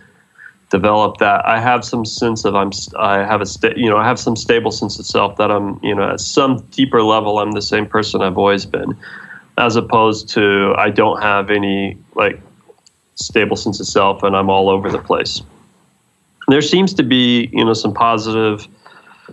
develop 0.78 1.18
that. 1.18 1.40
I 1.56 1.60
have 1.60 1.86
some 1.86 2.06
sense 2.06 2.46
of 2.48 2.54
i'm 2.62 2.72
i 2.98 3.18
have 3.32 3.42
a 3.42 3.46
sta- 3.46 3.78
you 3.84 3.90
know 3.90 3.98
i 4.04 4.06
have 4.12 4.20
some 4.20 4.36
stable 4.36 4.72
sense 4.72 5.00
of 5.00 5.06
self 5.06 5.32
that 5.38 5.50
i'm 5.56 5.68
you 5.90 5.96
know 5.98 6.08
at 6.14 6.20
some 6.20 6.52
deeper 6.78 7.02
level 7.02 7.40
i'm 7.40 7.54
the 7.62 7.68
same 7.74 7.86
person 7.96 8.22
i've 8.22 8.38
always 8.38 8.66
been 8.66 8.92
as 9.58 9.76
opposed 9.76 10.24
to 10.36 10.74
i 10.86 10.90
don't 11.02 11.22
have 11.22 11.50
any 11.50 11.98
like 12.16 12.38
stable 13.16 13.56
sense 13.56 13.80
of 13.80 13.88
self 13.88 14.24
and 14.24 14.36
i'm 14.36 14.50
all 14.50 14.68
over 14.70 14.92
the 14.92 15.04
place. 15.12 15.42
There 16.48 16.62
seems 16.62 16.94
to 16.96 17.04
be 17.04 17.50
you 17.58 17.66
know 17.66 17.74
some 17.74 17.94
positive 17.94 18.68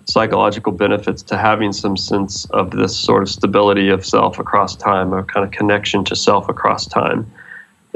psychological 0.04 0.72
benefits 0.72 1.22
to 1.22 1.36
having 1.36 1.72
some 1.72 1.96
sense 1.96 2.46
of 2.50 2.70
this 2.70 2.96
sort 2.96 3.22
of 3.22 3.28
stability 3.28 3.88
of 3.88 4.04
self 4.06 4.38
across 4.38 4.74
time 4.76 5.12
or 5.12 5.22
kind 5.24 5.44
of 5.46 5.50
connection 5.52 6.04
to 6.04 6.16
self 6.16 6.48
across 6.48 6.86
time. 6.86 7.30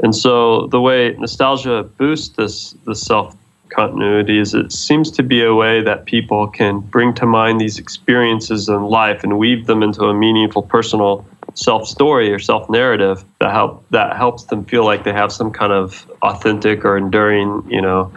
And 0.03 0.15
so 0.15 0.67
the 0.67 0.79
way 0.79 1.15
nostalgia 1.17 1.83
boosts 1.97 2.35
this 2.35 2.75
the 2.85 2.95
self 2.95 3.35
continuity 3.69 4.39
is 4.39 4.53
it 4.53 4.71
seems 4.71 5.11
to 5.11 5.23
be 5.23 5.43
a 5.43 5.53
way 5.53 5.81
that 5.81 6.05
people 6.05 6.47
can 6.47 6.79
bring 6.79 7.13
to 7.15 7.25
mind 7.25 7.59
these 7.59 7.77
experiences 7.77 8.69
in 8.69 8.83
life 8.83 9.23
and 9.23 9.37
weave 9.37 9.67
them 9.67 9.83
into 9.83 10.03
a 10.05 10.13
meaningful 10.13 10.61
personal 10.61 11.25
self 11.53 11.87
story 11.87 12.31
or 12.31 12.39
self 12.39 12.69
narrative 12.69 13.23
that 13.39 13.51
help 13.51 13.83
that 13.89 14.15
helps 14.15 14.45
them 14.45 14.65
feel 14.65 14.85
like 14.85 15.03
they 15.03 15.13
have 15.13 15.31
some 15.31 15.51
kind 15.51 15.73
of 15.73 16.09
authentic 16.21 16.85
or 16.85 16.97
enduring, 16.97 17.63
you 17.69 17.81
know, 17.81 18.11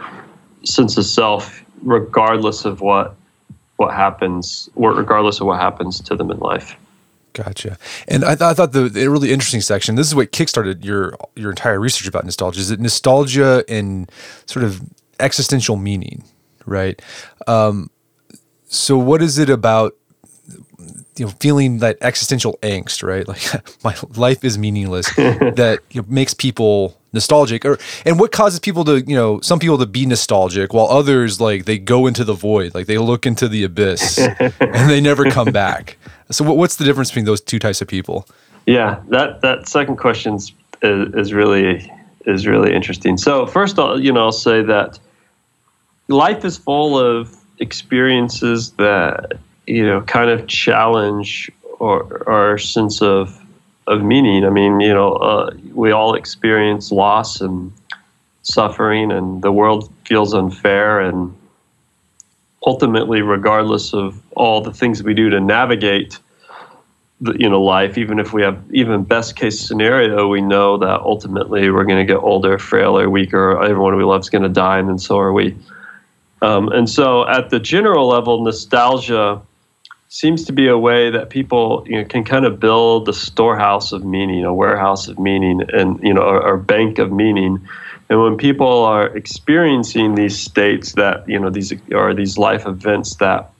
sense 0.64 0.96
of 0.96 1.04
self 1.04 1.64
regardless 1.82 2.64
of 2.64 2.80
what 2.80 3.14
what 3.76 3.94
happens 3.94 4.68
or 4.74 4.92
regardless 4.92 5.40
of 5.40 5.46
what 5.46 5.58
happens 5.60 6.00
to 6.00 6.14
them 6.14 6.30
in 6.30 6.38
life. 6.38 6.76
Gotcha. 7.32 7.78
And 8.08 8.24
I, 8.24 8.34
th- 8.34 8.42
I 8.42 8.54
thought 8.54 8.72
the, 8.72 8.88
the, 8.88 9.08
really 9.08 9.32
interesting 9.32 9.60
section. 9.60 9.94
This 9.94 10.08
is 10.08 10.14
what 10.14 10.32
kickstarted 10.32 10.84
your 10.84 11.16
your 11.36 11.50
entire 11.50 11.78
research 11.78 12.08
about 12.08 12.24
nostalgia. 12.24 12.60
Is 12.60 12.70
it 12.70 12.80
nostalgia 12.80 13.64
and 13.68 14.10
sort 14.46 14.64
of 14.64 14.82
existential 15.20 15.76
meaning, 15.76 16.24
right? 16.66 17.00
Um, 17.46 17.90
so, 18.66 18.96
what 18.98 19.22
is 19.22 19.38
it 19.38 19.50
about 19.50 19.94
you 21.16 21.26
know 21.26 21.32
feeling 21.40 21.78
that 21.78 21.98
existential 22.00 22.58
angst, 22.62 23.02
right? 23.02 23.26
Like 23.30 23.84
my 23.84 23.94
life 24.16 24.44
is 24.44 24.58
meaningless 24.58 25.14
that 25.16 25.80
you 25.90 26.02
know, 26.02 26.06
makes 26.08 26.34
people 26.34 26.96
nostalgic 27.12 27.64
or 27.64 27.78
and 28.06 28.20
what 28.20 28.30
causes 28.32 28.60
people 28.60 28.84
to 28.84 29.00
you 29.00 29.16
know 29.16 29.40
some 29.40 29.58
people 29.58 29.76
to 29.78 29.86
be 29.86 30.06
nostalgic 30.06 30.72
while 30.72 30.86
others 30.86 31.40
like 31.40 31.64
they 31.64 31.78
go 31.78 32.06
into 32.06 32.22
the 32.22 32.32
void 32.32 32.72
like 32.74 32.86
they 32.86 32.98
look 32.98 33.26
into 33.26 33.48
the 33.48 33.64
abyss 33.64 34.18
and 34.38 34.90
they 34.90 35.00
never 35.00 35.28
come 35.28 35.50
back 35.50 35.98
so 36.30 36.44
what's 36.44 36.76
the 36.76 36.84
difference 36.84 37.10
between 37.10 37.24
those 37.24 37.40
two 37.40 37.58
types 37.58 37.82
of 37.82 37.88
people 37.88 38.28
yeah 38.66 39.00
that 39.08 39.40
that 39.40 39.66
second 39.68 39.96
question 39.96 40.34
is, 40.36 40.52
is 40.82 41.32
really 41.32 41.90
is 42.26 42.46
really 42.46 42.72
interesting 42.72 43.16
so 43.16 43.44
first 43.44 43.76
i'll 43.78 44.00
you 44.00 44.12
know 44.12 44.26
i'll 44.26 44.32
say 44.32 44.62
that 44.62 44.98
life 46.10 46.44
is 46.44 46.58
full 46.58 46.98
of 46.98 47.36
experiences 47.58 48.72
that 48.72 49.38
you 49.66 49.86
know 49.86 50.00
kind 50.02 50.30
of 50.30 50.46
challenge 50.46 51.50
or 51.78 52.28
our 52.28 52.58
sense 52.58 53.00
of 53.00 53.40
of 53.86 54.02
meaning. 54.02 54.44
I 54.44 54.50
mean, 54.50 54.80
you 54.80 54.94
know, 54.94 55.14
uh, 55.14 55.50
we 55.74 55.90
all 55.90 56.14
experience 56.14 56.92
loss 56.92 57.40
and 57.40 57.72
suffering, 58.42 59.10
and 59.10 59.42
the 59.42 59.52
world 59.52 59.92
feels 60.06 60.32
unfair. 60.32 61.00
And 61.00 61.34
ultimately, 62.64 63.22
regardless 63.22 63.92
of 63.92 64.22
all 64.36 64.60
the 64.60 64.72
things 64.72 65.02
we 65.02 65.14
do 65.14 65.28
to 65.30 65.40
navigate, 65.40 66.18
you 67.36 67.48
know, 67.48 67.62
life, 67.62 67.98
even 67.98 68.18
if 68.18 68.32
we 68.32 68.42
have 68.42 68.62
even 68.72 69.02
best 69.02 69.36
case 69.36 69.60
scenario, 69.60 70.28
we 70.28 70.40
know 70.40 70.78
that 70.78 71.00
ultimately 71.00 71.70
we're 71.70 71.84
going 71.84 71.98
to 71.98 72.10
get 72.10 72.22
older, 72.22 72.58
frailer, 72.58 73.10
weaker. 73.10 73.62
Everyone 73.62 73.96
we 73.96 74.04
love 74.04 74.20
is 74.20 74.30
going 74.30 74.42
to 74.42 74.48
die, 74.48 74.78
and 74.78 74.88
then 74.88 74.98
so 74.98 75.18
are 75.18 75.32
we. 75.32 75.56
Um, 76.42 76.68
and 76.68 76.88
so, 76.88 77.28
at 77.28 77.50
the 77.50 77.60
general 77.60 78.08
level, 78.08 78.42
nostalgia 78.42 79.42
seems 80.08 80.44
to 80.44 80.52
be 80.52 80.66
a 80.66 80.76
way 80.76 81.08
that 81.08 81.30
people 81.30 81.84
you 81.86 81.96
know, 81.96 82.04
can 82.04 82.24
kind 82.24 82.44
of 82.44 82.58
build 82.58 83.08
a 83.08 83.12
storehouse 83.12 83.92
of 83.92 84.04
meaning, 84.04 84.44
a 84.44 84.52
warehouse 84.52 85.06
of 85.06 85.18
meaning, 85.18 85.62
and 85.72 86.00
you 86.02 86.12
know, 86.12 86.22
or, 86.22 86.56
bank 86.56 86.98
of 86.98 87.12
meaning. 87.12 87.60
And 88.08 88.20
when 88.20 88.36
people 88.36 88.84
are 88.84 89.06
experiencing 89.16 90.16
these 90.16 90.36
states 90.36 90.94
that 90.94 91.28
you 91.28 91.38
know 91.38 91.48
these 91.48 91.72
or 91.92 92.12
these 92.12 92.36
life 92.36 92.66
events 92.66 93.16
that 93.16 93.52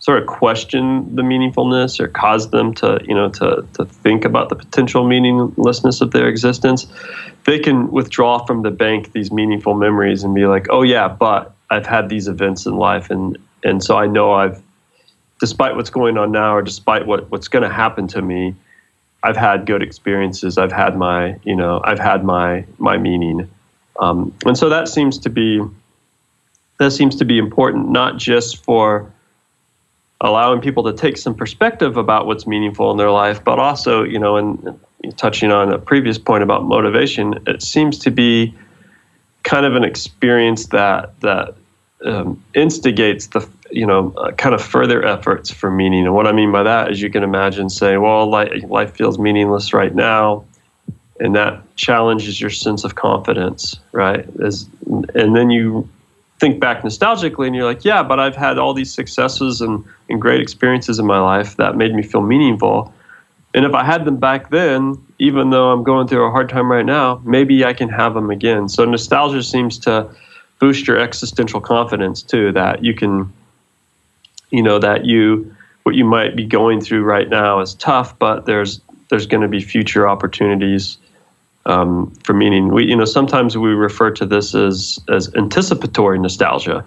sort 0.00 0.20
of 0.20 0.26
question 0.26 1.14
the 1.14 1.22
meaningfulness 1.22 2.00
or 2.00 2.08
cause 2.08 2.50
them 2.50 2.74
to 2.74 3.00
you 3.06 3.14
know 3.14 3.28
to 3.30 3.66
to 3.74 3.84
think 3.84 4.24
about 4.24 4.48
the 4.48 4.56
potential 4.56 5.06
meaninglessness 5.06 6.00
of 6.00 6.10
their 6.10 6.28
existence, 6.28 6.86
they 7.44 7.60
can 7.60 7.90
withdraw 7.92 8.44
from 8.44 8.62
the 8.62 8.72
bank 8.72 9.12
these 9.12 9.30
meaningful 9.30 9.74
memories 9.74 10.24
and 10.24 10.34
be 10.34 10.46
like, 10.46 10.66
oh 10.68 10.82
yeah, 10.82 11.06
but 11.06 11.55
I've 11.70 11.86
had 11.86 12.08
these 12.08 12.28
events 12.28 12.66
in 12.66 12.76
life 12.76 13.10
and 13.10 13.38
and 13.64 13.82
so 13.82 13.96
I 13.96 14.06
know 14.06 14.32
I've 14.32 14.62
despite 15.40 15.76
what's 15.76 15.90
going 15.90 16.16
on 16.16 16.32
now 16.32 16.56
or 16.56 16.62
despite 16.62 17.06
what, 17.06 17.30
what's 17.30 17.48
going 17.48 17.62
to 17.62 17.74
happen 17.74 18.06
to 18.08 18.22
me, 18.22 18.54
I've 19.22 19.36
had 19.36 19.66
good 19.66 19.82
experiences. 19.82 20.56
I've 20.56 20.72
had 20.72 20.96
my, 20.96 21.38
you 21.42 21.54
know, 21.54 21.80
I've 21.84 21.98
had 21.98 22.24
my 22.24 22.64
my 22.78 22.96
meaning, 22.96 23.50
um, 23.98 24.34
and 24.44 24.56
so 24.56 24.68
that 24.68 24.88
seems 24.88 25.18
to 25.18 25.30
be 25.30 25.60
that 26.78 26.90
seems 26.92 27.16
to 27.16 27.24
be 27.24 27.38
important, 27.38 27.88
not 27.88 28.18
just 28.18 28.62
for 28.62 29.10
allowing 30.20 30.60
people 30.60 30.84
to 30.84 30.92
take 30.92 31.16
some 31.16 31.34
perspective 31.34 31.96
about 31.96 32.26
what's 32.26 32.46
meaningful 32.46 32.90
in 32.90 32.96
their 32.96 33.10
life, 33.10 33.42
but 33.42 33.58
also, 33.58 34.02
you 34.02 34.18
know, 34.18 34.36
and 34.36 34.78
touching 35.16 35.50
on 35.50 35.72
a 35.72 35.78
previous 35.78 36.18
point 36.18 36.42
about 36.42 36.64
motivation, 36.64 37.34
it 37.46 37.62
seems 37.62 37.98
to 37.98 38.10
be 38.10 38.54
kind 39.46 39.64
of 39.64 39.76
an 39.76 39.84
experience 39.84 40.66
that 40.66 41.18
that 41.20 41.54
um, 42.04 42.42
instigates 42.52 43.28
the 43.28 43.48
you 43.70 43.86
know 43.86 44.12
uh, 44.18 44.32
kind 44.32 44.54
of 44.54 44.62
further 44.62 45.02
efforts 45.04 45.50
for 45.50 45.70
meaning. 45.70 46.04
And 46.04 46.14
what 46.14 46.26
I 46.26 46.32
mean 46.32 46.52
by 46.52 46.64
that 46.64 46.90
is 46.90 47.00
you 47.00 47.10
can 47.10 47.22
imagine 47.22 47.70
saying, 47.70 48.02
well, 48.02 48.28
life, 48.28 48.52
life 48.68 48.94
feels 48.94 49.18
meaningless 49.18 49.72
right 49.72 49.94
now, 49.94 50.44
and 51.20 51.34
that 51.36 51.62
challenges 51.76 52.40
your 52.40 52.50
sense 52.50 52.84
of 52.84 52.96
confidence, 52.96 53.78
right? 53.92 54.26
As, 54.42 54.68
and 55.14 55.34
then 55.34 55.50
you 55.50 55.88
think 56.38 56.60
back 56.60 56.82
nostalgically 56.82 57.46
and 57.46 57.56
you're 57.56 57.64
like, 57.64 57.84
yeah, 57.84 58.02
but 58.02 58.20
I've 58.20 58.36
had 58.36 58.58
all 58.58 58.74
these 58.74 58.92
successes 58.92 59.62
and, 59.62 59.82
and 60.10 60.20
great 60.20 60.40
experiences 60.40 60.98
in 60.98 61.06
my 61.06 61.18
life 61.18 61.56
that 61.56 61.76
made 61.76 61.94
me 61.94 62.02
feel 62.02 62.20
meaningful. 62.20 62.92
And 63.56 63.64
if 63.64 63.74
I 63.74 63.82
had 63.82 64.04
them 64.04 64.18
back 64.18 64.50
then, 64.50 65.02
even 65.18 65.48
though 65.50 65.72
I'm 65.72 65.82
going 65.82 66.06
through 66.06 66.26
a 66.26 66.30
hard 66.30 66.50
time 66.50 66.70
right 66.70 66.84
now, 66.84 67.22
maybe 67.24 67.64
I 67.64 67.72
can 67.72 67.88
have 67.88 68.12
them 68.12 68.30
again. 68.30 68.68
So 68.68 68.84
nostalgia 68.84 69.42
seems 69.42 69.78
to 69.78 70.08
boost 70.58 70.86
your 70.86 70.98
existential 70.98 71.60
confidence 71.60 72.22
too 72.22 72.52
that 72.52 72.84
you 72.84 72.94
can 72.94 73.32
you 74.50 74.62
know 74.62 74.78
that 74.78 75.04
you 75.04 75.54
what 75.82 75.94
you 75.94 76.04
might 76.04 76.34
be 76.34 76.44
going 76.44 76.80
through 76.80 77.02
right 77.02 77.28
now 77.28 77.60
is 77.60 77.74
tough 77.74 78.18
but 78.18 78.46
there's 78.46 78.80
there's 79.08 79.26
going 79.26 79.42
to 79.42 79.48
be 79.48 79.60
future 79.60 80.08
opportunities 80.08 80.98
um, 81.66 82.10
for 82.24 82.32
meaning 82.32 82.68
we 82.68 82.86
you 82.86 82.96
know 82.96 83.04
sometimes 83.04 83.58
we 83.58 83.70
refer 83.70 84.10
to 84.10 84.24
this 84.24 84.54
as 84.54 84.98
as 85.08 85.32
anticipatory 85.34 86.18
nostalgia 86.18 86.84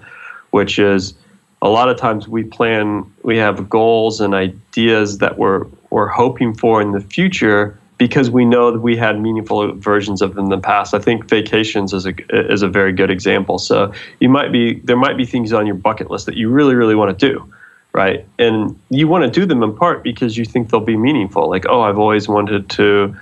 which 0.50 0.80
is 0.80 1.14
a 1.62 1.70
lot 1.70 1.90
of 1.90 1.98
times 1.98 2.28
we 2.28 2.44
plan 2.44 3.06
we 3.24 3.38
have 3.38 3.70
goals 3.70 4.20
and 4.20 4.34
ideas 4.34 5.20
that 5.20 5.38
we're 5.38 5.68
we're 5.90 6.08
hoping 6.08 6.54
for 6.54 6.82
in 6.82 6.92
the 6.92 7.02
future 7.02 7.78
because 8.00 8.32
we 8.32 8.46
know 8.46 8.72
that 8.72 8.80
we 8.80 8.96
had 8.96 9.20
meaningful 9.20 9.74
versions 9.74 10.22
of 10.22 10.34
them 10.34 10.46
in 10.46 10.50
the 10.50 10.58
past. 10.58 10.94
I 10.94 11.00
think 11.00 11.30
vacations 11.30 11.94
is 11.94 12.08
a 12.08 12.14
is 12.52 12.64
a 12.64 12.68
very 12.68 12.94
good 12.94 13.12
example. 13.12 13.60
So 13.60 13.94
you 14.20 14.30
might 14.30 14.52
be 14.52 14.80
there 14.80 14.98
might 14.98 15.18
be 15.18 15.26
things 15.26 15.54
on 15.54 15.68
your 15.68 15.76
bucket 15.76 16.10
list 16.10 16.26
that 16.26 16.36
you 16.36 16.50
really 16.50 16.76
really 16.76 16.96
want 16.96 17.18
to 17.18 17.30
do, 17.30 17.54
right? 17.92 18.26
And 18.40 18.80
you 18.90 19.08
want 19.08 19.26
to 19.26 19.30
do 19.40 19.46
them 19.46 19.62
in 19.62 19.76
part 19.76 20.02
because 20.02 20.38
you 20.38 20.46
think 20.46 20.70
they'll 20.70 20.80
be 20.80 20.98
meaningful. 20.98 21.50
Like 21.50 21.66
oh, 21.68 21.82
I've 21.82 22.00
always 22.00 22.30
wanted 22.30 22.70
to, 22.72 23.16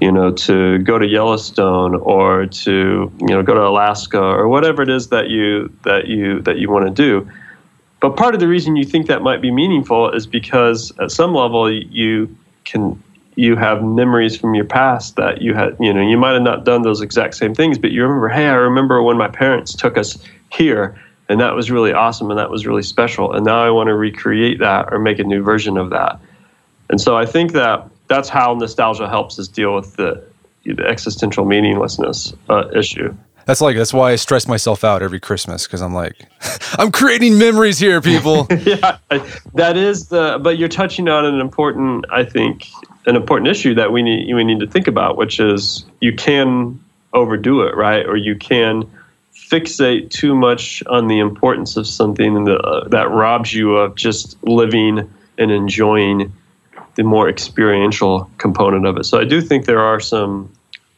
you 0.00 0.10
know, 0.10 0.32
to 0.32 0.78
go 0.78 0.98
to 0.98 1.06
Yellowstone 1.06 1.94
or 1.96 2.46
to 2.46 3.12
you 3.20 3.28
know 3.28 3.42
go 3.42 3.54
to 3.54 3.66
Alaska 3.66 4.20
or 4.20 4.48
whatever 4.48 4.82
it 4.82 4.88
is 4.88 5.08
that 5.08 5.28
you 5.28 5.70
that 5.82 6.06
you 6.06 6.40
that 6.42 6.56
you 6.56 6.70
want 6.70 6.86
to 6.86 6.90
do. 6.90 7.30
But 8.06 8.16
part 8.16 8.34
of 8.34 8.40
the 8.40 8.46
reason 8.46 8.76
you 8.76 8.84
think 8.84 9.08
that 9.08 9.22
might 9.22 9.42
be 9.42 9.50
meaningful 9.50 10.12
is 10.12 10.28
because 10.28 10.92
at 11.00 11.10
some 11.10 11.34
level 11.34 11.68
you 11.68 12.36
can 12.64 13.02
you 13.34 13.56
have 13.56 13.82
memories 13.82 14.36
from 14.36 14.54
your 14.54 14.64
past 14.64 15.16
that 15.16 15.42
you 15.42 15.54
had, 15.54 15.76
you 15.80 15.92
know, 15.92 16.00
you 16.00 16.16
might 16.16 16.34
have 16.34 16.42
not 16.42 16.64
done 16.64 16.82
those 16.82 17.00
exact 17.00 17.34
same 17.34 17.52
things, 17.52 17.78
but 17.78 17.90
you 17.90 18.04
remember, 18.04 18.28
hey, 18.28 18.46
I 18.46 18.54
remember 18.54 19.02
when 19.02 19.16
my 19.16 19.26
parents 19.26 19.74
took 19.74 19.98
us 19.98 20.16
here 20.52 20.96
and 21.28 21.40
that 21.40 21.56
was 21.56 21.68
really 21.68 21.92
awesome 21.92 22.30
and 22.30 22.38
that 22.38 22.48
was 22.48 22.64
really 22.64 22.84
special. 22.84 23.32
And 23.32 23.44
now 23.44 23.60
I 23.60 23.70
want 23.70 23.88
to 23.88 23.96
recreate 23.96 24.60
that 24.60 24.92
or 24.92 25.00
make 25.00 25.18
a 25.18 25.24
new 25.24 25.42
version 25.42 25.76
of 25.76 25.90
that. 25.90 26.20
And 26.88 27.00
so 27.00 27.16
I 27.16 27.26
think 27.26 27.54
that 27.54 27.90
that's 28.06 28.28
how 28.28 28.54
nostalgia 28.54 29.08
helps 29.08 29.36
us 29.40 29.48
deal 29.48 29.74
with 29.74 29.96
the, 29.96 30.24
the 30.64 30.86
existential 30.86 31.44
meaninglessness 31.44 32.34
uh, 32.48 32.68
issue. 32.72 33.16
That's 33.46 33.60
like 33.60 33.76
that's 33.76 33.94
why 33.94 34.10
I 34.10 34.16
stress 34.16 34.48
myself 34.48 34.82
out 34.84 35.02
every 35.02 35.20
Christmas 35.20 35.66
because 35.66 35.80
I'm 35.80 35.94
like, 35.94 36.26
I'm 36.78 36.92
creating 36.92 37.38
memories 37.38 37.78
here, 37.78 38.00
people. 38.02 38.46
yeah, 38.50 38.98
that 39.54 39.76
is 39.76 40.08
the. 40.08 40.38
But 40.42 40.58
you're 40.58 40.68
touching 40.68 41.08
on 41.08 41.24
an 41.24 41.40
important, 41.40 42.04
I 42.10 42.24
think, 42.24 42.66
an 43.06 43.14
important 43.14 43.48
issue 43.48 43.74
that 43.74 43.92
we 43.92 44.02
need 44.02 44.34
we 44.34 44.44
need 44.44 44.60
to 44.60 44.66
think 44.66 44.88
about, 44.88 45.16
which 45.16 45.38
is 45.38 45.86
you 46.00 46.12
can 46.12 46.78
overdo 47.12 47.62
it, 47.62 47.76
right? 47.76 48.04
Or 48.04 48.16
you 48.16 48.34
can 48.34 48.90
fixate 49.32 50.10
too 50.10 50.34
much 50.34 50.82
on 50.88 51.06
the 51.06 51.20
importance 51.20 51.76
of 51.76 51.86
something 51.86 52.44
that, 52.44 52.58
uh, 52.58 52.88
that 52.88 53.10
robs 53.10 53.54
you 53.54 53.76
of 53.76 53.94
just 53.94 54.42
living 54.42 55.08
and 55.38 55.50
enjoying 55.52 56.32
the 56.96 57.04
more 57.04 57.28
experiential 57.28 58.28
component 58.38 58.86
of 58.86 58.96
it. 58.96 59.04
So 59.04 59.20
I 59.20 59.24
do 59.24 59.40
think 59.40 59.66
there 59.66 59.80
are 59.80 60.00
some 60.00 60.50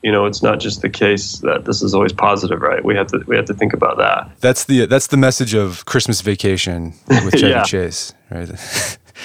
you 0.08 0.12
know 0.12 0.24
it's 0.24 0.42
not 0.42 0.58
just 0.58 0.80
the 0.80 0.88
case 0.88 1.26
that 1.40 1.66
this 1.66 1.82
is 1.82 1.94
always 1.94 2.14
positive 2.14 2.60
right 2.62 2.82
we 2.82 2.94
have 2.94 3.08
to 3.08 3.18
we 3.26 3.36
have 3.36 3.44
to 3.44 3.54
think 3.54 3.74
about 3.74 3.98
that 3.98 4.30
that's 4.40 4.64
the 4.64 4.86
that's 4.86 5.08
the 5.08 5.16
message 5.18 5.52
of 5.52 5.84
christmas 5.84 6.22
vacation 6.22 6.94
with 7.08 7.34
chevy 7.40 7.50
yeah. 7.50 7.62
chase 7.62 8.14
right 8.30 8.48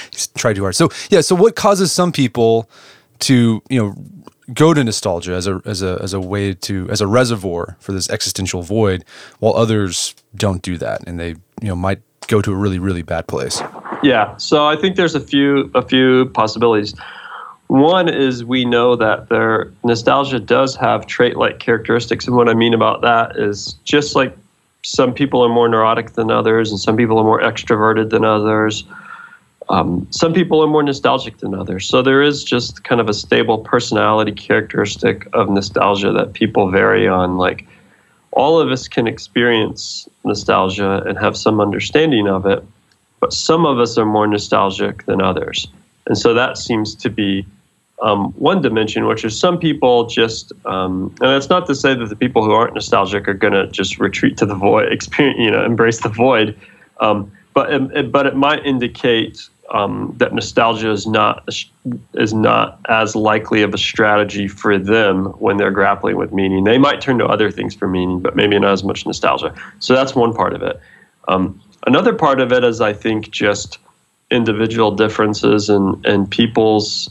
try 0.36 0.54
too 0.54 0.62
hard. 0.62 0.76
So 0.76 0.90
yeah, 1.10 1.22
so 1.22 1.36
what 1.36 1.56
causes 1.56 1.92
some 1.92 2.12
people 2.12 2.70
to 3.20 3.62
you 3.70 3.82
know 3.82 3.96
go 4.54 4.74
to 4.74 4.84
nostalgia 4.84 5.34
as 5.34 5.48
a 5.48 5.62
as 5.66 5.82
a 5.82 6.00
as 6.02 6.14
a 6.14 6.20
way 6.20 6.54
to 6.54 6.90
as 6.90 7.02
a 7.02 7.08
reservoir 7.08 7.78
for 7.80 7.92
this 7.92 8.10
existential 8.10 8.62
void, 8.62 9.06
while 9.40 9.56
others 9.56 10.16
don't 10.36 10.62
do 10.62 10.78
that 10.78 11.08
and 11.08 11.20
they 11.20 11.30
you 11.62 11.70
know 11.70 11.76
might 11.76 12.02
go 12.28 12.42
to 12.42 12.52
a 12.52 12.56
really 12.56 12.80
really 12.80 13.04
bad 13.04 13.28
place. 13.28 13.62
Yeah, 14.02 14.36
so 14.38 14.68
I 14.68 14.76
think 14.76 14.96
there's 14.96 15.16
a 15.16 15.22
few 15.22 15.72
a 15.76 15.82
few 15.82 16.26
possibilities. 16.30 16.94
One 17.74 18.08
is 18.08 18.46
we 18.46 18.66
know 18.66 18.96
that 18.96 19.30
their 19.30 19.72
nostalgia 19.84 20.40
does 20.40 20.76
have 20.76 21.08
trait-like 21.08 21.60
characteristics, 21.60 22.28
and 22.28 22.36
what 22.36 22.48
I 22.48 22.54
mean 22.54 22.74
about 22.74 23.02
that 23.02 23.36
is 23.36 23.74
just 23.84 24.16
like 24.16 24.36
some 24.84 25.14
people 25.14 25.44
are 25.44 25.50
more 25.50 25.68
neurotic 25.68 26.12
than 26.12 26.30
others, 26.30 26.70
and 26.70 26.80
some 26.80 26.96
people 26.96 27.18
are 27.18 27.24
more 27.24 27.42
extroverted 27.42 28.10
than 28.12 28.26
others 28.26 28.84
um, 29.70 30.08
some 30.12 30.34
people 30.34 30.64
are 30.64 30.68
more 30.68 30.84
nostalgic 30.84 31.38
than 31.38 31.54
others. 31.54 31.86
So 31.86 32.02
there 32.02 32.22
is 32.22 32.44
just 32.44 32.84
kind 32.84 33.00
of 33.00 33.10
a 33.10 33.14
stable 33.14 33.60
personality 33.60 34.32
characteristic 34.32 35.28
of 35.34 35.50
nostalgia 35.50 36.12
that 36.12 36.34
people 36.34 36.70
vary 36.70 37.08
on. 37.08 37.38
Like 37.38 37.66
all 38.32 38.60
of 38.60 38.70
us 38.72 38.88
can 38.88 39.08
experience 39.08 40.08
nostalgia 40.24 41.04
and 41.06 41.18
have 41.18 41.38
some 41.38 41.62
understanding 41.62 42.28
of 42.28 42.46
it, 42.46 42.64
but 43.20 43.34
some 43.34 43.66
of 43.66 43.80
us 43.80 43.98
are 43.98 44.06
more 44.06 44.28
nostalgic 44.28 45.06
than 45.06 45.22
others. 45.22 45.68
And 46.08 46.18
so 46.18 46.34
that 46.34 46.58
seems 46.58 46.96
to 46.96 47.10
be 47.10 47.46
um, 48.04 48.34
one 48.34 48.62
dimension, 48.62 49.08
which 49.08 49.24
is 49.24 49.40
some 49.40 49.58
people 49.58 50.06
just, 50.08 50.52
um, 50.66 51.16
and 51.22 51.30
that's 51.32 51.50
not 51.50 51.66
to 51.68 51.74
say 51.74 51.96
that 51.96 52.10
the 52.10 52.18
people 52.18 52.44
who 52.44 52.52
aren't 52.52 52.74
nostalgic 52.74 53.30
are 53.30 53.34
going 53.34 53.54
to 53.54 53.68
just 53.68 53.98
retreat 53.98 54.36
to 54.38 54.46
the 54.46 54.56
void, 54.56 54.92
experience, 54.92 55.40
you 55.40 55.50
know, 55.50 55.64
embrace 55.64 56.02
the 56.02 56.10
void. 56.10 56.56
Um, 57.00 57.32
but 57.54 57.72
it, 57.72 58.12
but 58.12 58.26
it 58.26 58.36
might 58.36 58.66
indicate 58.66 59.48
um, 59.72 60.14
that 60.18 60.34
nostalgia 60.34 60.92
is 60.92 61.08
not 61.08 61.48
is 62.16 62.34
not 62.34 62.80
as 62.90 63.16
likely 63.16 63.62
of 63.62 63.74
a 63.74 63.78
strategy 63.78 64.50
for 64.50 64.78
them 64.78 65.28
when 65.40 65.56
they're 65.56 65.72
grappling 65.72 66.18
with 66.18 66.34
meaning. 66.34 66.66
They 66.66 66.78
might 66.78 67.00
turn 67.00 67.20
to 67.20 67.26
other 67.26 67.52
things 67.52 67.74
for 67.74 67.88
meaning, 67.88 68.20
but 68.20 68.36
maybe 68.36 68.60
not 68.60 68.74
as 68.74 68.84
much 68.84 69.06
nostalgia. 69.06 69.56
So 69.80 69.94
that's 69.94 70.14
one 70.14 70.34
part 70.34 70.54
of 70.54 70.62
it. 70.62 70.80
Um, 71.30 71.62
another 71.88 72.14
part 72.14 72.42
of 72.42 72.52
it 72.52 72.66
is, 72.66 72.82
I 72.82 72.92
think, 72.92 73.32
just 73.32 73.78
individual 74.30 74.92
differences 74.92 75.70
and 75.70 76.06
and 76.06 76.30
people's 76.30 77.10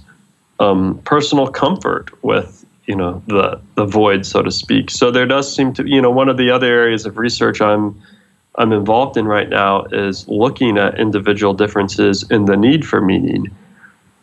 um, 0.62 0.98
personal 1.04 1.48
comfort 1.48 2.10
with 2.22 2.64
you 2.86 2.96
know 2.96 3.22
the 3.26 3.60
the 3.74 3.84
void, 3.84 4.26
so 4.26 4.42
to 4.42 4.50
speak. 4.50 4.90
So 4.90 5.10
there 5.10 5.26
does 5.26 5.54
seem 5.54 5.72
to 5.74 5.88
you 5.88 6.00
know 6.00 6.10
one 6.10 6.28
of 6.28 6.36
the 6.36 6.50
other 6.50 6.66
areas 6.66 7.06
of 7.06 7.18
research 7.18 7.60
I'm 7.60 8.00
I'm 8.56 8.72
involved 8.72 9.16
in 9.16 9.26
right 9.26 9.48
now 9.48 9.84
is 9.84 10.26
looking 10.28 10.78
at 10.78 10.98
individual 10.98 11.54
differences 11.54 12.24
in 12.30 12.44
the 12.44 12.56
need 12.56 12.86
for 12.86 13.00
meaning. 13.00 13.50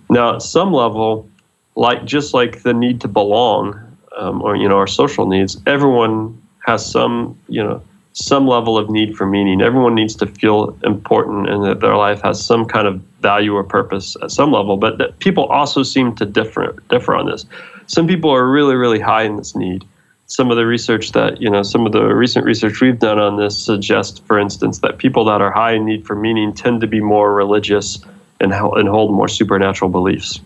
Now, 0.09 0.35
at 0.35 0.41
some 0.41 0.71
level, 0.71 1.27
like 1.75 2.05
just 2.05 2.33
like 2.33 2.61
the 2.61 2.73
need 2.73 3.01
to 3.01 3.07
belong, 3.07 3.79
um, 4.17 4.41
or 4.41 4.55
you 4.55 4.67
know 4.67 4.77
our 4.77 4.87
social 4.87 5.25
needs, 5.25 5.57
everyone 5.65 6.41
has 6.65 6.89
some 6.89 7.37
you 7.47 7.63
know 7.63 7.81
some 8.19 8.47
level 8.47 8.77
of 8.77 8.89
need 8.89 9.15
for 9.15 9.25
meaning. 9.25 9.61
Everyone 9.61 9.95
needs 9.95 10.15
to 10.15 10.27
feel 10.27 10.77
important 10.83 11.49
and 11.49 11.63
that 11.63 11.79
their 11.79 11.95
life 11.95 12.21
has 12.21 12.43
some 12.43 12.65
kind 12.65 12.87
of 12.87 13.01
value 13.21 13.55
or 13.55 13.63
purpose 13.63 14.17
at 14.21 14.31
some 14.31 14.51
level. 14.51 14.77
But 14.77 15.19
people 15.19 15.45
also 15.45 15.83
seem 15.83 16.15
to 16.15 16.25
differ 16.25 16.75
differ 16.89 17.15
on 17.15 17.27
this. 17.27 17.45
Some 17.87 18.07
people 18.07 18.29
are 18.31 18.49
really 18.49 18.75
really 18.75 18.99
high 18.99 19.23
in 19.23 19.37
this 19.37 19.55
need. 19.55 19.85
Some 20.27 20.51
of 20.51 20.57
the 20.57 20.65
research 20.65 21.13
that 21.13 21.41
you 21.41 21.49
know, 21.49 21.63
some 21.63 21.85
of 21.85 21.91
the 21.91 22.03
recent 22.03 22.45
research 22.45 22.81
we've 22.81 22.99
done 22.99 23.19
on 23.19 23.37
this 23.37 23.57
suggests, 23.57 24.19
for 24.19 24.37
instance, 24.37 24.79
that 24.79 24.97
people 24.97 25.25
that 25.25 25.41
are 25.41 25.51
high 25.51 25.73
in 25.73 25.85
need 25.85 26.05
for 26.05 26.15
meaning 26.15 26.53
tend 26.53 26.81
to 26.81 26.87
be 26.87 26.99
more 26.99 27.33
religious 27.33 27.99
and 28.39 28.53
and 28.53 28.87
hold 28.89 29.13
more 29.13 29.27
supernatural 29.27 29.89
beliefs. 29.89 30.39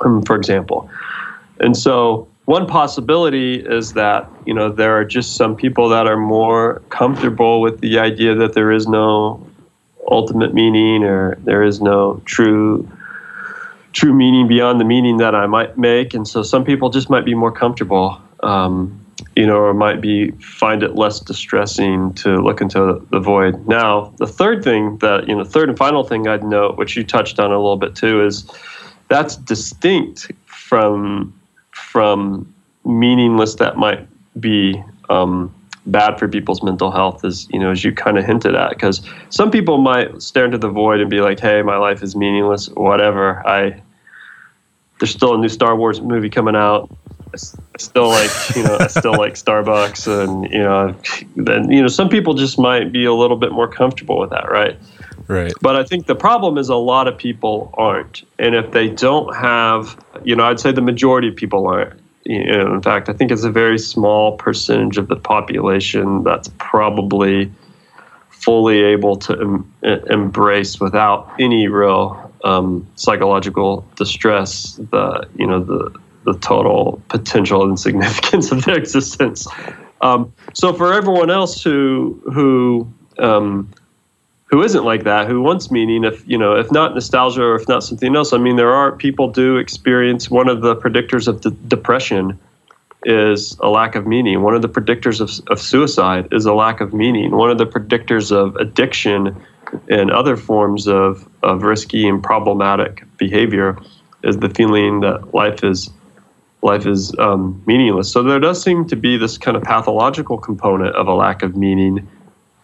Um, 0.00 0.22
for 0.22 0.36
example, 0.36 0.88
and 1.60 1.76
so 1.76 2.28
one 2.48 2.66
possibility 2.66 3.56
is 3.56 3.92
that 3.92 4.26
you 4.46 4.54
know 4.54 4.72
there 4.72 4.98
are 4.98 5.04
just 5.04 5.36
some 5.36 5.54
people 5.54 5.90
that 5.90 6.06
are 6.06 6.16
more 6.16 6.80
comfortable 6.88 7.60
with 7.60 7.80
the 7.80 7.98
idea 7.98 8.34
that 8.34 8.54
there 8.54 8.72
is 8.72 8.88
no 8.88 9.46
ultimate 10.10 10.54
meaning 10.54 11.04
or 11.04 11.36
there 11.44 11.62
is 11.62 11.82
no 11.82 12.22
true 12.24 12.90
true 13.92 14.14
meaning 14.14 14.48
beyond 14.48 14.80
the 14.80 14.86
meaning 14.86 15.18
that 15.18 15.34
I 15.34 15.46
might 15.46 15.76
make, 15.76 16.14
and 16.14 16.26
so 16.26 16.42
some 16.42 16.64
people 16.64 16.88
just 16.88 17.10
might 17.10 17.26
be 17.26 17.34
more 17.34 17.52
comfortable, 17.52 18.18
um, 18.42 18.98
you 19.36 19.46
know, 19.46 19.58
or 19.58 19.74
might 19.74 20.00
be 20.00 20.30
find 20.40 20.82
it 20.82 20.94
less 20.94 21.20
distressing 21.20 22.14
to 22.14 22.36
look 22.36 22.62
into 22.62 23.06
the 23.10 23.20
void. 23.20 23.68
Now, 23.68 24.14
the 24.16 24.26
third 24.26 24.64
thing 24.64 24.96
that 24.98 25.28
you 25.28 25.36
know, 25.36 25.44
third 25.44 25.68
and 25.68 25.76
final 25.76 26.02
thing 26.02 26.26
I'd 26.26 26.44
note, 26.44 26.78
which 26.78 26.96
you 26.96 27.04
touched 27.04 27.38
on 27.38 27.52
a 27.52 27.58
little 27.58 27.76
bit 27.76 27.94
too, 27.94 28.24
is 28.24 28.50
that's 29.08 29.36
distinct 29.36 30.32
from 30.46 31.37
from 31.90 32.52
meaningless 32.84 33.56
that 33.56 33.76
might 33.76 34.06
be 34.40 34.82
um, 35.10 35.54
bad 35.86 36.18
for 36.18 36.28
people's 36.28 36.62
mental 36.62 36.90
health 36.90 37.24
is 37.24 37.48
you 37.50 37.58
know 37.58 37.70
as 37.70 37.82
you 37.84 37.92
kind 37.92 38.18
of 38.18 38.24
hinted 38.24 38.54
at 38.54 38.70
because 38.70 39.00
some 39.30 39.50
people 39.50 39.78
might 39.78 40.20
stare 40.22 40.44
into 40.44 40.58
the 40.58 40.68
void 40.68 41.00
and 41.00 41.10
be 41.10 41.20
like 41.20 41.40
hey 41.40 41.62
my 41.62 41.76
life 41.76 42.02
is 42.02 42.14
meaningless 42.14 42.68
whatever. 42.70 43.46
I 43.46 43.80
there's 45.00 45.10
still 45.10 45.34
a 45.34 45.38
new 45.38 45.48
star 45.48 45.76
wars 45.76 46.00
movie 46.00 46.30
coming 46.30 46.56
out. 46.56 46.90
I 47.34 47.38
still 47.78 48.08
like 48.08 48.30
you 48.56 48.62
know 48.62 48.78
i 48.80 48.86
still 48.86 49.12
like 49.12 49.34
starbucks 49.34 50.08
and 50.08 50.50
you 50.50 50.60
know 50.60 50.96
then 51.36 51.70
you 51.70 51.82
know 51.82 51.88
some 51.88 52.08
people 52.08 52.32
just 52.32 52.58
might 52.58 52.90
be 52.90 53.04
a 53.04 53.12
little 53.12 53.36
bit 53.36 53.52
more 53.52 53.68
comfortable 53.68 54.18
with 54.18 54.30
that 54.30 54.50
right 54.50 54.78
Right. 55.26 55.52
But 55.60 55.76
I 55.76 55.84
think 55.84 56.06
the 56.06 56.14
problem 56.14 56.58
is 56.58 56.68
a 56.68 56.76
lot 56.76 57.08
of 57.08 57.18
people 57.18 57.70
aren't. 57.74 58.22
And 58.38 58.54
if 58.54 58.70
they 58.70 58.88
don't 58.88 59.34
have, 59.34 60.02
you 60.24 60.36
know, 60.36 60.44
I'd 60.44 60.60
say 60.60 60.72
the 60.72 60.80
majority 60.80 61.28
of 61.28 61.36
people 61.36 61.66
aren't. 61.66 62.00
You 62.24 62.44
know, 62.44 62.74
in 62.74 62.82
fact, 62.82 63.08
I 63.08 63.14
think 63.14 63.30
it's 63.30 63.44
a 63.44 63.50
very 63.50 63.78
small 63.78 64.36
percentage 64.36 64.98
of 64.98 65.08
the 65.08 65.16
population 65.16 66.22
that's 66.24 66.50
probably 66.58 67.50
fully 68.30 68.82
able 68.82 69.16
to 69.16 69.32
em- 69.40 69.74
embrace 70.10 70.78
without 70.78 71.32
any 71.38 71.68
real 71.68 72.30
um, 72.44 72.86
psychological 72.94 73.84
distress 73.96 74.78
the 74.90 75.28
you 75.36 75.46
know 75.46 75.62
the 75.62 75.92
the 76.24 76.38
total 76.38 77.02
potential 77.08 77.62
and 77.64 77.80
significance 77.80 78.52
of 78.52 78.64
their 78.64 78.76
existence. 78.76 79.48
Um, 80.00 80.32
so 80.52 80.72
for 80.72 80.92
everyone 80.92 81.30
else 81.30 81.62
who 81.62 82.22
who 82.32 82.92
um, 83.18 83.68
who 84.48 84.62
isn't 84.62 84.84
like 84.84 85.04
that, 85.04 85.28
who 85.28 85.42
wants 85.42 85.70
meaning, 85.70 86.04
if 86.04 86.26
you 86.26 86.38
know, 86.38 86.54
if 86.54 86.72
not 86.72 86.94
nostalgia 86.94 87.42
or 87.42 87.54
if 87.54 87.68
not 87.68 87.82
something 87.82 88.16
else. 88.16 88.32
I 88.32 88.38
mean, 88.38 88.56
there 88.56 88.72
are 88.72 88.92
people 88.92 89.30
do 89.30 89.56
experience 89.56 90.30
one 90.30 90.48
of 90.48 90.62
the 90.62 90.74
predictors 90.74 91.28
of 91.28 91.42
the 91.42 91.50
depression 91.50 92.38
is 93.04 93.56
a 93.60 93.68
lack 93.68 93.94
of 93.94 94.06
meaning. 94.06 94.42
One 94.42 94.54
of 94.54 94.62
the 94.62 94.68
predictors 94.68 95.20
of, 95.20 95.46
of 95.50 95.60
suicide 95.60 96.28
is 96.32 96.46
a 96.46 96.54
lack 96.54 96.80
of 96.80 96.92
meaning. 96.92 97.30
One 97.30 97.50
of 97.50 97.58
the 97.58 97.66
predictors 97.66 98.32
of 98.32 98.56
addiction 98.56 99.36
and 99.88 100.10
other 100.10 100.36
forms 100.36 100.88
of, 100.88 101.28
of 101.42 101.62
risky 101.62 102.08
and 102.08 102.22
problematic 102.22 103.04
behavior 103.18 103.78
is 104.24 104.38
the 104.38 104.48
feeling 104.50 105.00
that 105.00 105.34
life 105.34 105.62
is 105.62 105.90
life 106.60 106.86
is 106.86 107.14
um, 107.20 107.62
meaningless. 107.66 108.10
So 108.10 108.22
there 108.24 108.40
does 108.40 108.60
seem 108.60 108.84
to 108.88 108.96
be 108.96 109.16
this 109.16 109.38
kind 109.38 109.56
of 109.56 109.62
pathological 109.62 110.38
component 110.38 110.96
of 110.96 111.06
a 111.06 111.14
lack 111.14 111.44
of 111.44 111.56
meaning 111.56 112.08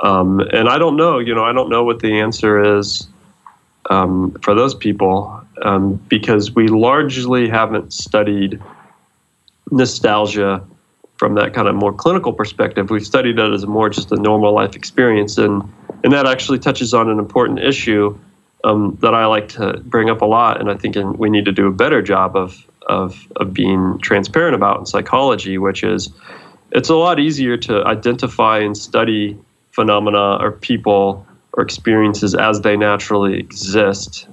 um, 0.04 0.40
and 0.52 0.68
I 0.68 0.76
don't 0.76 0.96
know, 0.96 1.18
you 1.18 1.34
know, 1.34 1.44
I 1.44 1.52
don't 1.54 1.70
know 1.70 1.82
what 1.82 2.00
the 2.00 2.20
answer 2.20 2.78
is 2.78 3.08
um, 3.88 4.32
for 4.42 4.54
those 4.54 4.74
people 4.74 5.42
um, 5.62 5.94
because 6.08 6.54
we 6.54 6.68
largely 6.68 7.48
haven't 7.48 7.90
studied 7.92 8.60
nostalgia 9.70 10.62
from 11.16 11.36
that 11.36 11.54
kind 11.54 11.68
of 11.68 11.74
more 11.74 11.92
clinical 11.92 12.34
perspective. 12.34 12.90
We've 12.90 13.06
studied 13.06 13.38
it 13.38 13.52
as 13.52 13.66
more 13.66 13.88
just 13.88 14.12
a 14.12 14.16
normal 14.16 14.52
life 14.52 14.76
experience, 14.76 15.38
and 15.38 15.62
and 16.02 16.12
that 16.12 16.26
actually 16.26 16.58
touches 16.58 16.92
on 16.92 17.08
an 17.08 17.18
important 17.18 17.60
issue 17.60 18.18
um, 18.62 18.98
that 19.00 19.14
I 19.14 19.24
like 19.24 19.48
to 19.50 19.80
bring 19.86 20.10
up 20.10 20.20
a 20.20 20.26
lot, 20.26 20.60
and 20.60 20.70
I 20.70 20.74
think 20.74 20.96
in, 20.96 21.16
we 21.16 21.30
need 21.30 21.46
to 21.46 21.52
do 21.52 21.66
a 21.66 21.72
better 21.72 22.02
job 22.02 22.36
of 22.36 22.66
of 22.90 23.26
of 23.36 23.54
being 23.54 23.98
transparent 24.02 24.54
about 24.54 24.80
in 24.80 24.86
psychology, 24.86 25.56
which 25.56 25.82
is 25.82 26.10
it's 26.72 26.90
a 26.90 26.94
lot 26.94 27.18
easier 27.18 27.56
to 27.56 27.84
identify 27.86 28.58
and 28.58 28.76
study 28.76 29.38
phenomena 29.74 30.36
or 30.40 30.52
people 30.52 31.26
or 31.54 31.62
experiences 31.62 32.34
as 32.34 32.60
they 32.60 32.76
naturally 32.76 33.38
exist 33.38 34.28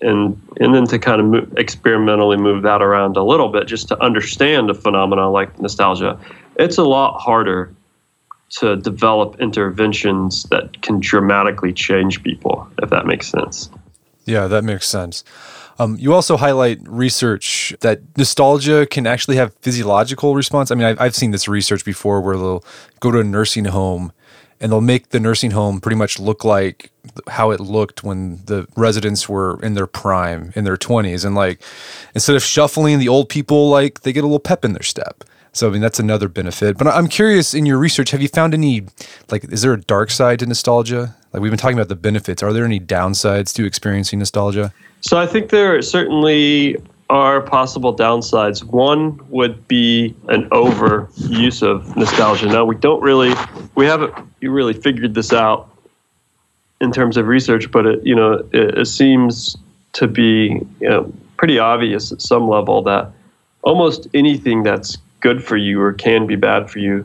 and 0.00 0.40
and 0.58 0.74
then 0.74 0.86
to 0.86 0.98
kind 0.98 1.34
of 1.34 1.58
experimentally 1.58 2.38
move 2.38 2.62
that 2.62 2.80
around 2.80 3.16
a 3.16 3.22
little 3.22 3.48
bit 3.48 3.66
just 3.66 3.88
to 3.88 4.02
understand 4.02 4.70
a 4.70 4.74
phenomena 4.74 5.30
like 5.30 5.58
nostalgia 5.60 6.18
it's 6.56 6.78
a 6.78 6.84
lot 6.84 7.18
harder 7.18 7.72
to 8.48 8.76
develop 8.76 9.38
interventions 9.40 10.44
that 10.44 10.80
can 10.82 10.98
dramatically 10.98 11.72
change 11.72 12.22
people 12.22 12.66
if 12.82 12.88
that 12.88 13.06
makes 13.06 13.28
sense 13.28 13.68
yeah 14.24 14.46
that 14.46 14.64
makes 14.64 14.86
sense 14.86 15.24
um, 15.78 15.96
you 15.98 16.12
also 16.12 16.36
highlight 16.36 16.78
research 16.86 17.74
that 17.80 18.00
nostalgia 18.18 18.86
can 18.86 19.06
actually 19.06 19.36
have 19.36 19.54
physiological 19.62 20.34
response. 20.34 20.70
I 20.70 20.74
mean, 20.74 20.86
I've, 20.86 21.00
I've 21.00 21.14
seen 21.14 21.30
this 21.30 21.48
research 21.48 21.86
before 21.86 22.20
where 22.20 22.36
they'll 22.36 22.62
go 23.00 23.10
to 23.10 23.20
a 23.20 23.24
nursing 23.24 23.64
home 23.64 24.12
and 24.60 24.70
they'll 24.70 24.80
make 24.80 25.08
the 25.08 25.20
nursing 25.20 25.52
home 25.52 25.80
pretty 25.80 25.96
much 25.96 26.18
look 26.18 26.44
like 26.44 26.90
how 27.28 27.50
it 27.50 27.60
looked 27.60 28.04
when 28.04 28.40
the 28.44 28.66
residents 28.76 29.28
were 29.28 29.58
in 29.62 29.74
their 29.74 29.86
prime 29.86 30.52
in 30.54 30.64
their 30.64 30.76
20s 30.76 31.24
and 31.24 31.34
like 31.34 31.60
instead 32.14 32.36
of 32.36 32.42
shuffling 32.42 32.98
the 32.98 33.08
old 33.08 33.28
people 33.28 33.70
like 33.70 34.02
they 34.02 34.12
get 34.12 34.20
a 34.20 34.26
little 34.26 34.38
pep 34.38 34.64
in 34.64 34.72
their 34.72 34.82
step. 34.82 35.24
So 35.52 35.68
i 35.68 35.72
mean 35.72 35.80
that's 35.80 35.98
another 35.98 36.28
benefit. 36.28 36.78
But 36.78 36.88
i'm 36.88 37.08
curious 37.08 37.54
in 37.54 37.66
your 37.66 37.78
research 37.78 38.10
have 38.10 38.22
you 38.22 38.28
found 38.28 38.54
any 38.54 38.84
like 39.30 39.44
is 39.44 39.62
there 39.62 39.72
a 39.72 39.80
dark 39.80 40.10
side 40.10 40.38
to 40.40 40.46
nostalgia? 40.46 41.16
Like 41.32 41.42
we've 41.42 41.50
been 41.50 41.58
talking 41.58 41.78
about 41.78 41.88
the 41.88 41.96
benefits. 41.96 42.42
Are 42.42 42.52
there 42.52 42.64
any 42.64 42.80
downsides 42.80 43.54
to 43.54 43.64
experiencing 43.64 44.18
nostalgia? 44.18 44.72
So 45.00 45.18
i 45.18 45.26
think 45.26 45.50
there 45.50 45.74
are 45.76 45.82
certainly 45.82 46.76
are 47.10 47.40
possible 47.40 47.94
downsides. 47.94 48.62
One 48.62 49.20
would 49.30 49.66
be 49.66 50.14
an 50.28 50.46
over 50.52 51.08
use 51.16 51.60
of 51.60 51.96
nostalgia. 51.96 52.46
Now 52.46 52.64
we 52.64 52.76
don't 52.76 53.02
really, 53.02 53.34
we 53.74 53.84
haven't 53.84 54.14
really 54.40 54.74
figured 54.74 55.14
this 55.14 55.32
out 55.32 55.68
in 56.80 56.92
terms 56.92 57.16
of 57.16 57.26
research, 57.26 57.70
but 57.72 57.84
it, 57.84 58.06
you 58.06 58.14
know, 58.14 58.34
it, 58.52 58.78
it 58.78 58.86
seems 58.86 59.56
to 59.94 60.06
be 60.06 60.64
you 60.80 60.88
know, 60.88 61.12
pretty 61.36 61.58
obvious 61.58 62.12
at 62.12 62.22
some 62.22 62.48
level 62.48 62.80
that 62.82 63.10
almost 63.62 64.06
anything 64.14 64.62
that's 64.62 64.96
good 65.18 65.44
for 65.44 65.56
you 65.56 65.80
or 65.80 65.92
can 65.92 66.28
be 66.28 66.36
bad 66.36 66.70
for 66.70 66.78
you, 66.78 67.04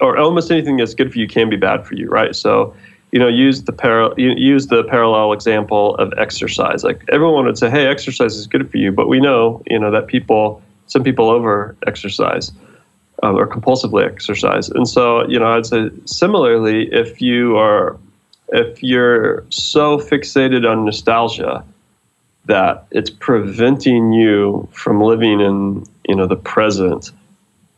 or 0.00 0.18
almost 0.18 0.50
anything 0.50 0.76
that's 0.76 0.94
good 0.94 1.12
for 1.12 1.18
you 1.20 1.28
can 1.28 1.48
be 1.48 1.56
bad 1.56 1.86
for 1.86 1.94
you, 1.94 2.08
right? 2.08 2.34
So 2.34 2.74
you 3.12 3.18
know, 3.18 3.28
use 3.28 3.62
the 3.64 3.72
par- 3.72 4.12
use 4.18 4.66
the 4.66 4.84
parallel 4.84 5.32
example 5.32 5.94
of 5.96 6.12
exercise. 6.18 6.84
Like 6.84 7.02
everyone 7.10 7.46
would 7.46 7.58
say, 7.58 7.70
"Hey, 7.70 7.86
exercise 7.86 8.36
is 8.36 8.46
good 8.46 8.70
for 8.70 8.76
you," 8.76 8.92
but 8.92 9.08
we 9.08 9.20
know, 9.20 9.62
you 9.66 9.78
know, 9.78 9.90
that 9.90 10.06
people, 10.06 10.62
some 10.86 11.02
people 11.02 11.30
over 11.30 11.74
exercise 11.86 12.52
um, 13.22 13.36
or 13.36 13.46
compulsively 13.46 14.04
exercise, 14.04 14.68
and 14.68 14.86
so 14.86 15.26
you 15.28 15.38
know, 15.38 15.46
I'd 15.56 15.66
say 15.66 15.90
similarly, 16.04 16.92
if 16.92 17.20
you 17.22 17.56
are, 17.56 17.96
if 18.48 18.82
you're 18.82 19.44
so 19.48 19.98
fixated 19.98 20.70
on 20.70 20.84
nostalgia 20.84 21.64
that 22.44 22.86
it's 22.90 23.10
preventing 23.10 24.12
you 24.12 24.68
from 24.72 25.00
living 25.02 25.40
in, 25.40 25.84
you 26.08 26.14
know, 26.14 26.26
the 26.26 26.36
present 26.36 27.10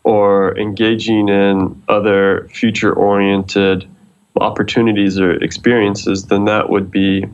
or 0.04 0.56
engaging 0.56 1.28
in 1.28 1.82
other 1.88 2.48
future-oriented 2.52 3.86
opportunities 4.38 5.18
or 5.18 5.32
experiences, 5.42 6.26
then 6.26 6.44
that 6.44 6.70
would 6.70 6.90
be 6.90 7.26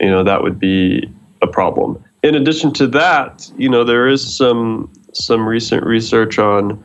you 0.00 0.10
know 0.10 0.24
that 0.24 0.42
would 0.42 0.58
be 0.58 1.08
a 1.42 1.46
problem. 1.46 2.02
In 2.22 2.34
addition 2.34 2.72
to 2.74 2.86
that, 2.88 3.50
you 3.56 3.68
know 3.68 3.84
there 3.84 4.08
is 4.08 4.36
some 4.36 4.90
some 5.12 5.46
recent 5.46 5.84
research 5.84 6.38
on 6.38 6.82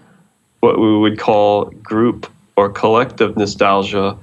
what 0.60 0.80
we 0.80 0.98
would 0.98 1.18
call 1.18 1.66
group 1.84 2.32
or 2.56 2.70
collective 2.70 3.38
nostalgia, 3.38 4.18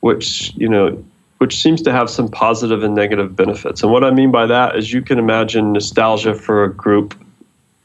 which 0.00 0.52
you 0.56 0.68
know 0.68 1.02
which 1.38 1.60
seems 1.62 1.80
to 1.82 1.92
have 1.92 2.10
some 2.10 2.28
positive 2.28 2.82
and 2.82 2.94
negative 2.94 3.36
benefits. 3.36 3.82
And 3.82 3.92
what 3.92 4.02
I 4.02 4.10
mean 4.10 4.32
by 4.32 4.46
that 4.46 4.76
is 4.76 4.92
you 4.92 5.02
can 5.02 5.18
imagine 5.18 5.72
nostalgia 5.72 6.34
for 6.34 6.64
a 6.64 6.72
group 6.72 7.14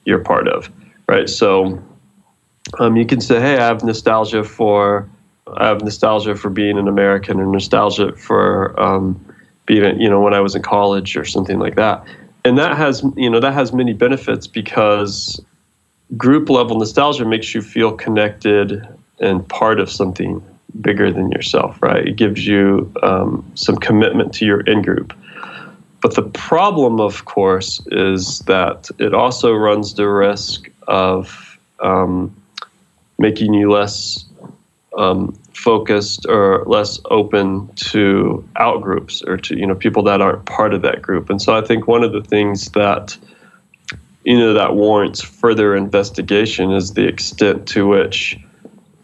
you're 0.06 0.20
part 0.20 0.48
of, 0.48 0.70
right? 1.08 1.30
So 1.30 1.82
um, 2.80 2.98
you 2.98 3.06
can 3.06 3.22
say, 3.22 3.40
hey, 3.40 3.58
I 3.58 3.66
have 3.66 3.84
nostalgia 3.84 4.44
for 4.44 5.08
I 5.48 5.68
have 5.68 5.82
nostalgia 5.82 6.36
for 6.36 6.50
being 6.50 6.78
an 6.78 6.88
American 6.88 7.40
or 7.40 7.46
nostalgia 7.46 8.14
for 8.16 8.80
um, 8.80 9.24
being, 9.66 10.00
you 10.00 10.10
know, 10.10 10.22
when 10.22 10.34
I 10.34 10.40
was 10.40 10.56
in 10.56 10.62
college 10.62 11.18
or 11.18 11.26
something 11.26 11.60
like 11.60 11.76
that. 11.76 12.06
And 12.46 12.58
that 12.58 12.76
has, 12.78 13.04
you 13.16 13.30
know, 13.30 13.40
that 13.40 13.54
has 13.54 13.74
many 13.74 13.94
benefits 13.94 14.48
because 14.48 15.40
group 16.18 16.50
level 16.50 16.78
nostalgia 16.78 17.26
makes 17.26 17.54
you 17.54 17.62
feel 17.62 17.94
connected 17.94 18.86
and 19.20 19.48
part 19.48 19.80
of 19.80 19.90
something 19.90 20.44
bigger 20.82 21.12
than 21.12 21.32
yourself, 21.32 21.82
right? 21.82 22.08
It 22.08 22.16
gives 22.16 22.46
you 22.46 22.92
um, 23.04 23.50
some 23.56 23.78
commitment 23.78 24.34
to 24.36 24.46
your 24.46 24.62
in 24.62 24.82
group. 24.82 25.14
But 26.02 26.16
the 26.16 26.24
problem, 26.24 27.00
of 27.00 27.26
course, 27.26 27.82
is 27.92 28.40
that 28.40 28.90
it 29.00 29.14
also 29.14 29.54
runs 29.54 29.94
the 29.94 30.10
risk 30.10 30.70
of 30.88 31.58
um, 31.80 32.36
making 33.18 33.54
you 33.54 33.72
less 33.72 34.26
um, 34.98 35.38
focused 35.54 36.26
or 36.28 36.64
less 36.66 37.00
open 37.10 37.68
to 37.76 38.48
outgroups 38.58 39.26
or 39.28 39.38
to 39.38 39.58
you 39.58 39.66
know 39.66 39.76
people 39.76 40.04
that 40.04 40.22
aren't 40.22 40.46
part 40.46 40.74
of 40.74 40.82
that 40.82 41.02
group. 41.02 41.30
And 41.30 41.42
so 41.42 41.56
I 41.56 41.62
think 41.62 41.88
one 41.88 42.04
of 42.04 42.12
the 42.12 42.22
things 42.22 42.72
that 42.72 43.18
you 44.24 44.38
know 44.38 44.54
that 44.54 44.76
warrants 44.76 45.22
further 45.22 45.76
investigation 45.76 46.72
is 46.72 46.94
the 46.94 47.08
extent 47.08 47.68
to 47.70 47.88
which 47.88 48.40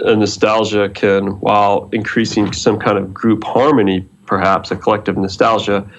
a 0.01 0.15
nostalgia 0.15 0.89
can, 0.89 1.39
while 1.39 1.89
increasing 1.91 2.53
some 2.53 2.79
kind 2.79 2.97
of 2.97 3.13
group 3.13 3.43
harmony, 3.43 4.07
perhaps 4.25 4.71
a 4.71 4.75
collective 4.75 5.17
nostalgia, 5.17 5.89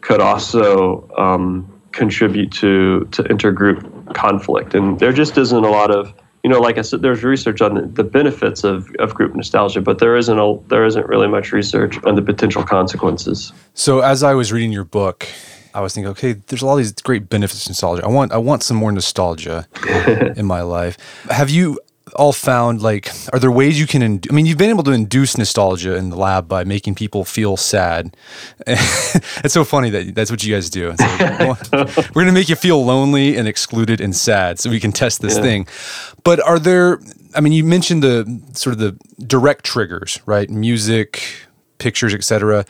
could 0.00 0.20
also 0.20 1.08
um, 1.18 1.70
contribute 1.92 2.52
to 2.52 3.06
to 3.12 3.22
intergroup 3.24 4.14
conflict. 4.14 4.74
And 4.74 4.98
there 4.98 5.12
just 5.12 5.36
isn't 5.38 5.64
a 5.64 5.70
lot 5.70 5.90
of 5.90 6.14
you 6.44 6.50
know, 6.50 6.60
like 6.60 6.76
I 6.76 6.82
said, 6.82 7.00
there's 7.00 7.24
research 7.24 7.62
on 7.62 7.94
the 7.94 8.04
benefits 8.04 8.64
of, 8.64 8.94
of 8.98 9.14
group 9.14 9.34
nostalgia, 9.34 9.80
but 9.80 9.98
there 9.98 10.14
isn't 10.14 10.38
a, 10.38 10.58
there 10.68 10.84
isn't 10.84 11.08
really 11.08 11.26
much 11.26 11.52
research 11.52 11.98
on 12.04 12.16
the 12.16 12.22
potential 12.22 12.62
consequences. 12.62 13.50
So 13.72 14.00
as 14.00 14.22
I 14.22 14.34
was 14.34 14.52
reading 14.52 14.70
your 14.70 14.84
book, 14.84 15.26
I 15.72 15.80
was 15.80 15.94
thinking, 15.94 16.10
okay, 16.10 16.34
there's 16.34 16.62
all 16.62 16.76
these 16.76 16.92
great 16.92 17.30
benefits 17.30 17.64
of 17.64 17.70
nostalgia. 17.70 18.04
I 18.04 18.08
want 18.08 18.30
I 18.30 18.36
want 18.36 18.62
some 18.62 18.76
more 18.76 18.92
nostalgia 18.92 19.66
in 20.36 20.44
my 20.44 20.60
life. 20.60 20.98
Have 21.30 21.48
you 21.48 21.80
all 22.16 22.32
found 22.32 22.82
like 22.82 23.10
are 23.32 23.38
there 23.38 23.50
ways 23.50 23.78
you 23.78 23.86
can 23.86 24.02
ind- 24.02 24.26
i 24.30 24.32
mean 24.34 24.46
you've 24.46 24.58
been 24.58 24.70
able 24.70 24.82
to 24.82 24.92
induce 24.92 25.36
nostalgia 25.36 25.96
in 25.96 26.10
the 26.10 26.16
lab 26.16 26.48
by 26.48 26.64
making 26.64 26.94
people 26.94 27.24
feel 27.24 27.56
sad. 27.56 28.16
It's 29.44 29.52
so 29.52 29.64
funny 29.64 29.90
that 29.90 30.14
that's 30.14 30.30
what 30.30 30.42
you 30.42 30.54
guys 30.54 30.70
do. 30.70 30.90
Like, 30.90 31.72
we're 31.72 32.22
going 32.24 32.26
to 32.26 32.32
make 32.32 32.48
you 32.48 32.56
feel 32.56 32.84
lonely 32.84 33.36
and 33.36 33.46
excluded 33.46 34.00
and 34.00 34.14
sad 34.14 34.58
so 34.58 34.70
we 34.70 34.80
can 34.80 34.92
test 34.92 35.20
this 35.20 35.36
yeah. 35.36 35.42
thing. 35.42 35.66
But 36.22 36.40
are 36.40 36.58
there 36.58 37.00
i 37.34 37.40
mean 37.40 37.52
you 37.52 37.64
mentioned 37.64 38.02
the 38.02 38.40
sort 38.54 38.72
of 38.74 38.78
the 38.78 38.92
direct 39.26 39.64
triggers 39.64 40.20
right? 40.26 40.48
Music 40.50 41.22
pictures 41.78 42.14
etc 42.14 42.64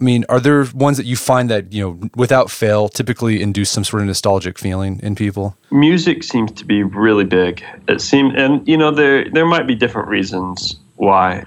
I 0.00 0.04
mean, 0.04 0.24
are 0.28 0.40
there 0.40 0.66
ones 0.74 0.96
that 0.96 1.06
you 1.06 1.16
find 1.16 1.50
that, 1.50 1.72
you 1.72 1.82
know, 1.82 2.10
without 2.16 2.50
fail 2.50 2.88
typically 2.88 3.42
induce 3.42 3.70
some 3.70 3.84
sort 3.84 4.02
of 4.02 4.06
nostalgic 4.06 4.58
feeling 4.58 5.00
in 5.02 5.14
people? 5.14 5.56
Music 5.70 6.22
seems 6.22 6.52
to 6.52 6.64
be 6.64 6.82
really 6.82 7.24
big. 7.24 7.64
It 7.88 8.00
seems 8.00 8.34
and 8.36 8.66
you 8.66 8.76
know, 8.76 8.90
there 8.90 9.28
there 9.30 9.46
might 9.46 9.66
be 9.66 9.74
different 9.74 10.08
reasons 10.08 10.76
why. 10.96 11.44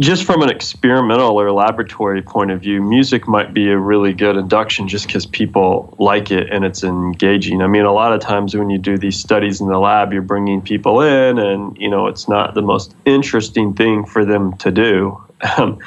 Just 0.00 0.24
from 0.24 0.40
an 0.40 0.48
experimental 0.48 1.38
or 1.38 1.52
laboratory 1.52 2.22
point 2.22 2.50
of 2.50 2.62
view, 2.62 2.80
music 2.80 3.28
might 3.28 3.52
be 3.52 3.68
a 3.68 3.76
really 3.76 4.14
good 4.14 4.34
induction 4.34 4.88
just 4.88 5.06
because 5.06 5.26
people 5.26 5.94
like 5.98 6.30
it 6.30 6.48
and 6.50 6.64
it's 6.64 6.82
engaging. 6.82 7.60
I 7.60 7.66
mean, 7.66 7.84
a 7.84 7.92
lot 7.92 8.14
of 8.14 8.20
times 8.20 8.56
when 8.56 8.70
you 8.70 8.78
do 8.78 8.96
these 8.96 9.20
studies 9.20 9.60
in 9.60 9.68
the 9.68 9.78
lab, 9.78 10.14
you're 10.14 10.22
bringing 10.22 10.62
people 10.62 11.02
in 11.02 11.38
and, 11.38 11.76
you 11.76 11.88
know, 11.90 12.06
it's 12.06 12.28
not 12.28 12.54
the 12.54 12.62
most 12.62 12.94
interesting 13.04 13.74
thing 13.74 14.06
for 14.06 14.24
them 14.24 14.56
to 14.56 14.70
do. 14.70 15.22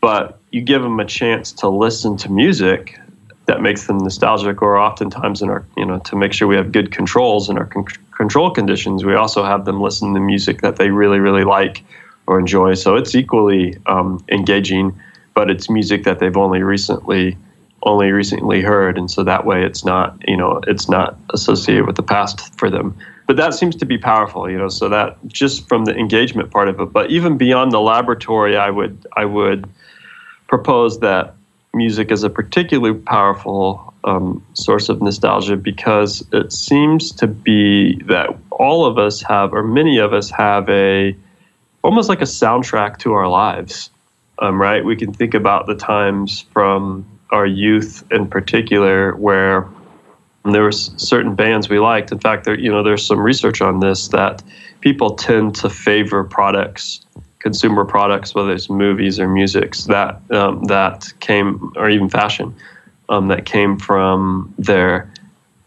but 0.00 0.39
you 0.50 0.60
give 0.60 0.82
them 0.82 0.98
a 1.00 1.04
chance 1.04 1.52
to 1.52 1.68
listen 1.68 2.16
to 2.18 2.30
music 2.30 2.98
that 3.46 3.62
makes 3.62 3.86
them 3.86 3.98
nostalgic 3.98 4.62
or 4.62 4.76
oftentimes 4.76 5.42
in 5.42 5.50
our 5.50 5.64
you 5.76 5.84
know 5.84 5.98
to 6.00 6.16
make 6.16 6.32
sure 6.32 6.46
we 6.48 6.56
have 6.56 6.72
good 6.72 6.92
controls 6.92 7.48
in 7.48 7.58
our 7.58 7.66
con- 7.66 7.84
control 8.16 8.50
conditions 8.50 9.04
we 9.04 9.14
also 9.14 9.42
have 9.44 9.64
them 9.64 9.80
listen 9.80 10.14
to 10.14 10.20
music 10.20 10.60
that 10.60 10.76
they 10.76 10.90
really 10.90 11.18
really 11.18 11.44
like 11.44 11.82
or 12.30 12.38
enjoy. 12.38 12.74
So 12.74 12.94
it's 12.94 13.14
equally 13.14 13.76
um, 13.86 14.24
engaging 14.30 14.98
but 15.34 15.50
it's 15.50 15.70
music 15.70 16.04
that 16.04 16.18
they've 16.18 16.36
only 16.36 16.62
recently 16.62 17.36
only 17.84 18.10
recently 18.10 18.60
heard. 18.60 18.98
And 18.98 19.10
so 19.10 19.24
that 19.24 19.46
way 19.46 19.64
it's 19.64 19.84
not 19.84 20.16
you 20.28 20.36
know 20.36 20.60
it's 20.66 20.88
not 20.88 21.18
associated 21.34 21.86
with 21.86 21.96
the 21.96 22.02
past 22.02 22.56
for 22.56 22.70
them. 22.70 22.96
But 23.26 23.36
that 23.36 23.54
seems 23.54 23.76
to 23.76 23.86
be 23.86 23.98
powerful 23.98 24.48
you 24.48 24.58
know 24.58 24.68
so 24.68 24.88
that 24.88 25.18
just 25.26 25.68
from 25.68 25.86
the 25.86 25.94
engagement 25.96 26.52
part 26.52 26.68
of 26.68 26.78
it. 26.78 26.92
But 26.92 27.10
even 27.10 27.36
beyond 27.36 27.72
the 27.72 27.80
laboratory 27.80 28.56
i 28.56 28.70
would 28.70 29.06
i 29.16 29.24
would 29.24 29.68
propose 30.50 30.98
that 30.98 31.34
music 31.72 32.10
is 32.10 32.24
a 32.24 32.28
particularly 32.28 32.98
powerful 32.98 33.94
um, 34.02 34.44
source 34.54 34.88
of 34.88 35.00
nostalgia 35.00 35.56
because 35.56 36.26
it 36.32 36.52
seems 36.52 37.12
to 37.12 37.28
be 37.28 38.02
that 38.02 38.36
all 38.50 38.84
of 38.84 38.98
us 38.98 39.22
have, 39.22 39.54
or 39.54 39.62
many 39.62 39.98
of 39.98 40.12
us 40.12 40.28
have, 40.28 40.68
a 40.68 41.16
almost 41.82 42.08
like 42.08 42.20
a 42.20 42.24
soundtrack 42.24 42.98
to 42.98 43.12
our 43.12 43.28
lives. 43.28 43.90
Um, 44.40 44.60
right? 44.60 44.84
We 44.84 44.96
can 44.96 45.12
think 45.12 45.34
about 45.34 45.66
the 45.66 45.74
times 45.74 46.46
from 46.52 47.06
our 47.30 47.46
youth, 47.46 48.02
in 48.10 48.26
particular, 48.26 49.14
where 49.16 49.68
there 50.44 50.62
were 50.62 50.72
certain 50.72 51.34
bands 51.34 51.68
we 51.68 51.78
liked. 51.78 52.10
In 52.10 52.18
fact, 52.18 52.44
there 52.44 52.58
you 52.58 52.72
know 52.72 52.82
there's 52.82 53.06
some 53.06 53.20
research 53.20 53.60
on 53.60 53.80
this 53.80 54.08
that 54.08 54.42
people 54.80 55.14
tend 55.14 55.54
to 55.56 55.68
favor 55.68 56.24
products 56.24 57.04
consumer 57.40 57.84
products, 57.84 58.34
whether 58.34 58.52
it's 58.52 58.70
movies 58.70 59.18
or 59.18 59.28
musics, 59.28 59.84
that 59.84 60.20
um, 60.30 60.64
that 60.64 61.12
came, 61.20 61.72
or 61.76 61.90
even 61.90 62.08
fashion, 62.08 62.54
um, 63.08 63.28
that 63.28 63.46
came 63.46 63.78
from 63.78 64.54
their 64.58 65.12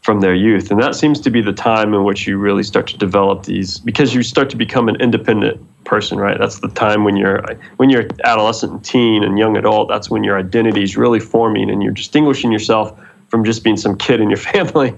from 0.02 0.20
their 0.20 0.36
youth, 0.36 0.70
and 0.72 0.82
that 0.82 0.96
seems 0.96 1.20
to 1.22 1.30
be 1.30 1.42
the 1.42 1.54
time 1.54 1.94
in 1.94 2.04
which 2.04 2.28
you 2.28 2.38
really 2.38 2.64
start 2.64 2.88
to 2.88 2.98
develop 2.98 3.44
these, 3.44 3.80
because 3.80 4.14
you 4.14 4.22
start 4.22 4.50
to 4.50 4.58
become 4.58 4.90
an 4.90 4.98
independent 4.98 5.62
person, 5.86 6.18
right? 6.18 6.38
That's 6.38 6.60
the 6.60 6.68
time 6.70 7.04
when 7.04 7.16
you're 7.18 7.44
when 7.78 7.90
you're 7.90 8.06
adolescent, 8.24 8.72
and 8.72 8.86
teen, 8.86 9.24
and 9.24 9.38
young 9.38 9.58
adult. 9.58 9.90
That's 9.90 10.10
when 10.10 10.24
your 10.24 10.38
identity 10.38 10.84
is 10.84 10.96
really 10.96 11.20
forming, 11.20 11.70
and 11.70 11.84
you're 11.84 11.94
distinguishing 11.94 12.52
yourself 12.52 12.98
from 13.28 13.44
just 13.44 13.64
being 13.64 13.78
some 13.78 13.98
kid 13.98 14.22
in 14.22 14.30
your 14.30 14.38
family. 14.54 14.94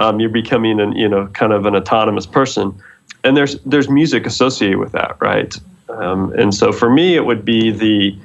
Um, 0.00 0.20
you're 0.20 0.30
becoming 0.30 0.80
an 0.80 0.92
you 0.92 1.08
know 1.08 1.28
kind 1.28 1.52
of 1.52 1.64
an 1.64 1.74
autonomous 1.76 2.26
person 2.26 2.80
and 3.24 3.36
there's 3.36 3.58
there's 3.60 3.88
music 3.88 4.26
associated 4.26 4.78
with 4.78 4.92
that, 4.92 5.16
right? 5.20 5.56
Um, 5.88 6.32
and 6.34 6.54
so 6.54 6.72
for 6.72 6.90
me, 6.90 7.16
it 7.16 7.24
would 7.24 7.44
be 7.44 7.70
the 7.70 8.16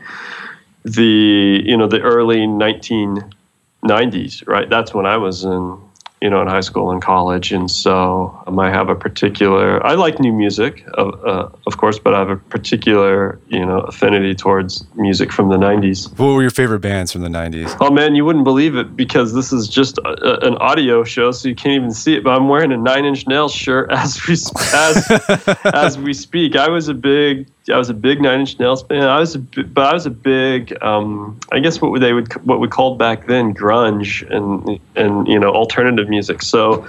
the 0.84 1.62
you 1.66 1.78
know 1.78 1.88
the 1.88 2.02
early 2.02 2.40
1990s, 2.40 4.48
right? 4.48 4.70
That's 4.70 4.94
when 4.94 5.06
I 5.06 5.18
was 5.18 5.44
in 5.44 5.78
you 6.24 6.30
know, 6.30 6.42
in 6.42 6.48
high 6.48 6.62
school 6.62 6.90
and 6.90 7.02
college. 7.02 7.52
And 7.52 7.70
so 7.70 8.42
um, 8.48 8.58
I 8.58 8.72
have 8.72 8.88
a 8.88 8.96
particular, 8.96 9.86
I 9.86 9.96
like 9.96 10.22
new 10.22 10.32
music, 10.32 10.88
uh, 10.98 11.10
uh, 11.10 11.52
of 11.68 11.76
course, 11.76 12.00
but 12.00 12.14
I 12.14 12.20
have 12.20 12.30
a 12.30 12.38
particular, 12.38 13.42
you 13.50 13.66
know, 13.66 13.82
affinity 13.82 14.34
towards 14.34 14.86
music 14.96 15.34
from 15.34 15.50
the 15.50 15.58
90s. 15.58 16.18
What 16.18 16.28
were 16.28 16.42
your 16.42 16.50
favorite 16.50 16.80
bands 16.80 17.12
from 17.12 17.24
the 17.24 17.28
90s? 17.28 17.76
Oh, 17.82 17.92
man, 17.92 18.16
you 18.16 18.24
wouldn't 18.24 18.46
believe 18.46 18.78
it 18.78 18.96
because 18.96 19.34
this 19.34 19.52
is 19.52 19.68
just 19.68 19.98
a, 19.98 20.48
an 20.48 20.56
audio 20.60 21.04
show, 21.04 21.32
so 21.32 21.50
you 21.50 21.56
can't 21.56 21.74
even 21.76 21.92
see 21.92 22.16
it. 22.16 22.24
But 22.24 22.38
I'm 22.38 22.48
wearing 22.48 22.72
a 22.72 22.78
Nine 22.78 23.04
Inch 23.04 23.28
Nails 23.28 23.54
shirt 23.54 23.92
as 23.92 24.26
we, 24.26 24.36
as, 24.36 25.58
as 25.74 26.00
we 26.00 26.14
speak. 26.14 26.56
I 26.56 26.70
was 26.70 26.88
a 26.88 26.94
big, 26.94 27.50
I 27.72 27.78
was 27.78 27.90
a 27.90 27.94
big 27.94 28.22
Nine 28.22 28.42
Inch 28.42 28.60
Nails 28.60 28.84
fan. 28.84 29.04
I 29.04 29.20
was, 29.20 29.36
a, 29.36 29.40
but 29.40 29.86
I 29.86 29.94
was 29.94 30.06
a 30.06 30.10
big, 30.10 30.76
um, 30.84 31.40
I 31.52 31.60
guess 31.60 31.80
what 31.80 31.98
they 32.02 32.12
would, 32.12 32.34
what 32.46 32.60
we 32.60 32.68
called 32.68 33.00
back 33.00 33.28
then 33.28 33.54
grunge 33.54 34.30
and 34.30 34.80
and 34.96 35.28
you 35.28 35.40
know 35.40 35.50
alternative 35.50 36.10
music. 36.10 36.42
So 36.42 36.86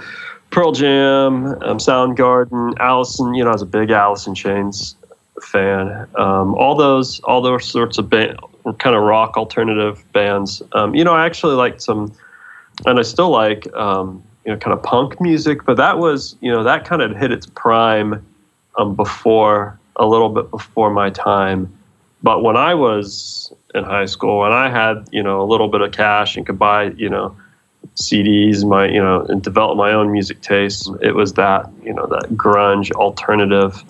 Pearl 0.49 0.71
Jam, 0.71 1.47
um, 1.63 1.77
Soundgarden, 1.77 2.77
Alice 2.79 3.19
in. 3.19 3.33
You 3.33 3.43
know, 3.43 3.49
I 3.49 3.53
was 3.53 3.61
a 3.61 3.65
big 3.65 3.89
Alice 3.91 4.27
in 4.27 4.35
Chains 4.35 4.95
fan. 5.41 6.07
Um, 6.15 6.55
all 6.55 6.75
those, 6.75 7.19
all 7.21 7.41
those 7.41 7.65
sorts 7.65 7.97
of 7.97 8.09
band, 8.09 8.39
kind 8.79 8.95
of 8.95 9.03
rock 9.03 9.37
alternative 9.37 10.03
bands. 10.13 10.61
Um, 10.73 10.95
you 10.95 11.03
know, 11.03 11.13
I 11.13 11.25
actually 11.25 11.55
liked 11.55 11.81
some, 11.81 12.13
and 12.85 12.99
I 12.99 13.01
still 13.01 13.29
like, 13.29 13.67
um, 13.75 14.23
you 14.45 14.51
know, 14.51 14.57
kind 14.57 14.73
of 14.73 14.81
punk 14.83 15.19
music. 15.19 15.65
But 15.65 15.77
that 15.77 15.99
was, 15.99 16.35
you 16.39 16.51
know, 16.51 16.63
that 16.63 16.85
kind 16.85 17.01
of 17.01 17.15
hit 17.15 17.31
its 17.31 17.47
prime 17.47 18.25
um, 18.77 18.95
before 18.95 19.79
a 19.97 20.05
little 20.05 20.29
bit 20.29 20.49
before 20.51 20.89
my 20.89 21.09
time. 21.09 21.71
But 22.23 22.43
when 22.43 22.57
I 22.57 22.73
was 22.73 23.53
in 23.73 23.83
high 23.83 24.05
school, 24.05 24.45
and 24.45 24.53
I 24.53 24.69
had 24.69 25.07
you 25.11 25.23
know 25.23 25.41
a 25.41 25.47
little 25.47 25.67
bit 25.67 25.81
of 25.81 25.91
cash 25.91 26.37
and 26.37 26.45
could 26.45 26.59
buy 26.59 26.85
you 26.85 27.09
know 27.09 27.35
CDs, 27.95 28.67
my 28.67 28.87
you 28.87 29.01
know, 29.01 29.21
and 29.21 29.41
develop 29.41 29.77
my 29.77 29.91
own 29.91 30.11
music 30.11 30.41
taste. 30.41 30.89
It 31.01 31.15
was 31.15 31.33
that 31.33 31.69
you 31.83 31.93
know 31.93 32.07
that 32.07 32.29
grunge 32.31 32.91
alternative 32.91 33.83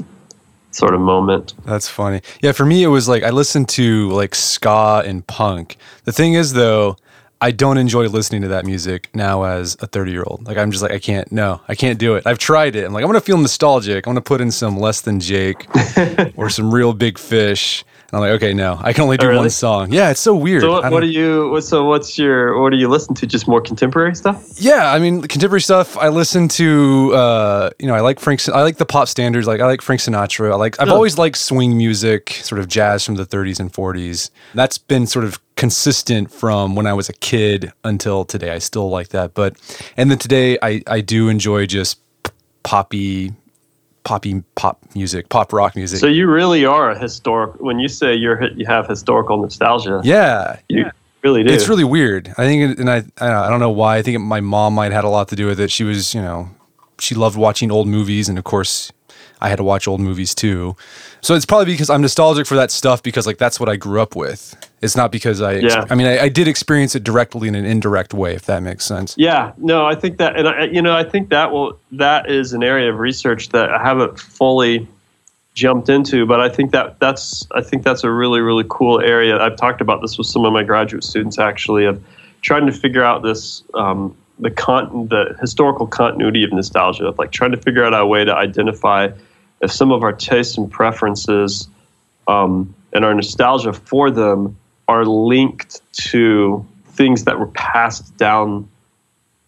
sort 0.72 0.93
of 0.93 0.99
moment. 0.99 1.53
That's 1.66 1.88
funny. 1.88 2.22
Yeah, 2.41 2.51
for 2.51 2.66
me 2.66 2.84
it 2.84 2.88
was 2.88 3.08
like 3.08 3.24
I 3.24 3.30
listened 3.30 3.70
to 3.70 4.10
like 4.12 4.36
ska 4.36 5.03
and 5.06 5.26
punk. 5.26 5.78
The 6.03 6.12
thing 6.12 6.34
is 6.34 6.53
though, 6.53 6.97
I 7.41 7.51
don't 7.51 7.77
enjoy 7.77 8.07
listening 8.07 8.41
to 8.43 8.47
that 8.49 8.65
music 8.65 9.09
now 9.13 9.43
as 9.43 9.75
a 9.81 9.88
30 9.88 10.11
year 10.11 10.23
old. 10.25 10.45
Like 10.45 10.57
I'm 10.57 10.71
just 10.71 10.81
like 10.81 10.91
I 10.91 10.99
can't. 10.99 11.31
No, 11.31 11.61
I 11.67 11.75
can't 11.75 11.99
do 11.99 12.15
it. 12.15 12.25
I've 12.25 12.39
tried 12.39 12.75
it. 12.75 12.86
I'm 12.86 12.93
like 12.93 13.03
I'm 13.03 13.09
gonna 13.09 13.21
feel 13.21 13.38
nostalgic. 13.38 14.07
I'm 14.07 14.11
gonna 14.11 14.21
put 14.21 14.41
in 14.41 14.51
some 14.51 14.77
less 14.77 15.01
than 15.01 15.19
Jake 15.19 15.67
or 16.38 16.49
some 16.49 16.73
Reel 16.73 16.93
Big 16.93 17.17
Fish 17.17 17.83
I'm 18.16 18.22
like, 18.22 18.32
okay, 18.32 18.53
no, 18.53 18.80
I 18.82 18.93
can 18.93 19.03
only 19.03 19.18
do 19.18 19.26
oh, 19.26 19.30
really? 19.30 19.41
one 19.41 19.49
song. 19.49 19.91
Yeah, 19.91 20.09
it's 20.09 20.22
so 20.22 20.34
weird. 20.34 20.61
So 20.61 20.72
what, 20.72 20.89
what 20.89 21.01
do 21.01 21.07
you? 21.07 21.59
So 21.59 21.84
what's 21.84 22.18
your? 22.18 22.61
What 22.61 22.70
do 22.70 22.78
you 22.78 22.88
listen 22.88 23.13
to? 23.16 23.28
Just 23.28 23.45
more 23.45 23.59
contemporary 23.59 24.16
stuff? 24.16 24.53
Yeah, 24.55 24.93
I 24.93 24.99
mean, 24.99 25.22
contemporary 25.24 25.59
stuff. 25.59 25.97
I 25.97 26.07
listen 26.07 26.47
to. 26.47 27.11
Uh, 27.13 27.70
you 27.78 27.88
know, 27.88 27.93
I 27.93 27.99
like 27.99 28.22
Frank. 28.22 28.47
I 28.47 28.61
like 28.61 28.78
the 28.78 28.86
pop 28.86 29.09
standards. 29.09 29.47
Like 29.47 29.59
I 29.59 29.66
like 29.66 29.82
Frank 29.82 29.99
Sinatra. 29.99 30.53
I 30.53 30.55
like. 30.55 30.80
I've 30.80 30.88
oh. 30.88 30.93
always 30.93 31.18
liked 31.18 31.36
swing 31.36 31.78
music, 31.78 32.30
sort 32.41 32.59
of 32.59 32.70
jazz 32.70 33.03
from 33.03 33.16
the 33.16 33.26
30s 33.26 33.59
and 33.59 33.74
40s. 33.74 34.30
That's 34.53 34.78
been 34.78 35.07
sort 35.07 35.26
of 35.26 35.41
consistent 35.57 36.32
from 36.32 36.74
when 36.74 36.88
I 36.88 36.93
was 36.93 37.09
a 37.09 37.13
kid 37.13 37.74
until 37.84 38.24
today. 38.24 38.51
I 38.51 38.59
still 38.59 38.89
like 38.89 39.09
that, 39.09 39.34
but 39.34 39.57
and 39.97 40.09
then 40.09 40.20
today 40.20 40.57
I 40.61 40.82
I 40.88 41.01
do 41.01 41.28
enjoy 41.28 41.66
just 41.66 41.99
poppy 42.63 43.34
poppy 44.06 44.41
pop 44.56 44.80
music, 44.95 45.28
pop 45.28 45.51
rock 45.51 45.76
music. 45.76 45.99
So 45.99 46.08
you 46.08 46.28
really 46.28 46.64
are 46.64 46.91
a 46.91 46.97
historic. 46.97 47.60
When 47.60 47.80
you 47.80 47.89
say 47.89 48.16
you're 48.16 48.41
you 48.53 48.66
have 48.66 48.88
historical 48.88 49.41
nostalgia, 49.41 49.99
yeah, 50.06 50.60
you 50.70 50.84
yeah. 50.84 50.91
really 51.24 51.43
do. 51.43 51.51
It's 51.51 51.68
really 51.68 51.84
weird. 51.84 52.30
I 52.38 52.45
think, 52.45 52.80
and 52.80 52.89
I 52.89 53.03
I 53.20 53.49
don't 53.49 53.60
know 53.60 53.72
why. 53.72 53.97
I 53.97 54.01
think 54.01 54.22
my 54.22 54.39
mom 54.39 54.76
might 54.76 54.86
have 54.86 54.93
had 54.93 55.03
a 55.03 55.10
lot 55.10 55.28
to 55.30 55.36
do 55.36 55.47
with 55.47 55.60
it. 55.60 55.70
She 55.70 55.84
was, 55.84 56.14
you 56.14 56.22
know, 56.22 56.49
she 56.99 57.16
loved 57.16 57.38
watching 57.38 57.72
old 57.72 57.88
movies, 57.88 58.30
and 58.30 58.38
of 58.38 58.45
course, 58.45 58.93
I 59.41 59.49
had 59.49 59.58
to 59.58 59.64
watch 59.64 59.88
old 59.88 59.99
movies 59.99 60.34
too. 60.34 60.78
So 61.22 61.36
it's 61.36 61.45
probably 61.45 61.74
because 61.74 61.89
I'm 61.89 62.01
nostalgic 62.01 62.47
for 62.47 62.56
that 62.56 62.72
stuff 62.72 63.03
because 63.03 63.28
like 63.28 63.38
that's 63.38 63.60
what 63.60 63.68
I 63.68 63.76
grew 63.76 64.01
up 64.01 64.16
with. 64.16 64.56
It's 64.86 64.95
not 64.95 65.11
because 65.11 65.41
I. 65.41 65.55
Yeah. 65.55 65.86
I 65.89 65.95
mean, 65.95 66.07
I, 66.07 66.19
I, 66.23 66.29
did 66.29 66.47
experience 66.47 66.95
it 66.95 67.03
directly 67.03 67.47
in 67.47 67.55
an 67.55 67.65
indirect 67.65 68.13
way, 68.13 68.36
if 68.36 68.45
that 68.45 68.63
makes 68.63 68.86
sense. 68.86 69.15
Yeah. 69.17 69.51
No, 69.57 69.86
I 69.86 69.95
think 69.95 70.17
that, 70.17 70.38
and 70.38 70.47
I, 70.47 70.65
you 70.65 70.81
know, 70.81 70.95
I 70.95 71.03
think 71.03 71.29
that 71.29 71.51
will 71.51 71.77
that 71.93 72.29
is 72.29 72.53
an 72.53 72.63
area 72.63 72.89
of 72.89 72.99
research 72.99 73.49
that 73.49 73.69
I 73.69 73.81
haven't 73.81 74.19
fully 74.19 74.88
jumped 75.53 75.89
into, 75.89 76.25
but 76.25 76.39
I 76.39 76.49
think 76.49 76.71
that 76.71 76.99
that's 76.99 77.47
I 77.51 77.61
think 77.61 77.83
that's 77.83 78.03
a 78.03 78.11
really 78.11 78.41
really 78.41 78.65
cool 78.69 79.01
area. 79.01 79.38
I've 79.38 79.57
talked 79.57 79.81
about 79.81 80.01
this 80.01 80.17
with 80.17 80.27
some 80.27 80.45
of 80.45 80.53
my 80.53 80.63
graduate 80.63 81.03
students 81.03 81.39
actually 81.39 81.86
of 81.86 82.01
trying 82.41 82.65
to 82.65 82.71
figure 82.71 83.03
out 83.03 83.23
this. 83.23 83.63
Um, 83.73 84.15
the 84.39 84.51
con 84.51 85.07
the 85.07 85.36
historical 85.39 85.88
continuity 85.88 86.43
of 86.43 86.51
nostalgia 86.51 87.05
of 87.05 87.17
like 87.17 87.31
trying 87.31 87.51
to 87.51 87.57
figure 87.57 87.86
out 87.86 87.93
a 87.93 88.05
way 88.05 88.25
to 88.25 88.36
identify 88.36 89.09
if 89.61 89.71
some 89.71 89.91
of 89.91 90.03
our 90.03 90.13
tastes 90.13 90.57
and 90.57 90.69
preferences 90.69 91.69
um, 92.27 92.73
and 92.93 93.05
our 93.05 93.13
nostalgia 93.13 93.73
for 93.73 94.11
them 94.11 94.57
are 94.88 95.05
linked 95.05 95.81
to 95.93 96.65
things 96.88 97.23
that 97.25 97.39
were 97.39 97.47
passed 97.47 98.15
down 98.17 98.67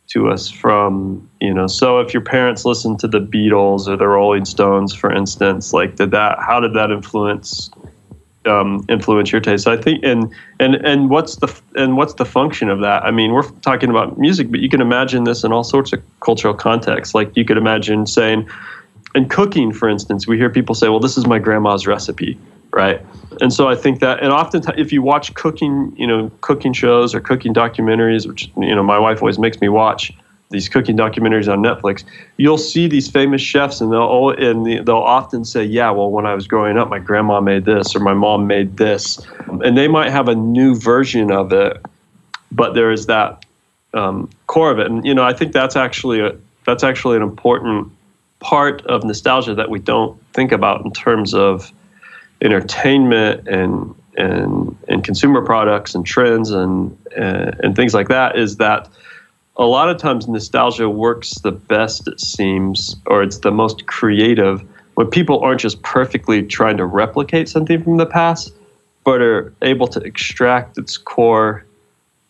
to 0.08 0.30
us 0.30 0.50
from 0.50 1.28
you 1.42 1.54
know 1.54 1.68
so 1.68 2.00
if 2.00 2.14
your 2.14 2.22
parents 2.22 2.64
listened 2.64 2.98
to 2.98 3.08
the 3.08 3.20
beatles 3.20 3.88
or 3.88 3.98
the 3.98 4.08
rolling 4.08 4.46
stones 4.46 4.94
for 4.94 5.12
instance 5.12 5.74
like 5.74 5.98
did 5.98 6.12
that 6.12 6.40
how 6.40 6.62
did 6.62 6.74
that 6.74 6.92
influence 6.92 7.70
um, 8.48 8.86
influence 8.90 9.32
your 9.32 9.42
taste? 9.42 9.68
I 9.68 9.78
think 9.78 10.04
and 10.04 10.34
and 10.60 10.76
and 10.76 11.10
what's 11.10 11.38
the 11.38 11.62
and 11.76 11.98
what's 11.98 12.16
the 12.16 12.26
function 12.26 12.70
of 12.70 12.80
that? 12.80 13.04
I 13.04 13.12
mean 13.12 13.34
we're 13.34 13.48
talking 13.62 13.90
about 13.90 14.18
music 14.18 14.50
but 14.50 14.60
you 14.60 14.70
can 14.70 14.82
imagine 14.82 15.26
this 15.26 15.44
in 15.44 15.52
all 15.52 15.64
sorts 15.64 15.94
of 15.94 16.02
cultural 16.22 16.54
contexts. 16.54 17.14
Like 17.14 17.36
you 17.36 17.46
could 17.46 17.58
imagine 17.58 18.08
saying 18.08 18.48
in 19.16 19.28
cooking, 19.30 19.72
for 19.72 19.90
instance, 19.90 20.28
we 20.28 20.38
hear 20.38 20.50
people 20.50 20.76
say, 20.76 20.90
"Well, 20.90 21.00
this 21.00 21.18
is 21.18 21.26
my 21.26 21.40
grandma's 21.40 21.88
recipe," 21.88 22.38
right? 22.78 23.04
And 23.42 23.52
so 23.52 23.68
I 23.68 23.76
think 23.76 24.00
that, 24.02 24.22
and 24.22 24.32
often 24.32 24.62
if 24.78 24.94
you 24.94 25.02
watch 25.02 25.34
cooking, 25.34 25.94
you 25.98 26.06
know, 26.06 26.32
cooking 26.42 26.74
shows 26.74 27.16
or 27.16 27.20
cooking 27.20 27.54
documentaries, 27.54 28.28
which 28.28 28.52
you 28.56 28.76
know 28.76 28.84
my 28.84 29.00
wife 29.00 29.22
always 29.22 29.40
makes 29.40 29.60
me 29.60 29.68
watch 29.68 30.14
these 30.50 30.70
cooking 30.70 30.96
documentaries 30.96 31.52
on 31.52 31.60
Netflix, 31.62 32.06
you'll 32.38 32.58
see 32.58 32.88
these 32.88 33.10
famous 33.10 33.42
chefs, 33.42 33.82
and 33.82 33.92
they'll 33.92 34.30
and 34.30 34.86
they'll 34.86 35.08
often 35.20 35.44
say, 35.44 35.64
"Yeah, 35.64 35.90
well, 35.90 36.12
when 36.12 36.26
I 36.26 36.36
was 36.36 36.48
growing 36.48 36.78
up, 36.78 36.88
my 36.90 37.00
grandma 37.00 37.42
made 37.42 37.66
this 37.66 37.96
or 37.96 38.00
my 38.00 38.14
mom 38.14 38.48
made 38.48 38.78
this," 38.78 39.20
and 39.64 39.76
they 39.76 39.88
might 39.88 40.12
have 40.12 40.30
a 40.30 40.36
new 40.36 40.76
version 40.76 41.32
of 41.32 41.52
it, 41.52 41.84
but 42.52 42.76
there 42.76 42.92
is 42.92 43.08
that 43.08 43.44
um, 43.94 44.30
core 44.46 44.72
of 44.72 44.80
it, 44.80 44.86
and 44.90 45.04
you 45.06 45.16
know, 45.16 45.24
I 45.24 45.34
think 45.34 45.52
that's 45.52 45.76
actually 45.76 46.22
a 46.22 46.32
that's 46.66 46.84
actually 46.84 47.18
an 47.18 47.24
important 47.24 47.92
part 48.40 48.86
of 48.86 49.04
nostalgia 49.04 49.56
that 49.56 49.70
we 49.70 49.80
don't 49.80 50.16
think 50.34 50.52
about 50.52 50.86
in 50.86 50.92
terms 50.92 51.34
of 51.34 51.72
entertainment 52.42 53.48
and 53.48 53.96
and 54.18 54.76
and 54.88 55.04
consumer 55.04 55.44
products 55.44 55.96
and 55.96 56.06
trends 56.06 56.52
and 56.52 56.98
and, 57.16 57.60
and 57.64 57.76
things 57.76 57.94
like 57.94 58.08
that 58.08 58.38
is 58.38 58.58
that 58.58 58.90
a 59.58 59.66
lot 59.66 59.90
of 59.90 59.98
times 59.98 60.28
nostalgia 60.28 60.90
works 60.90 61.36
the 61.42 61.52
best 61.52 62.08
it 62.08 62.20
seems 62.20 62.96
or 63.06 63.24
it's 63.24 63.40
the 63.40 63.52
most 63.52 63.86
creative 63.88 64.64
when 64.96 65.08
people 65.08 65.40
aren't 65.40 65.60
just 65.62 65.82
perfectly 65.84 66.44
trying 66.44 66.78
to 66.78 66.86
replicate 66.86 67.48
something 67.50 67.84
from 67.84 67.98
the 67.98 68.06
past 68.06 68.54
but 69.04 69.22
are 69.22 69.54
able 69.62 69.88
to 69.88 70.00
extract 70.02 70.78
its 70.78 70.98
core 70.98 71.64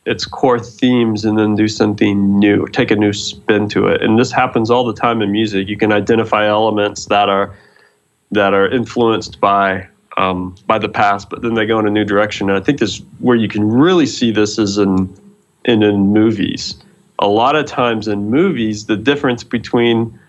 its 0.07 0.25
core 0.25 0.57
themes 0.57 1.25
and 1.25 1.37
then 1.37 1.53
do 1.55 1.67
something 1.67 2.39
new, 2.39 2.65
take 2.67 2.91
a 2.91 2.95
new 2.95 3.11
spin 3.11 3.67
to 3.67 3.87
it. 3.87 4.01
And 4.01 4.17
this 4.17 4.31
happens 4.31 4.71
all 4.71 4.85
the 4.85 4.93
time 4.93 5.21
in 5.21 5.33
music. 5.33 5.67
You 5.67 5.75
can 5.75 5.91
identify 5.91 6.47
elements 6.47 7.07
that 7.07 7.27
are 7.27 7.53
that 8.31 8.53
are 8.53 8.69
influenced 8.69 9.39
by 9.41 9.87
um, 10.18 10.55
by 10.65 10.80
the 10.80 10.89
past, 10.89 11.30
but 11.30 11.41
then 11.41 11.53
they 11.53 11.65
go 11.65 11.80
in 11.80 11.88
a 11.88 11.91
new 11.91 12.03
direction. 12.03 12.49
And 12.49 12.57
I 12.57 12.61
think 12.61 12.80
this 12.80 13.01
where 13.20 13.38
you 13.38 13.47
can 13.47 13.68
really 13.70 14.05
see 14.05 14.32
this 14.32 14.57
is 14.57 14.78
in 14.78 15.15
in, 15.65 15.84
in 15.84 16.13
movies. 16.13 16.76
A 17.20 17.28
lot 17.28 17.55
of 17.55 17.65
times 17.65 18.07
in 18.07 18.30
movies, 18.30 18.86
the 18.86 18.97
difference 18.97 19.43
between 19.43 20.20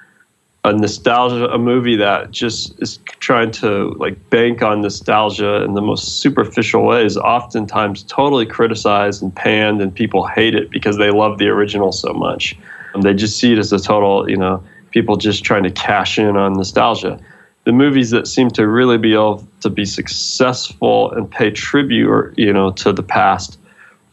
a 0.65 0.73
nostalgia 0.73 1.49
a 1.49 1.59
movie 1.59 1.97
that 1.97 2.31
just 2.31 2.81
is 2.83 2.99
trying 3.21 3.51
to 3.51 3.95
like 3.99 4.31
bank 4.31 4.61
on 4.61 4.81
nostalgia 4.81 5.63
in 5.63 5.75
the 5.75 5.81
most 5.81 6.21
superficial 6.21 6.85
ways 6.85 7.17
oftentimes 7.17 8.03
totally 8.03 8.45
criticized 8.45 9.23
and 9.23 9.35
panned 9.35 9.81
and 9.81 9.95
people 9.95 10.27
hate 10.27 10.57
it 10.57 10.69
because 10.71 10.99
they 10.99 11.11
love 11.11 11.39
the 11.39 11.47
original 11.47 11.93
so 11.93 12.13
much 12.13 12.59
and 12.93 13.05
they 13.05 13.15
just 13.15 13.39
see 13.39 13.53
it 13.53 13.59
as 13.59 13.73
a 13.73 13.79
total 13.79 14.29
you 14.29 14.37
know 14.37 14.63
people 14.91 15.17
just 15.17 15.45
trying 15.45 15.63
to 15.63 15.71
cash 15.71 16.19
in 16.19 16.37
on 16.37 16.55
nostalgia 16.55 17.21
the 17.69 17.73
movies 17.73 18.09
that 18.09 18.27
seem 18.27 18.49
to 18.49 18.67
really 18.67 18.97
be 18.97 19.13
able 19.13 19.47
to 19.61 19.69
be 19.69 19.85
successful 19.85 21.13
and 21.13 21.31
pay 21.31 21.51
tribute 21.51 22.09
or 22.09 22.33
you 22.39 22.51
know 22.51 22.73
to 22.73 22.95
the 22.95 23.03
past 23.03 23.59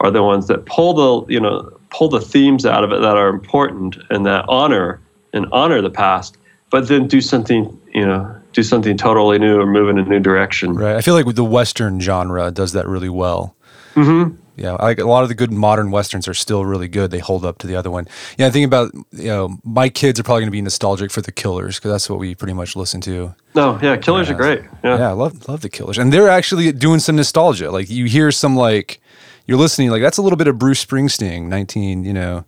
are 0.00 0.10
the 0.10 0.22
ones 0.22 0.46
that 0.48 0.66
pull 0.66 0.92
the 0.92 1.32
you 1.32 1.40
know 1.40 1.72
pull 1.88 2.10
the 2.10 2.20
themes 2.20 2.66
out 2.66 2.84
of 2.84 2.92
it 2.92 3.00
that 3.00 3.16
are 3.16 3.30
important 3.30 3.96
and 4.10 4.26
that 4.26 4.44
honor 4.46 5.00
and 5.32 5.46
honor 5.52 5.80
the 5.80 5.88
past, 5.88 6.36
but 6.68 6.88
then 6.88 7.08
do 7.08 7.22
something, 7.22 7.80
you 7.94 8.04
know, 8.04 8.38
do 8.52 8.62
something 8.62 8.94
totally 8.94 9.38
new 9.38 9.58
or 9.58 9.64
move 9.64 9.88
in 9.88 9.98
a 9.98 10.04
new 10.04 10.20
direction. 10.20 10.74
Right. 10.74 10.94
I 10.94 11.00
feel 11.00 11.14
like 11.14 11.34
the 11.34 11.42
Western 11.42 11.98
genre 11.98 12.50
does 12.50 12.72
that 12.74 12.86
really 12.86 13.08
well. 13.08 13.56
Mm-hmm. 13.94 14.36
Yeah, 14.56 14.72
like 14.72 14.98
a 14.98 15.04
lot 15.04 15.22
of 15.22 15.28
the 15.28 15.34
good 15.34 15.52
modern 15.52 15.90
westerns 15.90 16.26
are 16.26 16.34
still 16.34 16.64
really 16.64 16.88
good. 16.88 17.10
They 17.10 17.18
hold 17.18 17.44
up 17.44 17.58
to 17.58 17.66
the 17.66 17.76
other 17.76 17.90
one. 17.90 18.08
Yeah, 18.38 18.46
I 18.46 18.50
think 18.50 18.66
about 18.66 18.92
you 19.12 19.28
know 19.28 19.58
my 19.64 19.88
kids 19.88 20.18
are 20.18 20.22
probably 20.22 20.42
going 20.42 20.48
to 20.48 20.52
be 20.52 20.62
nostalgic 20.62 21.10
for 21.10 21.20
the 21.20 21.32
Killers 21.32 21.76
because 21.76 21.90
that's 21.90 22.08
what 22.08 22.18
we 22.18 22.34
pretty 22.34 22.54
much 22.54 22.74
listen 22.74 23.00
to. 23.02 23.34
No, 23.54 23.74
oh, 23.74 23.80
yeah, 23.82 23.96
Killers 23.96 24.28
yeah. 24.28 24.34
are 24.34 24.36
great. 24.36 24.62
Yeah, 24.82 24.98
yeah, 24.98 25.08
I 25.10 25.12
love 25.12 25.46
love 25.48 25.60
the 25.60 25.68
Killers, 25.68 25.98
and 25.98 26.12
they're 26.12 26.28
actually 26.28 26.72
doing 26.72 27.00
some 27.00 27.16
nostalgia. 27.16 27.70
Like 27.70 27.90
you 27.90 28.06
hear 28.06 28.32
some 28.32 28.56
like 28.56 29.00
you're 29.46 29.58
listening 29.58 29.90
like 29.90 30.02
that's 30.02 30.18
a 30.18 30.22
little 30.22 30.38
bit 30.38 30.48
of 30.48 30.58
Bruce 30.58 30.84
Springsteen, 30.84 31.48
nineteen, 31.48 32.04
you 32.04 32.14
know, 32.14 32.44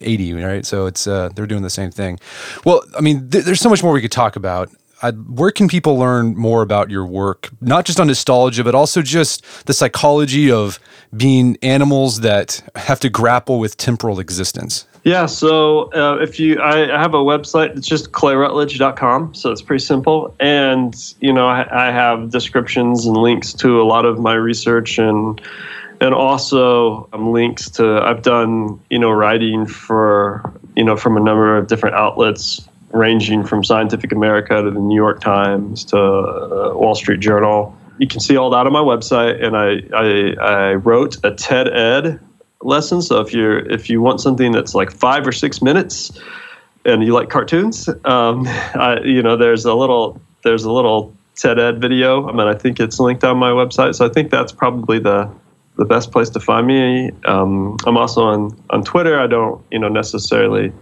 80, 0.00 0.34
right? 0.34 0.66
So 0.66 0.86
it's 0.86 1.06
uh, 1.06 1.30
they're 1.34 1.46
doing 1.46 1.62
the 1.62 1.70
same 1.70 1.90
thing. 1.90 2.18
Well, 2.64 2.82
I 2.96 3.00
mean, 3.00 3.30
th- 3.30 3.44
there's 3.44 3.60
so 3.60 3.68
much 3.68 3.82
more 3.82 3.92
we 3.92 4.02
could 4.02 4.12
talk 4.12 4.36
about. 4.36 4.70
I'd, 5.02 5.38
where 5.38 5.50
can 5.50 5.68
people 5.68 5.98
learn 5.98 6.36
more 6.36 6.62
about 6.62 6.90
your 6.90 7.06
work, 7.06 7.50
not 7.60 7.84
just 7.84 8.00
on 8.00 8.08
nostalgia, 8.08 8.64
but 8.64 8.74
also 8.74 9.02
just 9.02 9.66
the 9.66 9.72
psychology 9.72 10.50
of 10.50 10.78
being 11.16 11.56
animals 11.62 12.20
that 12.20 12.62
have 12.74 13.00
to 13.00 13.08
grapple 13.08 13.58
with 13.58 13.76
temporal 13.76 14.18
existence? 14.20 14.86
Yeah, 15.04 15.26
so 15.26 15.92
uh, 15.92 16.18
if 16.20 16.38
you, 16.40 16.58
I, 16.60 16.94
I, 16.94 17.00
have 17.00 17.14
a 17.14 17.18
website. 17.18 17.76
It's 17.76 17.86
just 17.86 18.12
clayroutledge.com, 18.12 19.34
so 19.34 19.52
it's 19.52 19.62
pretty 19.62 19.82
simple. 19.82 20.34
And 20.40 20.94
you 21.20 21.32
know, 21.32 21.46
I, 21.46 21.88
I 21.88 21.90
have 21.90 22.30
descriptions 22.30 23.06
and 23.06 23.16
links 23.16 23.54
to 23.54 23.80
a 23.80 23.84
lot 23.84 24.04
of 24.04 24.18
my 24.18 24.34
research 24.34 24.98
and 24.98 25.40
and 26.00 26.14
also 26.14 27.08
um, 27.12 27.32
links 27.32 27.70
to 27.70 28.00
I've 28.02 28.22
done 28.22 28.80
you 28.90 28.98
know 28.98 29.10
writing 29.10 29.66
for 29.66 30.52
you 30.76 30.84
know 30.84 30.96
from 30.96 31.16
a 31.16 31.20
number 31.20 31.56
of 31.56 31.68
different 31.68 31.96
outlets 31.96 32.67
ranging 32.92 33.44
from 33.44 33.64
Scientific 33.64 34.12
America 34.12 34.62
to 34.62 34.70
the 34.70 34.80
New 34.80 34.96
York 34.96 35.20
Times 35.20 35.84
to 35.86 35.98
uh, 35.98 36.72
Wall 36.74 36.94
Street 36.94 37.20
Journal. 37.20 37.76
you 37.98 38.06
can 38.06 38.20
see 38.20 38.36
all 38.36 38.50
that 38.50 38.66
on 38.66 38.72
my 38.72 38.80
website. 38.80 39.42
And 39.44 39.56
I, 39.56 39.82
I, 39.94 40.70
I 40.70 40.74
wrote 40.74 41.16
a 41.24 41.34
TED 41.34 41.68
Ed 41.68 42.20
lesson. 42.62 43.02
So 43.02 43.20
if 43.20 43.32
you're 43.32 43.58
if 43.70 43.88
you 43.90 44.00
want 44.00 44.20
something 44.20 44.52
that's 44.52 44.74
like 44.74 44.90
five 44.90 45.26
or 45.26 45.32
six 45.32 45.60
minutes, 45.62 46.18
and 46.84 47.04
you 47.04 47.12
like 47.12 47.28
cartoons, 47.28 47.88
um, 48.04 48.46
I, 48.74 49.00
you 49.04 49.22
know, 49.22 49.36
there's 49.36 49.64
a 49.64 49.74
little 49.74 50.20
there's 50.42 50.64
a 50.64 50.72
little 50.72 51.14
TED 51.36 51.58
Ed 51.58 51.80
video. 51.80 52.28
I 52.28 52.32
mean, 52.32 52.46
I 52.46 52.54
think 52.54 52.80
it's 52.80 52.98
linked 52.98 53.24
on 53.24 53.36
my 53.36 53.50
website. 53.50 53.94
So 53.94 54.06
I 54.06 54.08
think 54.08 54.30
that's 54.30 54.52
probably 54.52 54.98
the 54.98 55.30
the 55.76 55.84
best 55.84 56.10
place 56.10 56.28
to 56.30 56.40
find 56.40 56.66
me. 56.66 57.12
Um, 57.24 57.76
I'm 57.86 57.96
also 57.96 58.22
on 58.24 58.62
on 58.70 58.82
Twitter. 58.82 59.20
I 59.20 59.26
don't 59.26 59.62
you 59.70 59.78
know 59.78 59.88
necessarily 59.88 60.72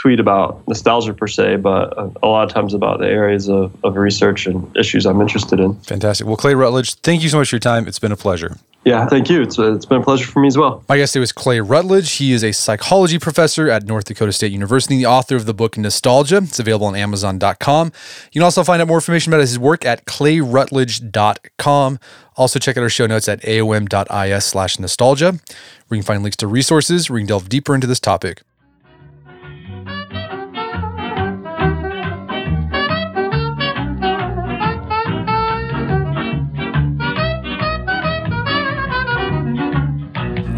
tweet 0.00 0.18
about 0.18 0.66
nostalgia 0.66 1.12
per 1.12 1.26
se, 1.26 1.56
but 1.56 1.92
a, 2.22 2.26
lot 2.26 2.44
of 2.44 2.50
times 2.50 2.72
about 2.72 3.00
the 3.00 3.06
areas 3.06 3.50
of, 3.50 3.70
of 3.84 3.96
research 3.96 4.46
and 4.46 4.74
issues 4.74 5.04
I'm 5.04 5.20
interested 5.20 5.60
in. 5.60 5.74
Fantastic. 5.80 6.26
Well, 6.26 6.38
Clay 6.38 6.54
Routledge, 6.54 6.94
thank 6.94 7.22
you 7.22 7.28
so 7.28 7.36
much 7.36 7.50
for 7.50 7.56
your 7.56 7.60
time. 7.60 7.86
It's 7.86 7.98
been 7.98 8.12
a 8.12 8.16
pleasure. 8.16 8.56
Yeah, 8.86 9.06
thank 9.06 9.28
you. 9.28 9.42
It's, 9.42 9.58
it's 9.58 9.84
been 9.84 10.00
a 10.00 10.02
pleasure 10.02 10.26
for 10.26 10.40
me 10.40 10.48
as 10.48 10.56
well. 10.56 10.82
My 10.88 10.96
guest 10.96 11.12
today 11.12 11.20
was 11.20 11.32
Clay 11.32 11.60
Routledge. 11.60 12.12
He 12.12 12.32
is 12.32 12.42
a 12.42 12.52
psychology 12.52 13.18
professor 13.18 13.68
at 13.68 13.84
North 13.84 14.06
Dakota 14.06 14.32
State 14.32 14.52
University, 14.52 14.96
the 14.96 15.04
author 15.04 15.36
of 15.36 15.44
the 15.44 15.52
book 15.52 15.76
Nostalgia. 15.76 16.38
It's 16.38 16.58
available 16.58 16.86
on 16.86 16.96
Amazon.com. 16.96 17.92
You 18.32 18.40
can 18.40 18.42
also 18.42 18.64
find 18.64 18.80
out 18.80 18.88
more 18.88 18.96
information 18.96 19.34
about 19.34 19.42
his 19.42 19.58
work 19.58 19.84
at 19.84 20.06
clayroutledge.com. 20.06 21.98
Also, 22.36 22.58
check 22.58 22.78
out 22.78 22.82
our 22.82 22.88
show 22.88 23.06
notes 23.06 23.28
at 23.28 23.42
aom.is 23.42 24.44
slash 24.46 24.78
nostalgia, 24.78 25.32
where 25.32 25.96
you 25.98 25.98
can 25.98 26.02
find 26.02 26.22
links 26.22 26.38
to 26.38 26.46
resources 26.46 27.10
where 27.10 27.18
you 27.18 27.24
can 27.24 27.28
delve 27.28 27.50
deeper 27.50 27.74
into 27.74 27.86
this 27.86 28.00
topic. 28.00 28.40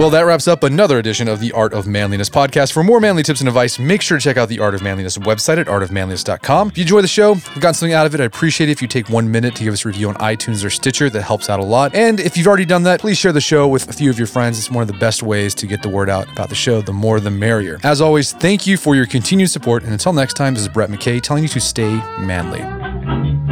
Well, 0.02 0.10
that 0.10 0.22
wraps 0.22 0.48
up 0.48 0.64
another 0.64 0.98
edition 0.98 1.28
of 1.28 1.38
the 1.38 1.52
Art 1.52 1.72
of 1.72 1.86
Manliness 1.86 2.28
podcast. 2.28 2.72
For 2.72 2.82
more 2.82 2.98
manly 2.98 3.22
tips 3.22 3.38
and 3.38 3.46
advice, 3.46 3.78
make 3.78 4.02
sure 4.02 4.18
to 4.18 4.20
check 4.20 4.36
out 4.36 4.48
the 4.48 4.58
Art 4.58 4.74
of 4.74 4.82
Manliness 4.82 5.16
website 5.16 5.58
at 5.58 5.68
artofmanliness.com. 5.68 6.70
If 6.70 6.78
you 6.78 6.82
enjoy 6.82 7.02
the 7.02 7.06
show, 7.06 7.34
you've 7.34 7.60
gotten 7.60 7.74
something 7.74 7.92
out 7.92 8.04
of 8.04 8.12
it, 8.12 8.20
I'd 8.20 8.24
appreciate 8.24 8.68
it 8.68 8.72
if 8.72 8.82
you 8.82 8.88
take 8.88 9.08
one 9.08 9.30
minute 9.30 9.54
to 9.54 9.62
give 9.62 9.72
us 9.72 9.84
a 9.84 9.88
review 9.88 10.08
on 10.08 10.16
iTunes 10.16 10.64
or 10.64 10.70
Stitcher. 10.70 11.08
That 11.08 11.22
helps 11.22 11.48
out 11.48 11.60
a 11.60 11.64
lot. 11.64 11.94
And 11.94 12.18
if 12.18 12.36
you've 12.36 12.48
already 12.48 12.64
done 12.64 12.82
that, 12.82 12.98
please 12.98 13.16
share 13.16 13.30
the 13.30 13.40
show 13.40 13.68
with 13.68 13.88
a 13.88 13.92
few 13.92 14.10
of 14.10 14.18
your 14.18 14.26
friends. 14.26 14.58
It's 14.58 14.72
one 14.72 14.82
of 14.82 14.88
the 14.88 14.98
best 14.98 15.22
ways 15.22 15.54
to 15.54 15.68
get 15.68 15.82
the 15.82 15.88
word 15.88 16.10
out 16.10 16.28
about 16.32 16.48
the 16.48 16.56
show. 16.56 16.82
The 16.82 16.92
more, 16.92 17.20
the 17.20 17.30
merrier. 17.30 17.78
As 17.84 18.00
always, 18.00 18.32
thank 18.32 18.66
you 18.66 18.76
for 18.76 18.96
your 18.96 19.06
continued 19.06 19.50
support. 19.50 19.84
And 19.84 19.92
until 19.92 20.12
next 20.12 20.34
time, 20.34 20.54
this 20.54 20.64
is 20.64 20.68
Brett 20.68 20.90
McKay 20.90 21.22
telling 21.22 21.44
you 21.44 21.48
to 21.50 21.60
stay 21.60 21.94
manly. 22.18 23.51